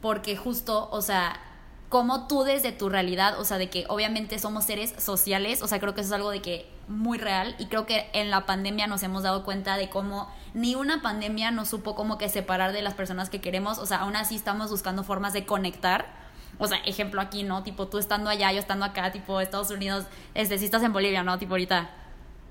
porque 0.00 0.36
justo, 0.36 0.88
o 0.90 1.02
sea, 1.02 1.40
como 1.88 2.26
tú 2.28 2.44
desde 2.44 2.72
tu 2.72 2.88
realidad, 2.88 3.40
o 3.40 3.44
sea, 3.44 3.58
de 3.58 3.70
que 3.70 3.86
obviamente 3.88 4.38
somos 4.38 4.64
seres 4.64 4.94
sociales, 4.98 5.62
o 5.62 5.68
sea, 5.68 5.80
creo 5.80 5.94
que 5.94 6.02
eso 6.02 6.08
es 6.08 6.14
algo 6.14 6.30
de 6.30 6.42
que 6.42 6.70
muy 6.86 7.18
real 7.18 7.54
y 7.58 7.66
creo 7.66 7.86
que 7.86 8.08
en 8.12 8.30
la 8.30 8.46
pandemia 8.46 8.86
nos 8.86 9.02
hemos 9.02 9.22
dado 9.22 9.44
cuenta 9.44 9.76
de 9.76 9.90
cómo 9.90 10.28
ni 10.54 10.74
una 10.74 11.02
pandemia 11.02 11.50
nos 11.50 11.68
supo 11.68 11.94
como 11.94 12.18
que 12.18 12.28
separar 12.28 12.72
de 12.72 12.82
las 12.82 12.94
personas 12.94 13.30
que 13.30 13.40
queremos, 13.40 13.78
o 13.78 13.86
sea, 13.86 13.98
aún 13.98 14.16
así 14.16 14.36
estamos 14.36 14.70
buscando 14.70 15.02
formas 15.02 15.32
de 15.32 15.46
conectar. 15.46 16.17
O 16.58 16.66
sea, 16.66 16.78
ejemplo 16.78 17.20
aquí, 17.20 17.42
¿no? 17.42 17.62
Tipo, 17.62 17.88
tú 17.88 17.98
estando 17.98 18.30
allá, 18.30 18.52
yo 18.52 18.58
estando 18.58 18.84
acá, 18.84 19.12
tipo, 19.12 19.40
Estados 19.40 19.70
Unidos, 19.70 20.06
este, 20.34 20.58
si 20.58 20.64
estás 20.64 20.82
en 20.82 20.92
Bolivia, 20.92 21.22
¿no? 21.22 21.38
Tipo, 21.38 21.54
ahorita. 21.54 21.90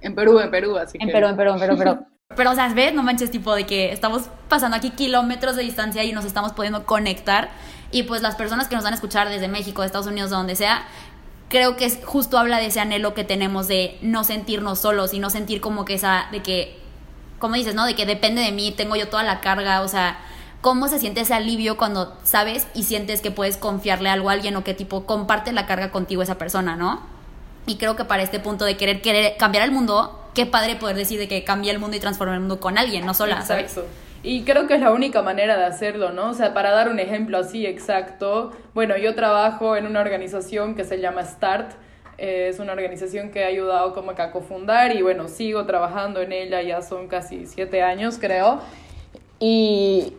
En 0.01 0.15
Perú, 0.15 0.39
en 0.39 0.51
Perú, 0.51 0.77
así 0.77 0.97
en 1.01 1.11
Perú, 1.11 1.27
en 1.27 1.35
Perú, 1.37 1.53
en 1.53 1.59
Perú, 1.59 1.73
en 1.73 1.79
Perú. 1.79 2.05
Pero, 2.35 2.51
o 2.51 2.55
sea, 2.55 2.71
¿ves? 2.73 2.93
No 2.93 3.03
manches, 3.03 3.31
tipo, 3.31 3.55
de 3.55 3.65
que 3.65 3.91
estamos 3.91 4.29
pasando 4.49 4.77
aquí 4.77 4.91
kilómetros 4.91 5.55
de 5.55 5.63
distancia 5.63 6.03
y 6.03 6.11
nos 6.11 6.25
estamos 6.25 6.53
pudiendo 6.53 6.85
conectar. 6.85 7.49
Y 7.89 8.03
pues 8.03 8.21
las 8.21 8.35
personas 8.35 8.67
que 8.67 8.75
nos 8.75 8.83
van 8.83 8.93
a 8.93 8.95
escuchar 8.95 9.29
desde 9.29 9.47
México, 9.47 9.81
de 9.81 9.87
Estados 9.87 10.07
Unidos, 10.07 10.29
de 10.29 10.35
donde 10.35 10.55
sea, 10.55 10.85
creo 11.47 11.77
que 11.77 11.89
justo 12.03 12.37
habla 12.37 12.57
de 12.57 12.65
ese 12.65 12.81
anhelo 12.81 13.13
que 13.13 13.23
tenemos 13.23 13.67
de 13.67 13.97
no 14.01 14.25
sentirnos 14.25 14.79
solos 14.79 15.13
y 15.13 15.19
no 15.19 15.29
sentir 15.29 15.61
como 15.61 15.85
que 15.85 15.93
esa, 15.93 16.27
de 16.31 16.43
que 16.43 16.77
como 17.39 17.55
dices, 17.55 17.75
¿no? 17.75 17.85
De 17.85 17.95
que 17.95 18.05
depende 18.05 18.41
de 18.41 18.51
mí, 18.51 18.71
tengo 18.71 18.95
yo 18.95 19.07
toda 19.09 19.23
la 19.23 19.41
carga, 19.41 19.81
o 19.81 19.87
sea, 19.87 20.17
¿cómo 20.61 20.87
se 20.87 20.99
siente 20.99 21.21
ese 21.21 21.33
alivio 21.33 21.77
cuando 21.77 22.15
sabes 22.23 22.67
y 22.73 22.83
sientes 22.83 23.21
que 23.21 23.31
puedes 23.31 23.57
confiarle 23.57 24.09
algo 24.09 24.29
a 24.29 24.33
alguien 24.33 24.55
o 24.55 24.63
que 24.63 24.73
tipo 24.73 25.05
comparte 25.05 25.51
la 25.51 25.65
carga 25.65 25.91
contigo 25.91 26.21
esa 26.21 26.37
persona, 26.37 26.75
¿no? 26.75 27.01
Y 27.65 27.75
creo 27.75 27.95
que 27.95 28.05
para 28.05 28.23
este 28.23 28.39
punto 28.39 28.65
de 28.65 28.77
querer, 28.77 29.01
querer 29.01 29.35
cambiar 29.37 29.63
el 29.63 29.71
mundo, 29.71 30.29
qué 30.33 30.45
padre 30.45 30.75
poder 30.75 30.95
decir 30.95 31.19
de 31.19 31.27
que 31.27 31.43
cambie 31.43 31.71
el 31.71 31.79
mundo 31.79 31.97
y 31.97 31.99
transforme 31.99 32.33
el 32.33 32.39
mundo 32.39 32.59
con 32.59 32.77
alguien, 32.77 33.05
no 33.05 33.13
sola, 33.13 33.39
Exacto. 33.39 33.73
¿sabes? 33.73 33.89
Y 34.23 34.43
creo 34.43 34.67
que 34.67 34.75
es 34.75 34.81
la 34.81 34.91
única 34.91 35.21
manera 35.21 35.57
de 35.57 35.65
hacerlo, 35.65 36.11
¿no? 36.11 36.29
O 36.29 36.33
sea, 36.33 36.53
para 36.53 36.71
dar 36.71 36.89
un 36.89 36.99
ejemplo 36.99 37.37
así 37.37 37.65
exacto, 37.65 38.51
bueno, 38.73 38.97
yo 38.97 39.15
trabajo 39.15 39.75
en 39.75 39.85
una 39.85 40.01
organización 40.01 40.75
que 40.75 40.83
se 40.83 40.99
llama 40.99 41.23
START, 41.23 41.73
eh, 42.17 42.47
es 42.49 42.59
una 42.59 42.73
organización 42.73 43.29
que 43.29 43.43
ha 43.43 43.47
ayudado 43.47 43.93
como 43.93 44.15
que 44.15 44.21
a 44.23 44.31
cofundar 44.31 44.95
y 44.95 45.01
bueno, 45.03 45.27
sigo 45.27 45.65
trabajando 45.65 46.21
en 46.21 46.31
ella, 46.31 46.61
ya 46.63 46.81
son 46.81 47.07
casi 47.07 47.45
siete 47.45 47.83
años 47.83 48.17
creo. 48.19 48.59
Y, 49.39 50.13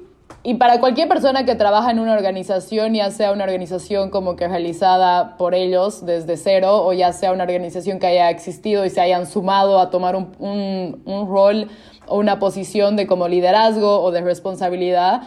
y 0.49 0.55
para 0.55 0.81
cualquier 0.81 1.09
persona 1.09 1.45
que 1.45 1.57
trabaja 1.57 1.91
en 1.91 1.99
una 1.99 2.15
organización, 2.15 2.95
ya 2.95 3.11
sea 3.11 3.33
una 3.33 3.45
organización 3.45 4.09
como 4.09 4.35
que 4.35 4.49
realizada 4.49 5.37
por 5.37 5.55
ellos 5.55 6.07
desde 6.07 6.39
cero 6.39 6.87
o 6.87 6.95
ya 6.95 7.13
sea 7.13 7.33
una 7.33 7.45
organización 7.45 7.99
que 7.99 8.07
haya 8.07 8.31
existido 8.31 8.87
y 8.87 8.89
se 8.89 9.03
hayan 9.03 9.27
sumado 9.27 9.79
a 9.79 9.91
tomar 9.91 10.17
un, 10.17 10.35
un, 10.39 11.03
un 11.05 11.29
rol 11.29 11.69
o 12.07 12.17
una 12.17 12.39
posición 12.39 12.97
de 12.97 13.07
como 13.07 13.29
liderazgo 13.29 14.01
o 14.01 14.11
de 14.11 14.23
responsabilidad, 14.23 15.21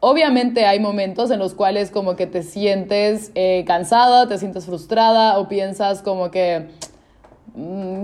Obviamente 0.00 0.66
hay 0.66 0.78
momentos 0.78 1.30
en 1.30 1.38
los 1.38 1.54
cuales 1.54 1.90
como 1.90 2.16
que 2.16 2.26
te 2.26 2.42
sientes 2.42 3.32
eh, 3.34 3.64
cansada, 3.66 4.28
te 4.28 4.36
sientes 4.36 4.66
frustrada 4.66 5.38
o 5.38 5.48
piensas 5.48 6.02
como 6.02 6.30
que 6.30 6.68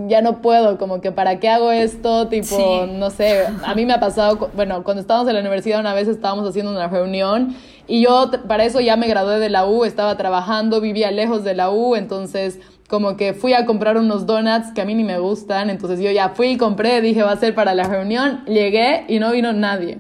ya 0.09 0.23
no 0.23 0.41
puedo, 0.41 0.79
como 0.79 1.01
que 1.03 1.13
para 1.13 1.39
qué 1.39 1.49
hago 1.51 1.71
esto, 1.73 2.29
tipo, 2.29 2.57
Sí. 2.57 2.91
no 2.95 3.11
sé, 3.11 3.45
a 3.65 3.75
mí 3.75 3.85
me 3.85 3.93
ha 3.93 4.01
pasado, 4.01 4.51
bueno, 4.55 4.83
cuando 4.83 5.03
estábamos 5.03 5.29
en 5.29 5.35
la 5.35 5.41
universidad 5.41 5.79
una 5.79 5.93
vez 5.93 6.09
estábamos 6.09 6.49
haciendo 6.49 6.71
una 6.73 6.89
reunión 6.89 7.55
y 7.87 8.03
yo 8.03 8.31
para 8.49 8.65
eso 8.65 8.81
ya 8.81 8.97
me 8.97 9.09
gradué 9.09 9.39
de 9.39 9.51
la 9.51 9.67
U, 9.67 9.85
estaba 9.85 10.17
trabajando, 10.17 10.81
vivía 10.81 11.11
lejos 11.11 11.45
de 11.45 11.55
la 11.55 11.71
U, 11.71 11.97
entonces 11.97 12.61
como 12.89 13.17
que 13.17 13.35
fui 13.35 13.53
a 13.53 13.67
comprar 13.67 13.99
unos 13.99 14.25
donuts 14.27 14.73
que 14.75 14.81
a 14.81 14.85
mí 14.87 14.95
ni 14.95 15.05
me 15.05 15.19
gustan, 15.19 15.69
entonces 15.69 16.01
yo 16.01 16.11
ya 16.11 16.31
fui 16.31 16.53
y 16.53 16.57
compré, 16.57 17.03
dije 17.03 17.23
va 17.23 17.33
a 17.33 17.37
ser 17.37 17.55
para 17.55 17.75
la 17.75 17.85
reunión, 17.85 18.45
llegué 18.47 19.05
y 19.09 19.19
no 19.19 19.33
vino 19.33 19.53
nadie. 19.53 19.99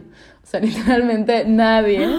Sea, 0.52 0.60
literalmente 0.68 1.44
nadie. 1.46 2.06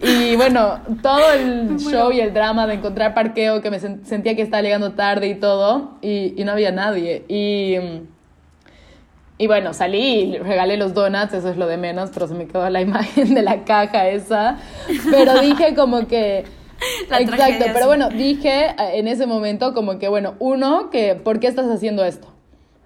Y 0.00 0.36
bueno, 0.36 0.78
todo 1.02 1.32
el 1.32 1.76
show 1.80 2.12
y 2.12 2.20
el 2.20 2.32
drama 2.32 2.68
de 2.68 2.74
encontrar 2.74 3.14
parqueo, 3.14 3.60
que 3.60 3.68
me 3.68 3.80
sen- 3.80 4.04
sentía 4.04 4.36
que 4.36 4.42
estaba 4.42 4.62
llegando 4.62 4.92
tarde 4.92 5.26
y 5.26 5.34
todo, 5.34 5.94
y, 6.00 6.40
y 6.40 6.44
no 6.44 6.52
había 6.52 6.70
nadie. 6.70 7.24
Y, 7.26 7.74
y 9.38 9.46
bueno, 9.48 9.74
salí 9.74 10.34
y 10.34 10.38
regalé 10.38 10.76
los 10.76 10.94
donuts, 10.94 11.34
eso 11.34 11.48
es 11.48 11.56
lo 11.56 11.66
de 11.66 11.78
menos, 11.78 12.10
pero 12.14 12.28
se 12.28 12.34
me 12.34 12.46
quedó 12.46 12.68
la 12.70 12.80
imagen 12.88 13.34
de 13.34 13.42
la 13.42 13.64
caja 13.64 14.08
esa. 14.08 14.58
Pero 15.10 15.40
dije 15.40 15.74
como 15.74 16.06
que... 16.06 16.44
La 17.10 17.20
exacto, 17.20 17.64
pero 17.72 17.86
bueno, 17.86 18.08
dije 18.08 18.66
eh, 18.66 18.74
en 18.94 19.06
ese 19.06 19.26
momento 19.26 19.72
como 19.72 19.98
que, 20.00 20.08
bueno, 20.08 20.34
uno, 20.40 20.90
que 20.90 21.14
¿por 21.14 21.38
qué 21.38 21.46
estás 21.46 21.66
haciendo 21.66 22.04
esto? 22.04 22.26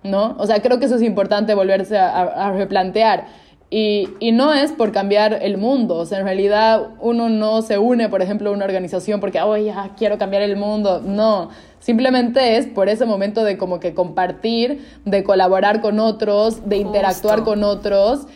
¿No? 0.03 0.35
O 0.38 0.46
sea, 0.46 0.61
creo 0.61 0.79
que 0.79 0.85
eso 0.87 0.96
es 0.96 1.03
importante 1.03 1.55
volverse 1.55 1.96
a, 1.99 2.09
a- 2.11 2.46
a 2.49 2.53
replantear. 2.53 3.27
Y, 3.68 4.09
y 4.20 4.31
no 4.31 4.55
es 4.55 4.70
por 4.70 4.92
cambiar 4.92 5.40
el 5.42 5.59
mundo, 5.59 5.96
o 5.96 6.07
sea, 6.07 6.20
en 6.20 6.24
realidad 6.24 6.90
uno 7.00 7.29
no 7.29 7.62
se 7.62 7.79
une, 7.79 8.09
por 8.09 8.22
ejemplo, 8.22 8.50
a 8.50 8.52
una 8.52 8.64
organización 8.64 9.18
porque, 9.18 9.40
oh, 9.40 9.57
ya 9.57 9.90
quiero 9.96 10.18
cambiar 10.18 10.42
el 10.42 10.57
mundo. 10.57 11.02
No, 11.05 11.50
simplemente 11.81 12.59
es 12.59 12.66
por 12.66 12.88
ese 12.88 13.07
momento 13.07 13.42
de 13.42 13.59
como 13.59 13.81
que 13.81 13.92
compartir, 13.92 14.87
de 15.05 15.24
colaborar 15.24 15.81
con 15.81 15.98
otros, 15.98 16.68
de 16.68 16.76
interactuar 16.76 17.40
Justo. 17.40 17.50
con 17.50 17.64
otros. 17.64 18.26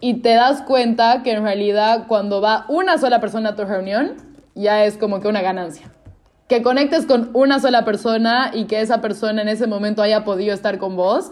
Y 0.00 0.14
te 0.14 0.30
das 0.30 0.62
cuenta 0.62 1.22
que 1.22 1.32
en 1.32 1.42
realidad 1.42 2.06
cuando 2.08 2.40
va 2.40 2.64
una 2.68 2.98
sola 2.98 3.20
persona 3.20 3.50
a 3.50 3.56
tu 3.56 3.64
reunión, 3.64 4.16
ya 4.54 4.84
es 4.84 4.96
como 4.96 5.20
que 5.20 5.28
una 5.28 5.42
ganancia. 5.42 5.92
Que 6.48 6.62
conectes 6.62 7.06
con 7.06 7.30
una 7.34 7.60
sola 7.60 7.84
persona 7.84 8.50
y 8.52 8.64
que 8.64 8.80
esa 8.80 9.00
persona 9.00 9.42
en 9.42 9.48
ese 9.48 9.66
momento 9.66 10.02
haya 10.02 10.24
podido 10.24 10.54
estar 10.54 10.78
con 10.78 10.96
vos, 10.96 11.30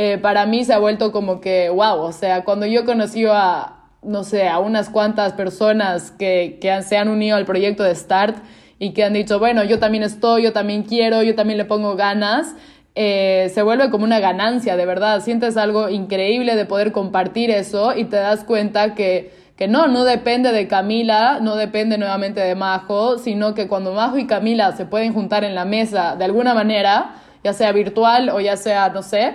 eh, 0.00 0.16
para 0.16 0.46
mí 0.46 0.64
se 0.64 0.72
ha 0.72 0.78
vuelto 0.78 1.10
como 1.10 1.40
que, 1.40 1.70
wow, 1.70 1.98
o 1.98 2.12
sea, 2.12 2.44
cuando 2.44 2.66
yo 2.66 2.84
conocí 2.84 3.26
a, 3.28 3.78
no 4.00 4.22
sé, 4.22 4.46
a 4.46 4.60
unas 4.60 4.90
cuantas 4.90 5.32
personas 5.32 6.12
que, 6.12 6.58
que 6.60 6.82
se 6.82 6.96
han 6.96 7.08
unido 7.08 7.36
al 7.36 7.44
proyecto 7.44 7.82
de 7.82 7.96
Start 7.96 8.36
y 8.78 8.92
que 8.92 9.02
han 9.02 9.12
dicho, 9.12 9.40
bueno, 9.40 9.64
yo 9.64 9.80
también 9.80 10.04
estoy, 10.04 10.44
yo 10.44 10.52
también 10.52 10.84
quiero, 10.84 11.24
yo 11.24 11.34
también 11.34 11.58
le 11.58 11.64
pongo 11.64 11.96
ganas, 11.96 12.54
eh, 12.94 13.50
se 13.52 13.60
vuelve 13.62 13.90
como 13.90 14.04
una 14.04 14.20
ganancia, 14.20 14.76
de 14.76 14.86
verdad. 14.86 15.20
Sientes 15.20 15.56
algo 15.56 15.88
increíble 15.88 16.54
de 16.54 16.64
poder 16.64 16.92
compartir 16.92 17.50
eso 17.50 17.92
y 17.96 18.04
te 18.04 18.18
das 18.18 18.44
cuenta 18.44 18.94
que, 18.94 19.32
que 19.56 19.66
no, 19.66 19.88
no 19.88 20.04
depende 20.04 20.52
de 20.52 20.68
Camila, 20.68 21.40
no 21.42 21.56
depende 21.56 21.98
nuevamente 21.98 22.38
de 22.38 22.54
Majo, 22.54 23.18
sino 23.18 23.52
que 23.52 23.66
cuando 23.66 23.94
Majo 23.94 24.16
y 24.16 24.28
Camila 24.28 24.76
se 24.76 24.86
pueden 24.86 25.12
juntar 25.12 25.42
en 25.42 25.56
la 25.56 25.64
mesa 25.64 26.14
de 26.14 26.24
alguna 26.24 26.54
manera, 26.54 27.16
ya 27.42 27.52
sea 27.52 27.72
virtual 27.72 28.30
o 28.30 28.38
ya 28.38 28.56
sea, 28.56 28.90
no 28.90 29.02
sé, 29.02 29.34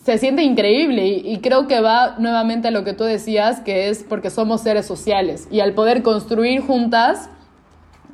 se 0.00 0.18
siente 0.18 0.42
increíble 0.42 1.06
y, 1.06 1.38
creo 1.38 1.66
que 1.66 1.80
va 1.80 2.16
nuevamente 2.18 2.68
a 2.68 2.70
lo 2.70 2.82
que 2.82 2.94
tú 2.94 3.04
decías, 3.04 3.60
que 3.60 3.88
es 3.88 4.02
porque 4.02 4.30
somos 4.30 4.62
seres 4.62 4.86
sociales 4.86 5.48
y 5.50 5.60
al 5.60 5.74
poder 5.74 6.02
construir 6.02 6.62
juntas 6.62 7.28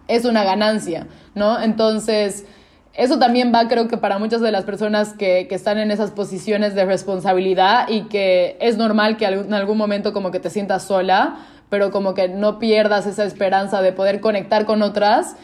es 0.09 0.25
una 0.25 0.43
ganancia, 0.43 1.07
¿no? 1.35 1.61
Entonces, 1.61 2.47
eso 2.95 3.19
también 3.19 3.53
va, 3.55 3.69
creo 3.69 3.87
que 3.87 3.97
para 3.97 4.19
muchas 4.19 4.41
de 4.41 4.51
las 4.51 4.65
personas 4.65 5.13
que, 5.13 5.47
que 5.49 5.55
están 5.55 5.79
en 5.79 5.93
esas 5.93 6.11
posiciones 6.11 6.75
de 6.75 6.85
responsabilidad 6.85 7.89
y 7.89 8.03
que 8.03 8.57
es 8.61 8.77
normal 8.77 9.17
que 9.17 9.27
en 9.27 9.55
algún 9.55 9.79
momento 9.79 10.13
como 10.13 10.33
que 10.33 10.41
te 10.41 10.51
sientas 10.51 10.83
sola, 10.83 11.37
pero 11.69 11.93
como 11.93 12.15
que 12.15 12.29
no 12.29 12.59
pierdas 12.59 13.07
esa 13.07 13.25
esperanza 13.25 13.83
de 13.83 13.93
poder 13.93 14.21
conectar 14.21 14.65
con 14.65 14.83
otras 14.83 15.37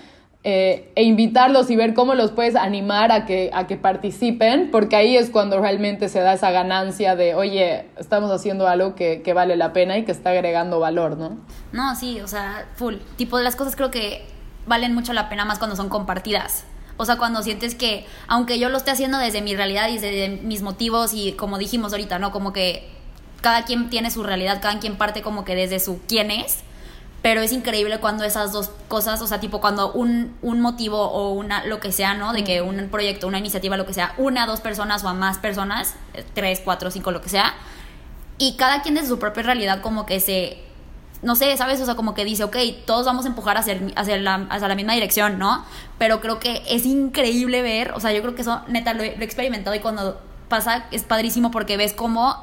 eh, 0.47 0.93
e 0.95 1.03
invitarlos 1.05 1.71
y 1.71 1.77
ver 1.77 1.95
cómo 1.95 2.15
los 2.15 2.31
puedes 2.31 2.55
animar 2.55 3.11
a 3.11 3.25
que, 3.25 3.51
a 3.55 3.67
que 3.67 3.79
participen, 3.79 4.71
porque 4.71 4.95
ahí 4.95 5.17
es 5.17 5.31
cuando 5.31 5.59
realmente 5.59 6.11
se 6.11 6.21
da 6.21 6.35
esa 6.35 6.51
ganancia 6.51 7.17
de, 7.17 7.35
oye, 7.35 7.87
estamos 7.97 8.31
haciendo 8.31 8.69
algo 8.69 8.95
que, 8.95 9.23
que 9.23 9.33
vale 9.33 9.57
la 9.57 9.73
pena 9.73 9.97
y 9.97 10.05
que 10.05 10.13
está 10.13 10.31
agregando 10.31 10.81
valor, 10.81 11.17
¿no? 11.17 11.39
No, 11.73 11.97
sí, 11.97 12.21
o 12.21 12.29
sea, 12.29 12.67
full. 12.77 12.97
Tipo, 13.17 13.41
las 13.41 13.57
cosas 13.57 13.75
creo 13.75 13.91
que 13.91 14.27
valen 14.67 14.95
mucho 14.95 15.15
la 15.15 15.31
pena 15.31 15.47
más 15.47 15.59
cuando 15.59 15.77
son 15.77 15.89
compartidas. 15.89 16.65
O 16.99 17.07
sea, 17.07 17.17
cuando 17.17 17.43
sientes 17.43 17.75
que, 17.75 18.05
aunque 18.29 18.59
yo 18.59 18.69
lo 18.69 18.77
esté 18.77 18.91
haciendo 18.91 19.17
desde 19.17 19.41
mi 19.41 19.57
realidad 19.57 19.89
y 19.89 19.95
desde 19.95 20.29
mis 20.29 20.61
motivos 20.61 21.15
y 21.15 21.33
como 21.33 21.57
dijimos 21.57 21.93
ahorita, 21.93 22.19
¿no? 22.19 22.33
Como 22.33 22.53
que 22.53 22.87
cada 23.41 23.65
quien 23.65 23.89
tiene 23.89 24.11
su 24.11 24.23
realidad, 24.23 24.61
cada 24.61 24.79
quien 24.79 24.97
parte 24.97 25.23
como 25.23 25.45
que 25.45 25.55
desde 25.55 25.81
su 25.81 26.01
quién 26.07 26.31
es, 26.31 26.64
pero 27.25 27.41
es 27.41 27.53
increíble 27.53 28.01
cuando 28.01 28.23
esas 28.25 28.53
dos 28.53 28.71
cosas, 28.87 29.23
o 29.23 29.27
sea, 29.27 29.41
tipo 29.41 29.59
cuando 29.63 29.93
un, 29.93 30.37
un 30.43 30.61
motivo 30.61 30.99
o 31.01 31.31
una, 31.33 31.65
lo 31.65 31.81
que 31.81 31.91
sea, 31.91 32.13
¿no? 32.13 32.35
De 32.35 32.45
que 32.45 32.61
un 32.61 32.91
proyecto, 32.91 33.27
una 33.27 33.39
iniciativa, 33.39 33.79
lo 33.79 33.87
que 33.87 33.95
sea, 33.95 34.13
una, 34.19 34.45
dos 34.47 34.61
personas 34.61 35.03
o 35.05 35.09
a 35.09 35.15
más 35.15 35.39
personas, 35.39 35.95
eh, 36.13 36.23
tres, 36.35 36.61
cuatro, 36.63 36.91
cinco, 36.91 37.13
lo 37.13 37.23
que 37.23 37.31
sea, 37.31 37.55
y 38.37 38.57
cada 38.59 38.83
quien 38.83 38.95
desde 38.95 39.09
su 39.09 39.19
propia 39.19 39.43
realidad 39.43 39.81
como 39.81 40.05
que 40.05 40.21
se 40.21 40.59
no 41.23 41.35
sé, 41.35 41.57
¿sabes? 41.57 41.81
O 41.81 41.87
sea, 41.87 41.95
como 41.95 42.13
que 42.13 42.27
dice, 42.27 42.45
ok, 42.45 42.57
todos 42.85 43.07
vamos 43.07 43.25
a 43.25 43.29
empujar 43.29 43.57
hacia, 43.57 43.73
el- 43.73 43.95
hacia, 43.97 44.19
la, 44.19 44.47
hacia 44.51 44.69
la 44.69 44.75
misma 44.75 44.93
dirección, 44.93 45.39
¿no? 45.39 45.65
Pero 45.97 46.21
creo 46.21 46.39
que 46.39 46.63
es 46.69 46.85
increíble 46.85 47.63
ver, 47.63 47.93
o 47.93 48.01
sea, 48.01 48.13
yo 48.13 48.21
creo 48.21 48.35
que 48.35 48.43
eso, 48.43 48.61
neta, 48.69 48.93
lo 48.93 49.03
he, 49.03 49.17
lo 49.17 49.23
he 49.23 49.25
experimentado 49.25 49.75
y 49.75 49.79
cuando 49.81 50.21
pasa 50.51 50.85
es 50.91 51.05
padrísimo 51.05 51.51
porque 51.51 51.79
ves 51.79 51.95
cómo 51.95 52.37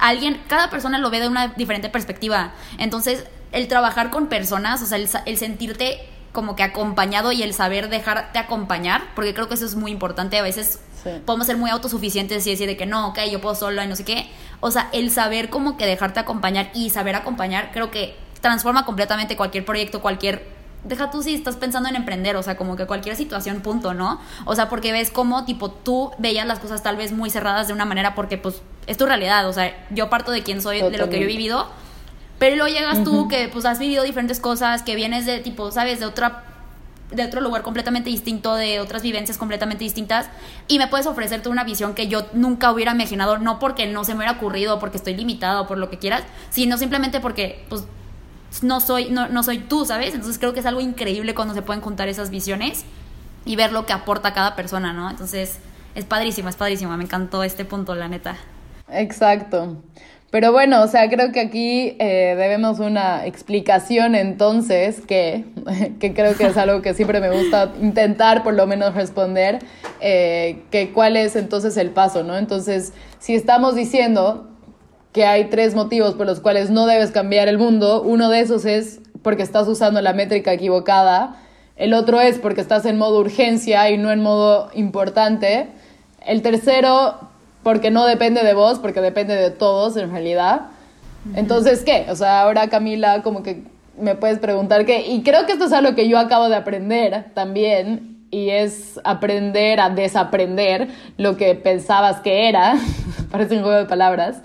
alguien, 0.00 0.40
cada 0.48 0.70
persona 0.70 0.96
lo 0.96 1.10
ve 1.10 1.20
de 1.20 1.28
una 1.28 1.48
diferente 1.48 1.90
perspectiva. 1.90 2.52
Entonces, 2.78 3.26
el 3.54 3.68
trabajar 3.68 4.10
con 4.10 4.26
personas, 4.26 4.82
o 4.82 4.86
sea, 4.86 4.98
el, 4.98 5.08
el 5.26 5.38
sentirte 5.38 6.00
como 6.32 6.56
que 6.56 6.64
acompañado 6.64 7.30
y 7.32 7.42
el 7.42 7.54
saber 7.54 7.88
dejarte 7.88 8.38
acompañar, 8.38 9.02
porque 9.14 9.32
creo 9.32 9.48
que 9.48 9.54
eso 9.54 9.64
es 9.64 9.76
muy 9.76 9.92
importante. 9.92 10.36
A 10.38 10.42
veces 10.42 10.80
Sí. 11.04 11.10
podemos 11.26 11.46
ser 11.46 11.58
muy 11.58 11.70
autosuficientes 11.70 12.46
y 12.46 12.50
decir 12.50 12.66
de 12.66 12.78
que 12.78 12.86
no, 12.86 13.08
ok, 13.08 13.18
yo 13.30 13.38
puedo 13.40 13.54
sola 13.54 13.84
y 13.84 13.88
no 13.88 13.94
sé 13.94 14.04
qué. 14.04 14.26
O 14.60 14.70
sea, 14.70 14.88
el 14.92 15.10
saber 15.10 15.50
como 15.50 15.76
que 15.76 15.84
dejarte 15.84 16.18
acompañar 16.18 16.70
y 16.74 16.88
saber 16.88 17.14
acompañar, 17.14 17.70
creo 17.72 17.90
que 17.90 18.16
transforma 18.40 18.84
completamente 18.86 19.36
cualquier 19.36 19.64
proyecto, 19.66 20.00
cualquier... 20.00 20.48
Deja 20.82 21.10
tú 21.10 21.22
si 21.22 21.34
estás 21.34 21.56
pensando 21.56 21.88
en 21.90 21.96
emprender, 21.96 22.36
o 22.36 22.42
sea, 22.42 22.56
como 22.56 22.74
que 22.76 22.86
cualquier 22.86 23.16
situación, 23.16 23.60
punto, 23.60 23.92
¿no? 23.94 24.18
O 24.46 24.54
sea, 24.54 24.68
porque 24.70 24.92
ves 24.92 25.10
como, 25.10 25.44
tipo, 25.44 25.70
tú 25.70 26.10
veías 26.18 26.46
las 26.46 26.58
cosas 26.58 26.82
tal 26.82 26.96
vez 26.96 27.12
muy 27.12 27.28
cerradas 27.30 27.68
de 27.68 27.74
una 27.74 27.84
manera 27.84 28.14
porque, 28.14 28.36
pues, 28.38 28.62
es 28.86 28.96
tu 28.96 29.04
realidad, 29.06 29.46
o 29.48 29.52
sea, 29.52 29.74
yo 29.90 30.08
parto 30.10 30.30
de 30.32 30.42
quién 30.42 30.60
soy, 30.62 30.80
de 30.80 30.98
lo 30.98 31.08
que 31.10 31.18
yo 31.18 31.24
he 31.24 31.26
vivido, 31.26 31.68
pero 32.38 32.56
luego 32.56 32.74
llegas 32.74 33.04
tú 33.04 33.28
que, 33.28 33.48
pues, 33.48 33.64
has 33.64 33.78
vivido 33.78 34.04
diferentes 34.04 34.40
cosas, 34.40 34.82
que 34.82 34.94
vienes 34.96 35.26
de, 35.26 35.38
tipo, 35.40 35.70
¿sabes? 35.70 36.00
De 36.00 36.06
otra 36.06 36.44
de 37.10 37.22
otro 37.22 37.40
lugar 37.40 37.62
completamente 37.62 38.10
distinto, 38.10 38.54
de 38.54 38.80
otras 38.80 39.02
vivencias 39.02 39.38
completamente 39.38 39.84
distintas, 39.84 40.26
y 40.68 40.78
me 40.78 40.88
puedes 40.88 41.06
ofrecerte 41.06 41.48
una 41.48 41.62
visión 41.62 41.94
que 41.94 42.08
yo 42.08 42.26
nunca 42.32 42.72
hubiera 42.72 42.92
imaginado, 42.92 43.38
no 43.38 43.58
porque 43.58 43.86
no 43.86 44.04
se 44.04 44.12
me 44.12 44.18
hubiera 44.18 44.32
ocurrido, 44.32 44.78
porque 44.80 44.96
estoy 44.96 45.14
limitado, 45.14 45.66
por 45.66 45.78
lo 45.78 45.90
que 45.90 45.98
quieras, 45.98 46.22
sino 46.50 46.76
simplemente 46.76 47.20
porque, 47.20 47.64
pues, 47.68 47.84
no 48.62 48.80
soy, 48.80 49.10
no, 49.10 49.28
no 49.28 49.42
soy 49.42 49.58
tú, 49.58 49.84
¿sabes? 49.84 50.14
Entonces 50.14 50.38
creo 50.38 50.54
que 50.54 50.60
es 50.60 50.66
algo 50.66 50.80
increíble 50.80 51.34
cuando 51.34 51.54
se 51.54 51.62
pueden 51.62 51.82
juntar 51.82 52.08
esas 52.08 52.30
visiones 52.30 52.84
y 53.44 53.56
ver 53.56 53.72
lo 53.72 53.84
que 53.84 53.92
aporta 53.92 54.32
cada 54.32 54.56
persona, 54.56 54.92
¿no? 54.92 55.10
Entonces, 55.10 55.58
es 55.94 56.04
padrísimo, 56.04 56.48
es 56.48 56.56
padrísimo, 56.56 56.96
me 56.96 57.04
encantó 57.04 57.42
este 57.44 57.64
punto, 57.64 57.94
la 57.94 58.08
neta. 58.08 58.36
Exacto. 58.88 59.82
Pero 60.34 60.50
bueno, 60.50 60.82
o 60.82 60.88
sea, 60.88 61.08
creo 61.08 61.30
que 61.30 61.38
aquí 61.38 61.94
eh, 62.00 62.34
debemos 62.36 62.80
una 62.80 63.24
explicación 63.24 64.16
entonces, 64.16 65.00
que, 65.00 65.44
que, 66.00 66.12
creo 66.12 66.36
que 66.36 66.46
es 66.46 66.56
algo 66.56 66.82
que 66.82 66.92
siempre 66.92 67.20
me 67.20 67.30
gusta 67.30 67.72
intentar 67.80 68.42
por 68.42 68.54
lo 68.54 68.66
menos 68.66 68.96
responder, 68.96 69.60
eh, 70.00 70.64
que 70.72 70.92
cuál 70.92 71.16
es 71.16 71.36
entonces 71.36 71.76
el 71.76 71.90
paso, 71.90 72.24
¿no? 72.24 72.36
Entonces, 72.36 72.94
si 73.20 73.36
estamos 73.36 73.76
diciendo 73.76 74.48
que 75.12 75.24
hay 75.24 75.44
tres 75.50 75.76
motivos 75.76 76.14
por 76.14 76.26
los 76.26 76.40
cuales 76.40 76.68
no 76.68 76.86
debes 76.86 77.12
cambiar 77.12 77.46
el 77.46 77.56
mundo, 77.56 78.02
uno 78.02 78.28
de 78.28 78.40
esos 78.40 78.64
es 78.64 79.02
porque 79.22 79.44
estás 79.44 79.68
usando 79.68 80.02
la 80.02 80.14
métrica 80.14 80.52
equivocada, 80.52 81.40
el 81.76 81.94
otro 81.94 82.20
es 82.20 82.40
porque 82.40 82.60
estás 82.60 82.86
en 82.86 82.98
modo 82.98 83.20
urgencia 83.20 83.88
y 83.88 83.98
no 83.98 84.10
en 84.10 84.20
modo 84.20 84.68
importante, 84.74 85.68
el 86.26 86.42
tercero 86.42 87.33
porque 87.64 87.90
no 87.90 88.06
depende 88.06 88.44
de 88.44 88.54
vos, 88.54 88.78
porque 88.78 89.00
depende 89.00 89.34
de 89.34 89.50
todos 89.50 89.96
en 89.96 90.12
realidad. 90.12 90.66
Entonces, 91.34 91.82
¿qué? 91.82 92.06
O 92.10 92.14
sea, 92.14 92.42
ahora 92.42 92.68
Camila, 92.68 93.22
como 93.22 93.42
que 93.42 93.64
me 93.98 94.14
puedes 94.14 94.38
preguntar 94.38 94.84
qué. 94.84 95.08
Y 95.08 95.22
creo 95.22 95.46
que 95.46 95.52
esto 95.52 95.64
es 95.64 95.72
algo 95.72 95.94
que 95.94 96.08
yo 96.08 96.18
acabo 96.18 96.48
de 96.48 96.56
aprender 96.56 97.32
también, 97.34 98.14
y 98.30 98.50
es 98.50 99.00
aprender 99.04 99.80
a 99.80 99.90
desaprender 99.90 100.88
lo 101.16 101.36
que 101.36 101.54
pensabas 101.54 102.20
que 102.20 102.48
era. 102.48 102.76
Parece 103.30 103.56
un 103.56 103.62
juego 103.62 103.78
de 103.78 103.86
palabras. 103.86 104.42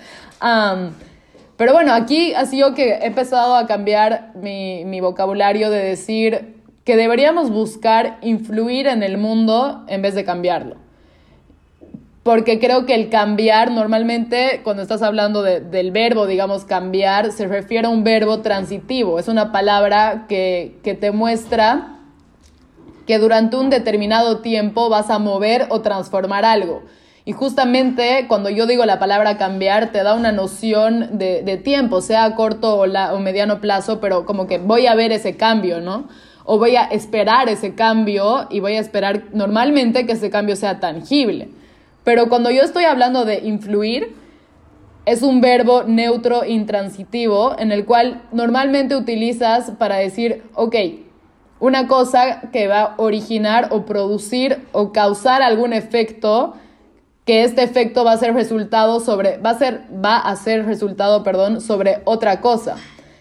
pero 1.57 1.73
bueno, 1.73 1.93
aquí 1.93 2.33
ha 2.33 2.45
sido 2.45 2.73
que 2.73 2.91
he 2.91 3.07
empezado 3.07 3.55
a 3.55 3.67
cambiar 3.67 4.31
mi, 4.35 4.85
mi 4.85 5.01
vocabulario 5.01 5.69
de 5.69 5.83
decir 5.83 6.55
que 6.85 6.95
deberíamos 6.95 7.49
buscar 7.49 8.17
influir 8.21 8.87
en 8.87 9.03
el 9.03 9.17
mundo 9.17 9.83
en 9.87 10.01
vez 10.01 10.15
de 10.15 10.23
cambiarlo 10.23 10.88
porque 12.29 12.59
creo 12.59 12.85
que 12.85 12.93
el 12.93 13.09
cambiar 13.09 13.71
normalmente, 13.71 14.61
cuando 14.63 14.83
estás 14.83 15.01
hablando 15.01 15.41
del 15.41 15.89
verbo, 15.89 16.27
digamos, 16.27 16.63
cambiar, 16.63 17.31
se 17.31 17.47
refiere 17.47 17.87
a 17.87 17.89
un 17.89 18.03
verbo 18.03 18.41
transitivo, 18.41 19.17
es 19.17 19.27
una 19.27 19.51
palabra 19.51 20.27
que, 20.29 20.77
que 20.83 20.93
te 20.93 21.09
muestra 21.09 21.95
que 23.07 23.17
durante 23.17 23.57
un 23.57 23.71
determinado 23.71 24.41
tiempo 24.41 24.89
vas 24.89 25.09
a 25.09 25.17
mover 25.17 25.65
o 25.69 25.81
transformar 25.81 26.45
algo. 26.45 26.83
Y 27.25 27.31
justamente 27.31 28.25
cuando 28.27 28.51
yo 28.51 28.67
digo 28.67 28.85
la 28.85 28.99
palabra 28.99 29.39
cambiar, 29.39 29.91
te 29.91 30.03
da 30.03 30.13
una 30.13 30.31
noción 30.31 31.17
de, 31.17 31.41
de 31.41 31.57
tiempo, 31.57 31.99
sea 31.99 32.35
corto 32.35 32.77
o, 32.77 32.85
la, 32.85 33.15
o 33.15 33.19
mediano 33.19 33.59
plazo, 33.59 33.99
pero 33.99 34.27
como 34.27 34.45
que 34.45 34.59
voy 34.59 34.85
a 34.85 34.93
ver 34.93 35.11
ese 35.11 35.35
cambio, 35.35 35.81
¿no? 35.81 36.07
O 36.45 36.59
voy 36.59 36.75
a 36.75 36.83
esperar 36.83 37.49
ese 37.49 37.73
cambio 37.73 38.45
y 38.51 38.59
voy 38.59 38.75
a 38.75 38.81
esperar 38.81 39.23
normalmente 39.33 40.05
que 40.05 40.11
ese 40.11 40.29
cambio 40.29 40.55
sea 40.55 40.79
tangible. 40.79 41.57
Pero 42.03 42.29
cuando 42.29 42.51
yo 42.51 42.61
estoy 42.61 42.85
hablando 42.85 43.25
de 43.25 43.39
influir, 43.39 44.15
es 45.05 45.21
un 45.21 45.41
verbo 45.41 45.83
neutro 45.83 46.45
intransitivo 46.45 47.55
en 47.57 47.71
el 47.71 47.85
cual 47.85 48.21
normalmente 48.31 48.95
utilizas 48.95 49.71
para 49.71 49.95
decir, 49.95 50.43
ok, 50.53 50.75
una 51.59 51.87
cosa 51.87 52.41
que 52.51 52.67
va 52.67 52.81
a 52.81 52.93
originar 52.97 53.69
o 53.71 53.85
producir 53.85 54.65
o 54.71 54.91
causar 54.91 55.41
algún 55.41 55.73
efecto 55.73 56.53
que 57.25 57.43
este 57.43 57.63
efecto 57.63 58.03
va 58.03 58.13
a 58.13 58.17
ser 58.17 58.33
resultado 58.33 58.99
sobre 58.99 59.37
va 59.37 59.51
a 59.51 59.57
ser 59.57 59.81
va 60.03 60.17
a 60.17 60.35
ser 60.35 60.65
resultado, 60.65 61.23
perdón, 61.23 61.61
sobre 61.61 62.01
otra 62.05 62.41
cosa. 62.41 62.77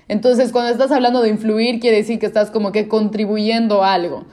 Entonces, 0.08 0.52
cuando 0.52 0.70
estás 0.70 0.90
hablando 0.92 1.20
de 1.20 1.28
influir 1.28 1.80
quiere 1.80 1.98
decir 1.98 2.18
que 2.18 2.26
estás 2.26 2.50
como 2.50 2.72
que 2.72 2.88
contribuyendo 2.88 3.82
a 3.82 3.92
algo. 3.92 4.24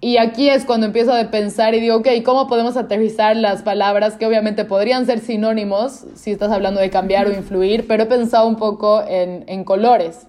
Y 0.00 0.18
aquí 0.18 0.48
es 0.48 0.64
cuando 0.64 0.86
empiezo 0.86 1.12
a 1.12 1.30
pensar 1.30 1.74
y 1.74 1.80
digo, 1.80 1.96
ok, 1.96 2.08
¿cómo 2.24 2.46
podemos 2.46 2.76
aterrizar 2.76 3.36
las 3.36 3.62
palabras 3.62 4.16
que 4.16 4.26
obviamente 4.26 4.64
podrían 4.64 5.06
ser 5.06 5.18
sinónimos 5.18 6.06
si 6.14 6.30
estás 6.30 6.52
hablando 6.52 6.80
de 6.80 6.88
cambiar 6.88 7.26
o 7.26 7.32
influir? 7.32 7.88
Pero 7.88 8.04
he 8.04 8.06
pensado 8.06 8.46
un 8.46 8.56
poco 8.56 9.02
en, 9.06 9.44
en 9.48 9.64
colores. 9.64 10.28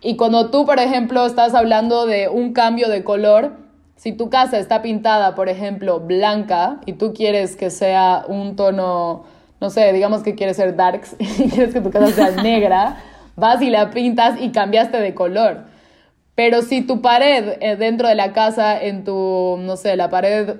Y 0.00 0.16
cuando 0.16 0.50
tú, 0.50 0.64
por 0.64 0.78
ejemplo, 0.78 1.26
estás 1.26 1.54
hablando 1.54 2.06
de 2.06 2.28
un 2.28 2.54
cambio 2.54 2.88
de 2.88 3.04
color, 3.04 3.52
si 3.96 4.12
tu 4.12 4.30
casa 4.30 4.58
está 4.58 4.82
pintada, 4.82 5.34
por 5.34 5.48
ejemplo, 5.48 6.00
blanca 6.00 6.80
y 6.86 6.94
tú 6.94 7.12
quieres 7.12 7.56
que 7.56 7.70
sea 7.70 8.24
un 8.26 8.56
tono, 8.56 9.24
no 9.60 9.70
sé, 9.70 9.92
digamos 9.92 10.22
que 10.22 10.34
quieres 10.34 10.56
ser 10.56 10.76
darks 10.76 11.16
y 11.18 11.48
quieres 11.48 11.74
que 11.74 11.80
tu 11.80 11.90
casa 11.90 12.08
sea 12.08 12.42
negra, 12.42 12.96
vas 13.36 13.62
y 13.62 13.70
la 13.70 13.90
pintas 13.90 14.40
y 14.40 14.50
cambiaste 14.50 14.98
de 14.98 15.14
color. 15.14 15.73
Pero 16.34 16.62
si 16.62 16.82
tu 16.82 17.00
pared 17.00 17.56
eh, 17.60 17.76
dentro 17.76 18.08
de 18.08 18.14
la 18.14 18.32
casa, 18.32 18.80
en 18.80 19.04
tu, 19.04 19.56
no 19.60 19.76
sé, 19.76 19.96
la 19.96 20.10
pared 20.10 20.56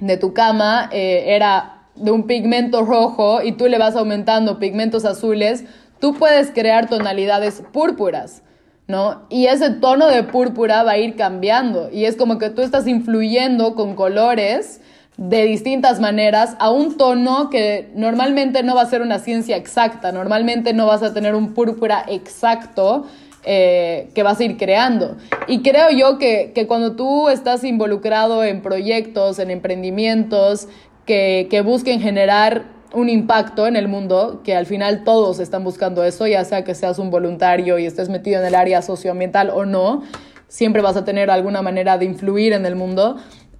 de 0.00 0.16
tu 0.16 0.34
cama 0.34 0.88
eh, 0.92 1.24
era 1.28 1.88
de 1.94 2.10
un 2.10 2.24
pigmento 2.26 2.82
rojo 2.82 3.42
y 3.42 3.52
tú 3.52 3.66
le 3.66 3.78
vas 3.78 3.96
aumentando 3.96 4.58
pigmentos 4.58 5.04
azules, 5.04 5.64
tú 6.00 6.14
puedes 6.14 6.50
crear 6.50 6.88
tonalidades 6.88 7.62
púrpuras, 7.72 8.42
¿no? 8.86 9.22
Y 9.30 9.46
ese 9.46 9.70
tono 9.70 10.08
de 10.08 10.22
púrpura 10.24 10.82
va 10.82 10.92
a 10.92 10.98
ir 10.98 11.16
cambiando 11.16 11.88
y 11.90 12.04
es 12.04 12.16
como 12.16 12.38
que 12.38 12.50
tú 12.50 12.62
estás 12.62 12.86
influyendo 12.86 13.74
con 13.74 13.94
colores 13.94 14.80
de 15.16 15.44
distintas 15.44 15.98
maneras 15.98 16.56
a 16.58 16.70
un 16.70 16.98
tono 16.98 17.48
que 17.48 17.90
normalmente 17.94 18.62
no 18.62 18.74
va 18.74 18.82
a 18.82 18.86
ser 18.86 19.00
una 19.00 19.18
ciencia 19.18 19.56
exacta, 19.56 20.12
normalmente 20.12 20.74
no 20.74 20.86
vas 20.86 21.02
a 21.02 21.14
tener 21.14 21.34
un 21.34 21.54
púrpura 21.54 22.04
exacto, 22.06 23.06
eh, 23.48 24.08
que 24.12 24.22
vas 24.22 24.40
a 24.40 24.44
ir 24.44 24.56
creando. 24.56 25.16
Y 25.46 25.62
creo 25.62 25.90
yo 25.90 26.18
que, 26.18 26.52
cuando 26.66 26.96
tú 26.96 27.28
estás 27.28 27.62
involucrado 27.64 28.42
en 28.42 28.60
proyectos, 28.60 29.38
en 29.38 29.50
emprendimientos 29.50 30.68
que, 31.04 31.46
que 31.48 31.60
busquen 31.60 32.00
generar 32.00 32.64
un 32.92 33.08
impacto 33.08 33.66
en 33.66 33.76
el 33.76 33.86
mundo, 33.88 34.40
que 34.42 34.56
al 34.56 34.66
final 34.66 35.04
todos 35.04 35.38
están 35.38 35.62
buscando 35.62 36.02
eso, 36.02 36.26
ya 36.26 36.44
sea 36.44 36.64
que 36.64 36.74
seas 36.74 36.98
un 36.98 37.10
voluntario 37.10 37.78
y 37.78 37.86
estés 37.86 38.08
metido 38.08 38.40
en 38.40 38.46
el 38.46 38.54
área 38.56 38.82
socioambiental 38.82 39.50
o 39.50 39.64
no, 39.64 40.02
siempre 40.48 40.82
vas 40.82 40.96
a 40.96 41.04
tener 41.04 41.30
alguna 41.30 41.62
manera 41.62 41.98
de 41.98 42.04
influir 42.04 42.52
en 42.52 42.66
el 42.66 42.74
mundo. 42.74 43.16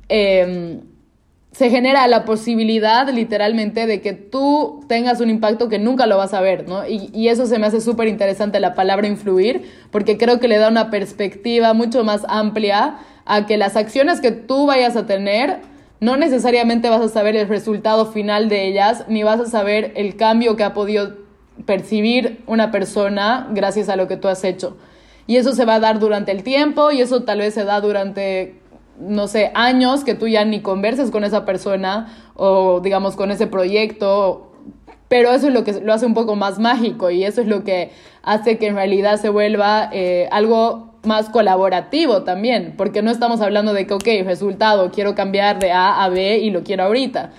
Eh, 0.08 0.80
se 1.56 1.70
genera 1.70 2.06
la 2.06 2.26
posibilidad 2.26 3.08
literalmente 3.08 3.86
de 3.86 4.02
que 4.02 4.12
tú 4.12 4.84
tengas 4.88 5.22
un 5.22 5.30
impacto 5.30 5.70
que 5.70 5.78
nunca 5.78 6.06
lo 6.06 6.18
vas 6.18 6.34
a 6.34 6.42
ver, 6.42 6.68
¿no? 6.68 6.86
Y, 6.86 7.28
eso 7.28 7.46
se 7.46 7.58
me 7.58 7.66
hace 7.66 7.80
súper 7.80 8.08
interesante 8.08 8.60
la 8.60 8.74
palabra 8.74 9.06
influir, 9.06 9.62
porque 9.90 10.18
creo 10.18 10.38
que 10.38 10.48
le 10.48 10.58
da 10.58 10.68
una 10.68 10.90
perspectiva 10.90 11.72
mucho 11.72 12.04
más 12.04 12.26
amplia 12.28 12.98
a 13.24 13.46
que 13.46 13.56
las 13.56 13.74
acciones 13.74 14.20
que 14.20 14.32
tú 14.32 14.66
vayas 14.66 14.96
a 14.96 15.06
tener, 15.06 15.60
no 15.98 16.18
necesariamente 16.18 16.90
vas 16.90 17.00
a 17.00 17.08
saber 17.08 17.36
el 17.36 17.48
resultado 17.48 18.12
final 18.12 18.50
de 18.50 18.68
ellas, 18.68 19.06
ni 19.08 19.22
vas 19.22 19.40
a 19.40 19.46
saber 19.46 19.94
el 19.96 20.16
cambio 20.16 20.56
que 20.56 20.64
ha 20.64 20.74
podido 20.74 21.14
percibir 21.64 22.42
una 22.46 22.70
persona 22.70 23.48
gracias 23.52 23.88
a 23.88 23.96
lo 23.96 24.08
que 24.08 24.18
tú 24.18 24.28
has 24.28 24.44
hecho. 24.44 24.76
Y 25.26 25.36
eso 25.36 25.54
se 25.54 25.64
va 25.64 25.76
a 25.76 25.80
dar 25.80 26.00
durante 26.00 26.32
el 26.32 26.42
tiempo 26.42 26.92
y 26.92 27.00
eso 27.00 27.22
tal 27.22 27.38
vez 27.38 27.54
se 27.54 27.64
da 27.64 27.80
durante 27.80 28.56
no 29.00 29.28
sé, 29.28 29.50
años 29.54 30.04
que 30.04 30.14
tú 30.14 30.28
ya 30.28 30.44
ni 30.44 30.60
converses 30.60 31.10
con 31.10 31.24
esa 31.24 31.44
persona 31.44 32.08
o 32.34 32.80
digamos 32.80 33.16
con 33.16 33.30
ese 33.30 33.46
proyecto, 33.46 34.52
pero 35.08 35.30
eso 35.30 35.48
es 35.48 35.54
lo 35.54 35.64
que 35.64 35.72
lo 35.80 35.92
hace 35.92 36.06
un 36.06 36.14
poco 36.14 36.34
más 36.36 36.58
mágico 36.58 37.10
y 37.10 37.24
eso 37.24 37.40
es 37.40 37.46
lo 37.46 37.64
que 37.64 37.92
hace 38.22 38.58
que 38.58 38.66
en 38.66 38.74
realidad 38.74 39.20
se 39.20 39.28
vuelva 39.28 39.88
eh, 39.92 40.28
algo 40.32 40.94
más 41.04 41.28
colaborativo 41.28 42.24
también, 42.24 42.74
porque 42.76 43.02
no 43.02 43.10
estamos 43.10 43.40
hablando 43.40 43.72
de 43.72 43.86
que, 43.86 43.94
ok, 43.94 44.08
resultado, 44.24 44.90
quiero 44.90 45.14
cambiar 45.14 45.60
de 45.60 45.70
A 45.70 46.02
a 46.02 46.08
B 46.08 46.38
y 46.38 46.50
lo 46.50 46.64
quiero 46.64 46.84
ahorita, 46.84 47.30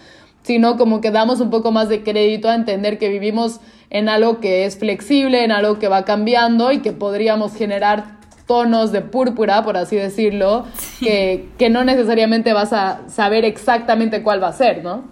sino 0.44 0.78
como 0.78 1.02
que 1.02 1.12
damos 1.12 1.42
un 1.42 1.50
poco 1.50 1.72
más 1.72 1.90
de 1.90 2.04
crédito 2.04 2.48
a 2.48 2.56
entender 2.56 2.98
que 2.98 3.10
vivimos 3.10 3.60
en 3.90 4.08
algo 4.08 4.40
que 4.40 4.66
es 4.66 4.78
flexible, 4.78 5.44
en 5.44 5.52
algo 5.52 5.80
que 5.80 5.90
va 5.90 6.06
cambiando 6.06 6.72
y 6.72 6.80
que 6.80 6.94
podríamos 6.94 7.56
generar 7.56 8.17
tonos 8.48 8.92
de 8.92 9.02
púrpura, 9.02 9.64
por 9.64 9.78
así 9.78 9.98
decirlo, 9.98 10.66
que, 11.00 11.50
que 11.60 11.70
no 11.70 11.84
necesariamente 11.84 12.54
vas 12.54 12.74
a 12.74 13.08
saber 13.10 13.46
exactamente 13.46 14.24
cuál 14.24 14.42
va 14.42 14.48
a 14.48 14.54
ser, 14.54 14.84
¿no? 14.84 15.04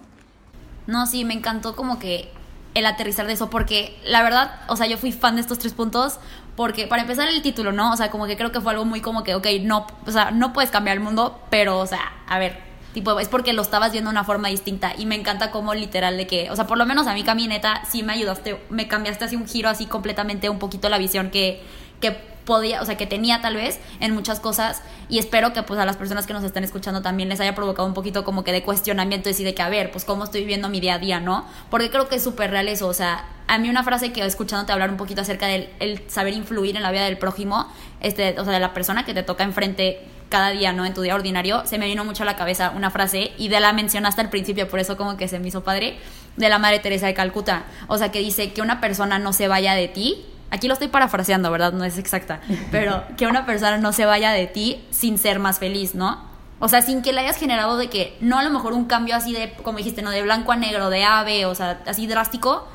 No, 0.86 1.06
sí, 1.06 1.24
me 1.24 1.34
encantó 1.34 1.76
como 1.76 1.98
que 1.98 2.30
el 2.74 2.86
aterrizar 2.86 3.26
de 3.26 3.34
eso, 3.34 3.50
porque 3.50 3.96
la 4.04 4.22
verdad, 4.22 4.52
o 4.68 4.76
sea, 4.76 4.86
yo 4.86 4.98
fui 4.98 5.12
fan 5.12 5.36
de 5.36 5.40
estos 5.42 5.58
tres 5.58 5.74
puntos, 5.74 6.18
porque 6.56 6.86
para 6.86 7.02
empezar 7.02 7.28
el 7.28 7.42
título, 7.42 7.72
¿no? 7.72 7.92
O 7.92 7.96
sea, 7.96 8.10
como 8.10 8.26
que 8.26 8.36
creo 8.36 8.52
que 8.52 8.60
fue 8.60 8.72
algo 8.72 8.84
muy 8.84 9.00
como 9.00 9.22
que, 9.22 9.34
ok, 9.34 9.46
no, 9.62 9.86
o 10.06 10.10
sea, 10.10 10.30
no 10.30 10.52
puedes 10.52 10.70
cambiar 10.70 10.96
el 10.96 11.02
mundo, 11.02 11.40
pero, 11.50 11.78
o 11.78 11.86
sea, 11.86 12.12
a 12.26 12.38
ver, 12.38 12.58
tipo, 12.94 13.18
es 13.18 13.28
porque 13.28 13.52
lo 13.52 13.62
estabas 13.62 13.92
viendo 13.92 14.10
de 14.10 14.14
una 14.14 14.24
forma 14.24 14.48
distinta 14.48 14.92
y 14.96 15.04
me 15.04 15.14
encanta 15.14 15.50
como 15.50 15.74
literal 15.74 16.16
de 16.16 16.26
que, 16.26 16.50
o 16.50 16.56
sea, 16.56 16.66
por 16.66 16.78
lo 16.78 16.86
menos 16.86 17.06
a 17.06 17.14
mí, 17.14 17.24
camioneta, 17.24 17.82
sí 17.84 18.02
me 18.02 18.14
ayudaste, 18.14 18.58
me 18.70 18.88
cambiaste 18.88 19.26
así 19.26 19.36
un 19.36 19.46
giro 19.46 19.68
así 19.68 19.86
completamente 19.86 20.48
un 20.48 20.58
poquito 20.58 20.88
la 20.88 20.98
visión 20.98 21.30
que, 21.30 21.62
que 22.00 22.35
podía, 22.46 22.80
o 22.80 22.86
sea, 22.86 22.96
que 22.96 23.06
tenía 23.06 23.42
tal 23.42 23.56
vez 23.56 23.78
en 24.00 24.14
muchas 24.14 24.40
cosas 24.40 24.82
y 25.10 25.18
espero 25.18 25.52
que 25.52 25.62
pues 25.62 25.78
a 25.78 25.84
las 25.84 25.96
personas 25.96 26.26
que 26.26 26.32
nos 26.32 26.44
están 26.44 26.64
escuchando 26.64 27.02
también 27.02 27.28
les 27.28 27.40
haya 27.40 27.54
provocado 27.54 27.86
un 27.86 27.92
poquito 27.92 28.24
como 28.24 28.42
que 28.42 28.52
de 28.52 28.62
cuestionamiento 28.62 29.28
y 29.28 29.44
de 29.44 29.54
que 29.54 29.60
a 29.60 29.68
ver, 29.68 29.90
pues 29.90 30.06
cómo 30.06 30.24
estoy 30.24 30.40
viviendo 30.40 30.70
mi 30.70 30.80
día 30.80 30.94
a 30.94 30.98
día, 30.98 31.20
¿no? 31.20 31.44
Porque 31.68 31.90
creo 31.90 32.08
que 32.08 32.16
es 32.16 32.24
súper 32.24 32.50
real 32.50 32.68
eso, 32.68 32.88
o 32.88 32.94
sea, 32.94 33.26
a 33.48 33.58
mí 33.58 33.68
una 33.68 33.84
frase 33.84 34.12
que 34.12 34.24
escuchándote 34.24 34.72
hablar 34.72 34.90
un 34.90 34.96
poquito 34.96 35.20
acerca 35.20 35.46
del 35.46 35.68
el 35.80 36.08
saber 36.08 36.32
influir 36.32 36.76
en 36.76 36.82
la 36.82 36.90
vida 36.90 37.04
del 37.04 37.18
prójimo, 37.18 37.66
este, 38.00 38.40
o 38.40 38.44
sea, 38.44 38.54
de 38.54 38.60
la 38.60 38.72
persona 38.72 39.04
que 39.04 39.12
te 39.12 39.22
toca 39.22 39.44
enfrente 39.44 40.00
cada 40.28 40.50
día, 40.50 40.72
¿no? 40.72 40.84
En 40.84 40.94
tu 40.94 41.02
día 41.02 41.14
ordinario, 41.14 41.64
se 41.66 41.78
me 41.78 41.86
vino 41.86 42.04
mucho 42.04 42.22
a 42.22 42.26
la 42.26 42.36
cabeza 42.36 42.72
una 42.74 42.90
frase 42.90 43.32
y 43.38 43.48
de 43.48 43.60
la 43.60 43.72
mencionaste 43.72 44.20
al 44.20 44.30
principio, 44.30 44.68
por 44.68 44.80
eso 44.80 44.96
como 44.96 45.16
que 45.16 45.28
se 45.28 45.38
me 45.38 45.48
hizo 45.48 45.62
padre, 45.62 45.98
de 46.36 46.48
la 46.48 46.58
Madre 46.58 46.78
Teresa 46.80 47.06
de 47.06 47.14
Calcuta. 47.14 47.64
O 47.88 47.98
sea, 47.98 48.10
que 48.10 48.20
dice 48.20 48.52
que 48.52 48.60
una 48.60 48.80
persona 48.80 49.18
no 49.18 49.32
se 49.32 49.48
vaya 49.48 49.74
de 49.74 49.88
ti. 49.88 50.24
Aquí 50.50 50.68
lo 50.68 50.74
estoy 50.74 50.88
parafraseando, 50.88 51.50
¿verdad? 51.50 51.72
No 51.72 51.84
es 51.84 51.98
exacta. 51.98 52.40
Pero 52.70 53.02
que 53.16 53.26
una 53.26 53.46
persona 53.46 53.78
no 53.78 53.92
se 53.92 54.06
vaya 54.06 54.30
de 54.30 54.46
ti 54.46 54.84
sin 54.90 55.18
ser 55.18 55.38
más 55.38 55.58
feliz, 55.58 55.94
¿no? 55.94 56.24
O 56.58 56.68
sea, 56.68 56.80
sin 56.80 57.02
que 57.02 57.12
le 57.12 57.20
hayas 57.20 57.36
generado 57.36 57.76
de 57.76 57.88
que, 57.88 58.16
no 58.20 58.38
a 58.38 58.42
lo 58.42 58.50
mejor 58.50 58.72
un 58.72 58.86
cambio 58.86 59.14
así 59.14 59.32
de, 59.32 59.52
como 59.62 59.78
dijiste, 59.78 60.02
no 60.02 60.10
de 60.10 60.22
blanco 60.22 60.52
a 60.52 60.56
negro, 60.56 60.88
de 60.88 61.04
ave, 61.04 61.44
o 61.44 61.54
sea, 61.54 61.82
así 61.86 62.06
drástico, 62.06 62.66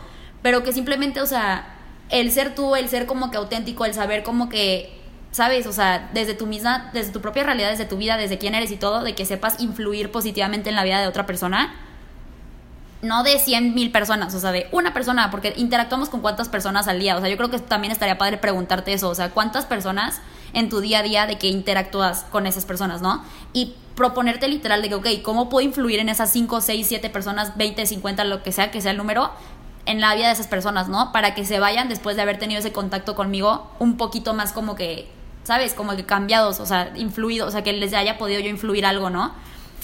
pero 0.43 0.63
que 0.63 0.71
simplemente, 0.71 1.21
o 1.21 1.25
sea, 1.25 1.75
el 2.09 2.31
ser 2.31 2.53
tú, 2.53 2.75
el 2.75 2.89
ser 2.89 3.07
como 3.07 3.31
que 3.31 3.37
auténtico, 3.37 3.85
el 3.85 3.93
saber 3.93 4.21
como 4.21 4.49
que, 4.49 5.01
¿sabes? 5.31 5.65
O 5.65 5.73
sea, 5.73 6.09
desde 6.13 6.35
tu 6.35 6.45
misma, 6.45 6.91
desde 6.93 7.11
tu 7.11 7.21
propia 7.21 7.43
realidad, 7.43 7.71
desde 7.71 7.85
tu 7.85 7.97
vida, 7.97 8.17
desde 8.17 8.37
quién 8.37 8.53
eres 8.53 8.69
y 8.71 8.77
todo, 8.77 9.03
de 9.03 9.15
que 9.15 9.25
sepas 9.25 9.59
influir 9.59 10.11
positivamente 10.11 10.69
en 10.69 10.75
la 10.75 10.83
vida 10.83 11.01
de 11.01 11.07
otra 11.07 11.25
persona. 11.25 11.73
No 13.01 13.23
de 13.23 13.39
100 13.39 13.73
mil 13.73 13.91
personas, 13.91 14.33
o 14.35 14.39
sea, 14.39 14.51
de 14.51 14.67
una 14.71 14.93
persona, 14.93 15.31
porque 15.31 15.53
interactuamos 15.57 16.09
con 16.09 16.21
cuántas 16.21 16.49
personas 16.49 16.87
al 16.87 16.99
día. 16.99 17.17
O 17.17 17.19
sea, 17.19 17.29
yo 17.29 17.37
creo 17.37 17.49
que 17.49 17.59
también 17.59 17.91
estaría 17.91 18.17
padre 18.17 18.37
preguntarte 18.37 18.93
eso, 18.93 19.09
o 19.09 19.15
sea, 19.15 19.31
cuántas 19.31 19.65
personas 19.65 20.21
en 20.53 20.69
tu 20.69 20.81
día 20.81 20.99
a 20.99 21.03
día 21.03 21.25
de 21.25 21.37
que 21.37 21.47
interactúas 21.47 22.25
con 22.25 22.45
esas 22.45 22.65
personas, 22.65 23.01
¿no? 23.01 23.23
Y 23.53 23.73
proponerte 23.95 24.47
literal 24.47 24.81
de 24.81 24.89
que, 24.89 24.95
ok, 24.95 25.07
¿cómo 25.23 25.49
puedo 25.49 25.65
influir 25.65 25.99
en 25.99 26.09
esas 26.09 26.31
5, 26.31 26.61
6, 26.61 26.85
7 26.87 27.09
personas, 27.09 27.57
20, 27.57 27.85
50, 27.85 28.23
lo 28.25 28.43
que 28.43 28.51
sea, 28.51 28.71
que 28.71 28.81
sea 28.81 28.91
el 28.91 28.97
número, 28.97 29.31
en 29.85 29.99
la 29.99 30.13
vida 30.15 30.27
de 30.27 30.33
esas 30.33 30.47
personas, 30.47 30.87
¿no? 30.87 31.11
Para 31.11 31.33
que 31.33 31.45
se 31.45 31.59
vayan 31.59 31.89
después 31.89 32.15
de 32.15 32.21
haber 32.21 32.37
tenido 32.37 32.59
ese 32.59 32.71
contacto 32.71 33.15
conmigo 33.15 33.71
un 33.79 33.97
poquito 33.97 34.33
más 34.33 34.53
como 34.53 34.75
que, 34.75 35.09
¿sabes? 35.43 35.73
Como 35.73 35.95
que 35.95 36.05
cambiados, 36.05 36.59
o 36.59 36.65
sea, 36.65 36.93
influidos, 36.95 37.49
o 37.49 37.51
sea, 37.51 37.63
que 37.63 37.73
les 37.73 37.93
haya 37.93 38.17
podido 38.17 38.39
yo 38.39 38.49
influir 38.49 38.85
algo, 38.85 39.09
¿no? 39.09 39.33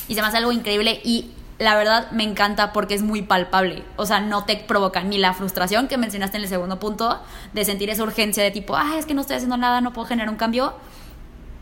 Y 0.07 0.15
se 0.15 0.21
me 0.21 0.27
hace 0.27 0.37
algo 0.37 0.51
increíble 0.51 1.01
y 1.03 1.31
la 1.59 1.75
verdad 1.75 2.11
me 2.11 2.23
encanta 2.23 2.71
porque 2.73 2.93
es 2.93 3.01
muy 3.01 3.21
palpable. 3.21 3.83
O 3.95 4.05
sea, 4.05 4.19
no 4.19 4.45
te 4.45 4.55
provoca 4.57 5.03
ni 5.03 5.17
la 5.17 5.33
frustración 5.33 5.87
que 5.87 5.97
mencionaste 5.97 6.37
en 6.37 6.43
el 6.43 6.49
segundo 6.49 6.79
punto 6.79 7.19
de 7.53 7.65
sentir 7.65 7.89
esa 7.89 8.03
urgencia 8.03 8.43
de 8.43 8.51
tipo, 8.51 8.75
ah, 8.75 8.95
es 8.97 9.05
que 9.05 9.13
no 9.13 9.21
estoy 9.21 9.37
haciendo 9.37 9.57
nada, 9.57 9.81
no 9.81 9.93
puedo 9.93 10.07
generar 10.07 10.29
un 10.29 10.37
cambio 10.37 10.75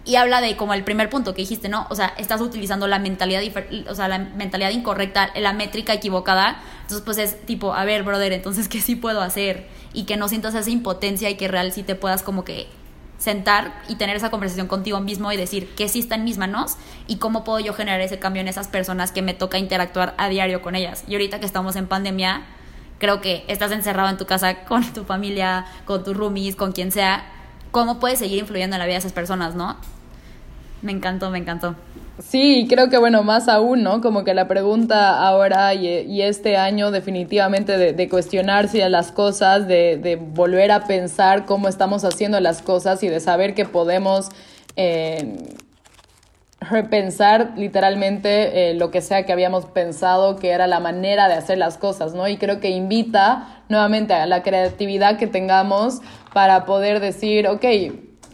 y 0.05 0.17
habla 0.17 0.39
de 0.39 0.55
como 0.55 0.73
el 0.75 0.83
primer 0.83 1.09
punto 1.09 1.33
que 1.33 1.41
dijiste, 1.41 1.67
¿no? 1.67 1.87
O 1.89 1.95
sea, 1.95 2.13
estás 2.17 2.39
utilizando 2.39 2.87
la 2.87 2.99
mentalidad, 2.99 3.41
o 3.89 3.95
sea, 3.95 4.07
la 4.07 4.19
mentalidad 4.19 4.69
incorrecta, 4.69 5.31
la 5.35 5.51
métrica 5.51 5.93
equivocada. 5.93 6.61
Entonces, 6.81 7.01
pues 7.03 7.17
es 7.17 7.43
tipo, 7.45 7.73
a 7.73 7.85
ver, 7.85 8.03
brother, 8.03 8.31
entonces, 8.31 8.69
¿qué 8.69 8.81
sí 8.81 8.95
puedo 8.95 9.21
hacer? 9.21 9.67
Y 9.93 10.03
que 10.03 10.15
no 10.15 10.27
sientas 10.27 10.53
esa 10.53 10.69
impotencia 10.69 11.29
y 11.31 11.35
que 11.35 11.47
real 11.47 11.71
sí 11.71 11.81
te 11.81 11.95
puedas 11.95 12.21
como 12.21 12.45
que 12.45 12.67
sentar 13.17 13.73
y 13.87 13.95
tener 13.95 14.15
esa 14.15 14.29
conversación 14.29 14.67
contigo 14.67 14.99
mismo 14.99 15.31
y 15.31 15.37
decir 15.37 15.73
qué 15.75 15.87
sí 15.87 15.99
está 15.99 16.15
en 16.15 16.23
mis 16.23 16.37
manos 16.37 16.77
y 17.07 17.17
cómo 17.17 17.43
puedo 17.43 17.59
yo 17.59 17.73
generar 17.73 18.01
ese 18.01 18.19
cambio 18.19 18.41
en 18.41 18.47
esas 18.47 18.67
personas 18.67 19.11
que 19.11 19.21
me 19.21 19.33
toca 19.33 19.57
interactuar 19.57 20.13
a 20.17 20.29
diario 20.29 20.61
con 20.61 20.75
ellas. 20.75 21.03
Y 21.07 21.13
ahorita 21.13 21.39
que 21.39 21.45
estamos 21.45 21.75
en 21.75 21.87
pandemia, 21.87 22.43
creo 22.99 23.21
que 23.21 23.45
estás 23.47 23.71
encerrado 23.71 24.09
en 24.09 24.17
tu 24.17 24.25
casa 24.25 24.63
con 24.65 24.83
tu 24.93 25.03
familia, 25.03 25.65
con 25.85 26.03
tus 26.03 26.15
roomies, 26.15 26.55
con 26.55 26.71
quien 26.71 26.91
sea, 26.91 27.25
¿cómo 27.71 27.99
puedes 27.99 28.19
seguir 28.19 28.39
influyendo 28.39 28.75
en 28.75 28.79
la 28.79 28.85
vida 28.85 28.95
de 28.95 28.99
esas 28.99 29.13
personas, 29.13 29.55
no? 29.55 29.77
Me 30.81 30.91
encantó, 30.91 31.29
me 31.29 31.39
encantó. 31.39 31.75
Sí, 32.19 32.65
creo 32.69 32.89
que 32.89 32.97
bueno, 32.97 33.23
más 33.23 33.49
aún, 33.49 33.83
¿no? 33.83 33.99
Como 33.99 34.23
que 34.23 34.33
la 34.33 34.47
pregunta 34.47 35.19
ahora 35.19 35.73
y, 35.73 36.21
este 36.21 36.55
año 36.55 36.89
definitivamente 36.91 37.77
de, 37.77 38.09
cuestionarse 38.09 38.83
a 38.83 38.89
las 38.89 39.11
cosas, 39.11 39.67
de, 39.67 40.17
volver 40.33 40.71
a 40.71 40.85
pensar 40.85 41.45
cómo 41.45 41.67
estamos 41.67 42.05
haciendo 42.05 42.39
las 42.39 42.61
cosas 42.61 43.03
y 43.03 43.09
de 43.09 43.19
saber 43.19 43.53
que 43.53 43.65
podemos 43.65 44.29
eh, 44.77 45.35
repensar 46.61 47.53
literalmente 47.57 48.71
eh, 48.71 48.73
lo 48.75 48.91
que 48.91 49.01
sea 49.01 49.25
que 49.25 49.33
habíamos 49.33 49.65
pensado 49.65 50.37
que 50.37 50.51
era 50.51 50.67
la 50.67 50.79
manera 50.79 51.27
de 51.27 51.33
hacer 51.33 51.57
las 51.57 51.77
cosas, 51.77 52.13
¿no? 52.13 52.29
Y 52.29 52.37
creo 52.37 52.61
que 52.61 52.69
invita 52.69 53.63
nuevamente 53.67 54.13
a 54.13 54.25
la 54.25 54.41
creatividad 54.41 55.17
que 55.17 55.27
tengamos 55.27 55.99
para 56.33 56.65
poder 56.65 57.01
decir, 57.01 57.49
ok, 57.49 57.65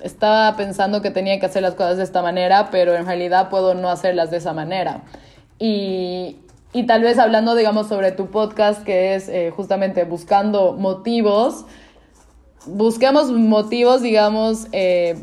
estaba 0.04 0.56
pensando 0.56 1.02
que 1.02 1.12
tenía 1.12 1.40
que 1.40 1.46
hacer 1.46 1.62
las 1.62 1.76
cosas 1.76 1.98
de 1.98 2.04
esta 2.04 2.22
manera, 2.22 2.70
pero 2.72 2.96
en 2.96 3.06
realidad 3.06 3.50
puedo 3.50 3.74
no 3.74 3.90
hacerlas 3.90 4.32
de 4.32 4.38
esa 4.38 4.54
manera. 4.54 5.04
Y, 5.60 6.38
y 6.74 6.86
tal 6.86 7.04
vez 7.04 7.20
hablando, 7.20 7.56
digamos, 7.56 7.88
sobre 7.88 8.12
tu 8.12 8.28
podcast, 8.28 8.84
que 8.84 9.16
es 9.16 9.30
eh, 9.30 9.52
justamente 9.56 10.04
buscando 10.06 10.74
motivos, 10.74 11.66
busquemos 12.66 13.32
motivos, 13.32 14.02
digamos, 14.02 14.68
eh, 14.72 15.22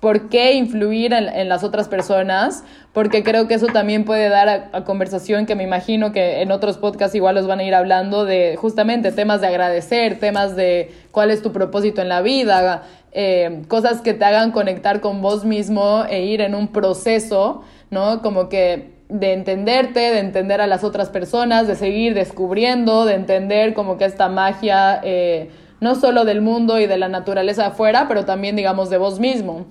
por 0.00 0.28
qué 0.28 0.54
influir 0.54 1.12
en, 1.12 1.48
las 1.48 1.64
otras 1.64 1.88
personas, 1.88 2.64
porque 2.92 3.22
creo 3.24 3.48
que 3.48 3.54
eso 3.54 3.66
también 3.66 4.04
puede 4.04 4.28
dar 4.28 4.70
a, 4.72 4.84
conversación 4.84 5.46
que 5.46 5.54
me 5.54 5.64
imagino 5.64 6.12
que 6.12 6.42
en 6.42 6.52
otros 6.52 6.76
podcasts 6.76 7.14
igual 7.14 7.34
los 7.34 7.46
van 7.46 7.60
a 7.60 7.64
ir 7.64 7.74
hablando 7.74 8.24
de 8.24 8.56
justamente 8.56 9.10
temas 9.12 9.40
de 9.40 9.46
agradecer, 9.46 10.18
temas 10.18 10.54
de 10.54 10.92
cuál 11.12 11.30
es 11.30 11.42
tu 11.42 11.50
propósito 11.50 12.02
en 12.02 12.08
la 12.08 12.20
vida, 12.20 12.82
eh, 13.12 13.62
cosas 13.68 14.02
que 14.02 14.12
te 14.12 14.24
hagan 14.24 14.52
conectar 14.52 15.00
con 15.00 15.22
vos 15.22 15.44
mismo 15.44 16.04
e 16.08 16.24
ir 16.24 16.42
en 16.42 16.54
un 16.54 16.68
proceso, 16.68 17.62
¿no? 17.90 18.20
Como 18.20 18.50
que 18.50 18.96
de 19.08 19.32
entenderte, 19.32 20.00
de 20.00 20.18
entender 20.18 20.60
a 20.60 20.66
las 20.66 20.84
otras 20.84 21.08
personas, 21.08 21.66
de 21.66 21.76
seguir 21.76 22.14
descubriendo, 22.14 23.06
de 23.06 23.14
entender 23.14 23.72
como 23.72 23.96
que 23.96 24.04
esta 24.04 24.28
magia, 24.28 25.00
eh, 25.02 25.50
no 25.80 25.94
solo 25.94 26.24
del 26.24 26.42
mundo 26.42 26.78
y 26.80 26.86
de 26.86 26.98
la 26.98 27.08
naturaleza 27.08 27.66
afuera, 27.66 28.06
pero 28.08 28.24
también, 28.24 28.56
digamos, 28.56 28.90
de 28.90 28.98
vos 28.98 29.20
mismo. 29.20 29.66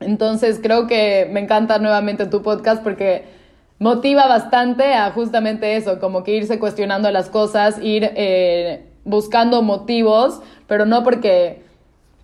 Entonces, 0.00 0.60
creo 0.62 0.86
que 0.86 1.28
me 1.30 1.40
encanta 1.40 1.78
nuevamente 1.78 2.26
tu 2.26 2.42
podcast 2.42 2.82
porque 2.82 3.24
motiva 3.78 4.26
bastante 4.26 4.94
a 4.94 5.10
justamente 5.10 5.76
eso, 5.76 5.98
como 5.98 6.22
que 6.22 6.34
irse 6.36 6.58
cuestionando 6.58 7.10
las 7.10 7.28
cosas, 7.28 7.78
ir 7.82 8.10
eh, 8.14 8.84
buscando 9.04 9.62
motivos, 9.62 10.40
pero 10.66 10.86
no 10.86 11.02
porque, 11.02 11.62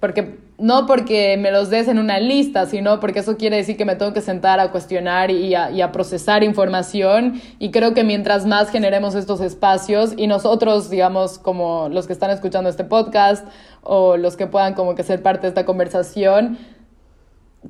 porque 0.00 0.36
no 0.58 0.86
porque 0.86 1.36
me 1.38 1.50
los 1.50 1.70
des 1.70 1.88
en 1.88 1.98
una 1.98 2.20
lista, 2.20 2.66
sino 2.66 3.00
porque 3.00 3.18
eso 3.18 3.36
quiere 3.36 3.56
decir 3.56 3.76
que 3.76 3.84
me 3.84 3.96
tengo 3.96 4.12
que 4.12 4.20
sentar 4.20 4.60
a 4.60 4.70
cuestionar 4.70 5.30
y 5.30 5.54
a, 5.54 5.92
procesar 5.92 6.44
información. 6.44 7.40
Y 7.58 7.72
creo 7.72 7.94
que 7.94 8.04
mientras 8.04 8.46
más 8.46 8.70
generemos 8.70 9.16
estos 9.16 9.40
espacios 9.40 10.14
y 10.16 10.28
nosotros, 10.28 10.88
digamos, 10.88 11.38
como 11.38 11.88
los 11.88 12.06
que 12.06 12.12
están 12.12 12.30
escuchando 12.30 12.70
este 12.70 12.84
podcast 12.84 13.46
o 13.82 14.16
los 14.16 14.36
que 14.36 14.46
puedan 14.46 14.74
como 14.74 14.94
que 14.94 15.02
ser 15.02 15.20
parte 15.20 15.42
de 15.42 15.48
esta 15.48 15.64
conversación, 15.64 16.58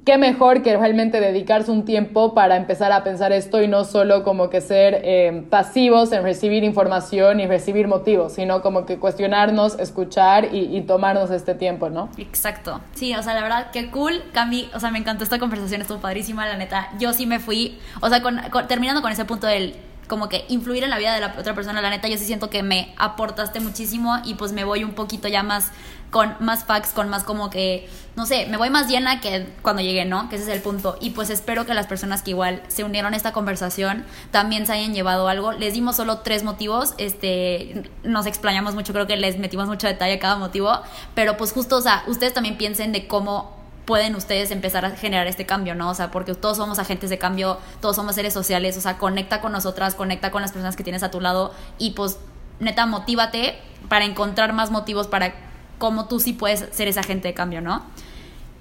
qué 0.04 0.18
mejor 0.18 0.62
que 0.62 0.76
realmente 0.76 1.20
dedicarse 1.20 1.70
un 1.70 1.84
tiempo 1.84 2.34
para 2.34 2.56
empezar 2.56 2.92
a 2.92 3.04
pensar 3.04 3.32
esto 3.32 3.62
y 3.62 3.68
no 3.68 3.84
solo 3.84 4.24
como 4.24 4.50
que 4.50 4.60
ser 4.60 5.00
eh, 5.04 5.44
pasivos 5.50 6.12
en 6.12 6.22
recibir 6.22 6.64
información 6.64 7.40
y 7.40 7.46
recibir 7.46 7.88
motivos, 7.88 8.32
sino 8.34 8.62
como 8.62 8.86
que 8.86 8.98
cuestionarnos, 8.98 9.78
escuchar 9.78 10.48
y, 10.52 10.80
tomarnos 10.82 11.30
este 11.30 11.54
tiempo, 11.54 11.90
¿no? 11.90 12.08
Exacto. 12.18 12.80
Sí, 12.94 13.14
o 13.14 13.22
sea, 13.22 13.34
la 13.34 13.42
verdad, 13.42 13.70
qué 13.72 13.90
cool. 13.90 14.22
Cami, 14.32 14.68
o 14.74 14.80
sea, 14.80 14.90
me 14.90 14.98
encantó 14.98 15.22
esta 15.22 15.38
conversación, 15.38 15.80
estuvo 15.80 15.98
padrísima, 15.98 16.46
la 16.46 16.56
neta. 16.56 16.88
Yo 16.98 17.12
sí 17.12 17.24
me 17.24 17.38
fui, 17.38 17.78
o 18.00 18.08
sea, 18.08 18.20
terminando 18.66 19.00
con 19.00 19.12
ese 19.12 19.24
punto 19.24 19.46
del 19.46 19.76
como 20.08 20.28
que 20.28 20.44
influir 20.48 20.84
en 20.84 20.90
la 20.90 20.98
vida 20.98 21.14
de 21.14 21.20
la 21.20 21.34
otra 21.38 21.54
persona, 21.54 21.80
la 21.80 21.88
neta, 21.88 22.08
yo 22.08 22.18
sí 22.18 22.24
siento 22.24 22.50
que 22.50 22.62
me 22.62 22.92
aportaste 22.98 23.60
muchísimo 23.60 24.18
y 24.24 24.34
pues 24.34 24.52
me 24.52 24.64
voy 24.64 24.84
un 24.84 24.92
poquito 24.92 25.28
ya 25.28 25.42
más 25.42 25.70
con 26.12 26.36
más 26.40 26.64
facts, 26.66 26.90
con 26.90 27.08
más 27.08 27.24
como 27.24 27.48
que, 27.48 27.88
no 28.16 28.26
sé, 28.26 28.44
me 28.44 28.58
voy 28.58 28.68
más 28.68 28.86
llena 28.86 29.22
que 29.22 29.48
cuando 29.62 29.80
llegué, 29.80 30.04
¿no? 30.04 30.28
Que 30.28 30.36
ese 30.36 30.44
es 30.44 30.54
el 30.54 30.60
punto. 30.60 30.98
Y 31.00 31.10
pues 31.10 31.30
espero 31.30 31.64
que 31.64 31.72
las 31.72 31.86
personas 31.86 32.22
que 32.22 32.32
igual 32.32 32.62
se 32.68 32.84
unieron 32.84 33.14
a 33.14 33.16
esta 33.16 33.32
conversación 33.32 34.04
también 34.30 34.66
se 34.66 34.74
hayan 34.74 34.92
llevado 34.92 35.26
algo. 35.26 35.52
Les 35.52 35.72
dimos 35.72 35.96
solo 35.96 36.18
tres 36.18 36.44
motivos, 36.44 36.92
este, 36.98 37.90
nos 38.04 38.26
explayamos 38.26 38.74
mucho, 38.74 38.92
creo 38.92 39.06
que 39.06 39.16
les 39.16 39.38
metimos 39.38 39.68
mucho 39.68 39.86
detalle 39.86 40.12
a 40.12 40.18
cada 40.18 40.36
motivo, 40.36 40.82
pero 41.14 41.38
pues 41.38 41.50
justo, 41.52 41.78
o 41.78 41.80
sea, 41.80 42.04
ustedes 42.06 42.34
también 42.34 42.58
piensen 42.58 42.92
de 42.92 43.06
cómo 43.08 43.56
pueden 43.86 44.14
ustedes 44.14 44.50
empezar 44.50 44.84
a 44.84 44.90
generar 44.90 45.26
este 45.28 45.46
cambio, 45.46 45.74
¿no? 45.74 45.88
O 45.88 45.94
sea, 45.94 46.10
porque 46.10 46.34
todos 46.34 46.58
somos 46.58 46.78
agentes 46.78 47.08
de 47.08 47.16
cambio, 47.16 47.56
todos 47.80 47.96
somos 47.96 48.16
seres 48.16 48.34
sociales, 48.34 48.76
o 48.76 48.82
sea, 48.82 48.98
conecta 48.98 49.40
con 49.40 49.52
nosotras, 49.52 49.94
conecta 49.94 50.30
con 50.30 50.42
las 50.42 50.52
personas 50.52 50.76
que 50.76 50.84
tienes 50.84 51.02
a 51.02 51.10
tu 51.10 51.22
lado 51.22 51.54
y 51.78 51.92
pues 51.92 52.18
neta, 52.60 52.84
motívate 52.84 53.58
para 53.88 54.04
encontrar 54.04 54.52
más 54.52 54.70
motivos 54.70 55.06
para 55.06 55.51
cómo 55.82 56.06
tú 56.06 56.20
sí 56.20 56.32
puedes 56.32 56.64
ser 56.70 56.86
ese 56.86 57.00
agente 57.00 57.26
de 57.26 57.34
cambio, 57.34 57.60
¿no? 57.60 57.82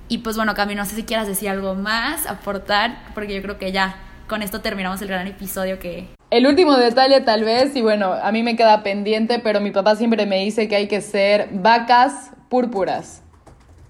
Y 0.07 0.17
pues 0.17 0.37
bueno, 0.37 0.55
Cami, 0.55 0.73
no 0.73 0.85
sé 0.85 0.95
si 0.95 1.03
quieras 1.03 1.27
decir 1.27 1.49
algo 1.49 1.75
más, 1.75 2.25
aportar, 2.25 2.97
porque 3.13 3.35
yo 3.35 3.43
creo 3.43 3.59
que 3.59 3.71
ya 3.71 3.95
con 4.27 4.41
esto 4.41 4.61
terminamos 4.61 5.03
el 5.03 5.09
gran 5.09 5.27
episodio 5.27 5.77
que... 5.77 6.07
El 6.31 6.47
último 6.47 6.75
detalle 6.77 7.21
tal 7.21 7.43
vez, 7.43 7.75
y 7.75 7.83
bueno, 7.83 8.11
a 8.11 8.31
mí 8.31 8.41
me 8.41 8.55
queda 8.55 8.81
pendiente, 8.81 9.37
pero 9.37 9.61
mi 9.61 9.69
papá 9.69 9.95
siempre 9.95 10.25
me 10.25 10.37
dice 10.37 10.67
que 10.67 10.75
hay 10.75 10.87
que 10.87 10.99
ser 10.99 11.49
vacas 11.51 12.31
púrpuras. 12.49 13.21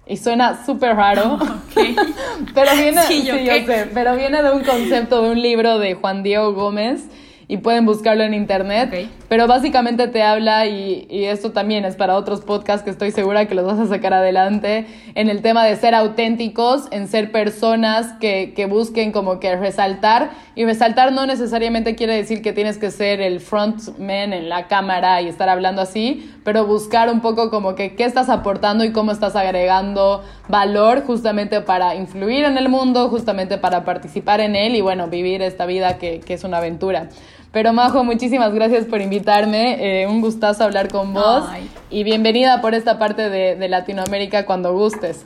Y 0.06 0.18
suena 0.18 0.66
súper 0.66 0.98
raro. 0.98 1.40
pero 2.54 2.72
viene, 2.76 3.02
sí, 3.04 3.24
yo 3.24 3.36
sé, 3.36 3.90
pero 3.94 4.18
viene 4.18 4.44
de 4.44 4.52
un 4.52 4.66
concepto 4.66 5.22
de 5.22 5.30
un 5.30 5.42
libro 5.42 5.80
de 5.80 5.94
Juan 5.94 6.22
Diego 6.22 6.52
Gómez 6.52 7.06
y 7.52 7.58
pueden 7.58 7.86
buscarlo 7.86 8.24
en 8.24 8.34
internet. 8.34 9.10
Pero 9.28 9.46
básicamente 9.46 10.08
te 10.08 10.24
habla, 10.24 10.68
y, 10.68 11.06
y, 11.10 11.26
esto 11.26 11.52
también 11.52 11.84
es 11.84 11.98
para 11.98 12.16
otros 12.16 12.40
podcasts 12.40 12.82
que 12.86 12.92
estoy 12.92 13.12
segura 13.12 13.46
que 13.46 13.56
los 13.56 13.66
vas 13.66 13.78
a 13.78 13.88
sacar 13.88 14.14
adelante, 14.14 14.86
en 15.16 15.30
el 15.30 15.42
tema 15.42 15.66
de 15.66 15.76
ser 15.76 15.94
auténticos, 15.94 16.88
en 16.92 17.10
ser 17.10 17.30
personas 17.34 18.14
que, 18.22 18.54
que 18.56 18.68
busquen 18.68 19.12
como 19.12 19.42
que 19.42 19.54
resaltar. 19.58 20.32
Y 20.56 20.64
resaltar 20.64 21.12
no 21.12 21.26
necesariamente 21.26 21.96
quiere 21.96 22.16
decir 22.16 22.42
que 22.42 22.54
tienes 22.54 22.78
que 22.78 22.90
ser 22.90 23.20
el 23.20 23.42
frontman 23.42 24.32
en 24.32 24.48
la 24.48 24.68
cámara 24.68 25.22
y 25.22 25.28
estar 25.28 25.50
hablando 25.50 25.82
así, 25.82 26.32
pero 26.46 26.66
buscar 26.66 27.10
un 27.10 27.20
poco 27.20 27.50
como 27.50 27.76
que 27.76 27.96
qué 27.96 28.06
estás 28.06 28.30
aportando 28.30 28.86
y 28.86 28.94
cómo 28.94 29.12
estás 29.12 29.36
agregando 29.36 30.24
valor 30.48 31.04
justamente 31.06 31.60
para 31.60 31.96
influir 31.96 32.46
en 32.46 32.58
el 32.58 32.70
mundo, 32.70 33.10
justamente 33.10 33.58
para 33.58 33.84
participar 33.84 34.40
en 34.40 34.56
él 34.56 34.74
y 34.76 34.80
bueno, 34.82 35.08
vivir 35.10 35.42
esta 35.42 35.66
vida 35.66 35.98
que, 35.98 36.22
que 36.22 36.36
es 36.36 36.46
una 36.46 36.58
aventura. 36.58 37.10
Pero 37.52 37.74
Majo, 37.74 38.04
muchísimas 38.06 38.54
gracias 38.54 38.86
por 38.86 39.02
invitarme. 39.02 40.04
Eh, 40.04 40.08
un 40.08 40.22
gustazo 40.22 40.64
hablar 40.64 40.90
con 40.90 41.14
vos. 41.14 41.44
Y 41.90 42.04
bienvenida 42.04 42.62
por 42.62 42.74
esta 42.76 42.98
parte 42.98 43.30
de, 43.30 43.56
de, 43.56 43.68
Latinoamérica 43.68 44.46
cuando 44.46 44.74
gustes. 44.74 45.26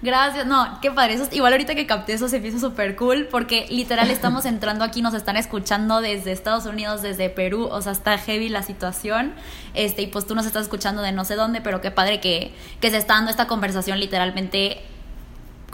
Gracias, 0.00 0.46
no, 0.46 0.78
qué 0.80 0.90
padre. 0.90 1.14
Eso, 1.14 1.28
igual 1.32 1.52
ahorita 1.52 1.74
que 1.74 1.86
capté 1.86 2.14
eso 2.14 2.28
se 2.28 2.36
empieza 2.36 2.58
súper 2.58 2.96
cool 2.96 3.28
porque 3.30 3.66
literal 3.68 4.10
estamos 4.10 4.44
entrando 4.46 4.82
aquí, 4.82 5.02
nos 5.02 5.12
están 5.12 5.36
escuchando 5.36 6.00
desde 6.00 6.32
Estados 6.32 6.64
Unidos, 6.64 7.02
desde 7.02 7.28
Perú, 7.28 7.68
o 7.70 7.82
sea, 7.82 7.92
está 7.92 8.16
heavy 8.16 8.48
la 8.48 8.62
situación. 8.62 9.34
Este, 9.74 10.02
y 10.02 10.06
pues 10.06 10.26
tú 10.26 10.34
nos 10.34 10.46
estás 10.46 10.62
escuchando 10.62 11.02
de 11.02 11.12
no 11.12 11.26
sé 11.26 11.34
dónde, 11.34 11.60
pero 11.60 11.82
qué 11.82 11.90
padre 11.90 12.18
que, 12.18 12.54
que 12.80 12.90
se 12.90 12.96
está 12.96 13.14
dando 13.14 13.30
esta 13.30 13.46
conversación 13.46 14.00
literalmente 14.00 14.78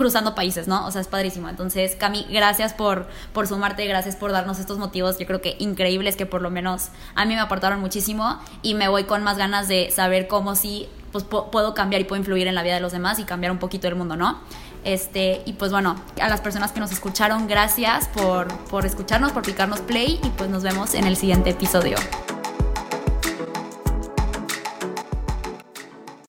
cruzando 0.03 0.35
países, 0.35 0.67
¿no? 0.67 0.85
O 0.85 0.91
sea, 0.91 1.01
es 1.01 1.07
padrísimo. 1.07 1.49
Entonces, 1.49 1.95
Cami, 1.95 2.27
gracias 2.29 2.75
por, 2.75 3.07
por 3.33 3.47
sumarte, 3.47 3.87
gracias 3.87 4.17
por 4.17 4.33
darnos 4.33 4.59
estos 4.59 4.79
motivos, 4.79 5.17
yo 5.17 5.27
creo 5.29 5.41
que 5.41 5.55
increíbles 5.61 6.17
que 6.17 6.27
por 6.27 6.43
lo 6.43 6.51
menos 6.51 6.89
a 7.15 7.25
mí 7.25 7.35
me 7.35 7.41
aportaron 7.41 7.79
muchísimo 7.79 8.41
y 8.63 8.75
me 8.75 8.89
voy 8.89 9.05
con 9.05 9.23
más 9.23 9.39
ganas 9.39 9.69
de 9.69 9.93
saber 9.93 10.27
cómo 10.27 10.57
sí 10.57 10.89
pues, 11.13 11.23
puedo 11.23 11.75
cambiar 11.75 12.03
y 12.03 12.05
puedo 12.05 12.19
influir 12.19 12.49
en 12.49 12.57
la 12.57 12.65
vida 12.65 12.75
de 12.75 12.81
los 12.81 12.91
demás 12.91 13.21
y 13.21 13.25
cambiar 13.25 13.53
un 13.53 13.59
poquito 13.59 13.87
el 13.87 13.95
mundo, 13.95 14.17
¿no? 14.17 14.41
Este, 14.83 15.43
y 15.47 15.53
pues 15.53 15.71
bueno, 15.71 15.95
a 16.21 16.29
las 16.29 16.41
personas 16.41 16.73
que 16.73 16.81
nos 16.81 16.91
escucharon, 16.91 17.47
gracias 17.47 18.09
por, 18.09 18.49
por 18.65 18.85
escucharnos, 18.85 19.31
por 19.31 19.45
picarnos 19.45 19.79
play 19.81 20.19
y 20.21 20.29
pues 20.31 20.51
nos 20.51 20.65
vemos 20.65 20.95
en 20.95 21.07
el 21.07 21.17
siguiente 21.17 21.51
episodio. 21.51 21.97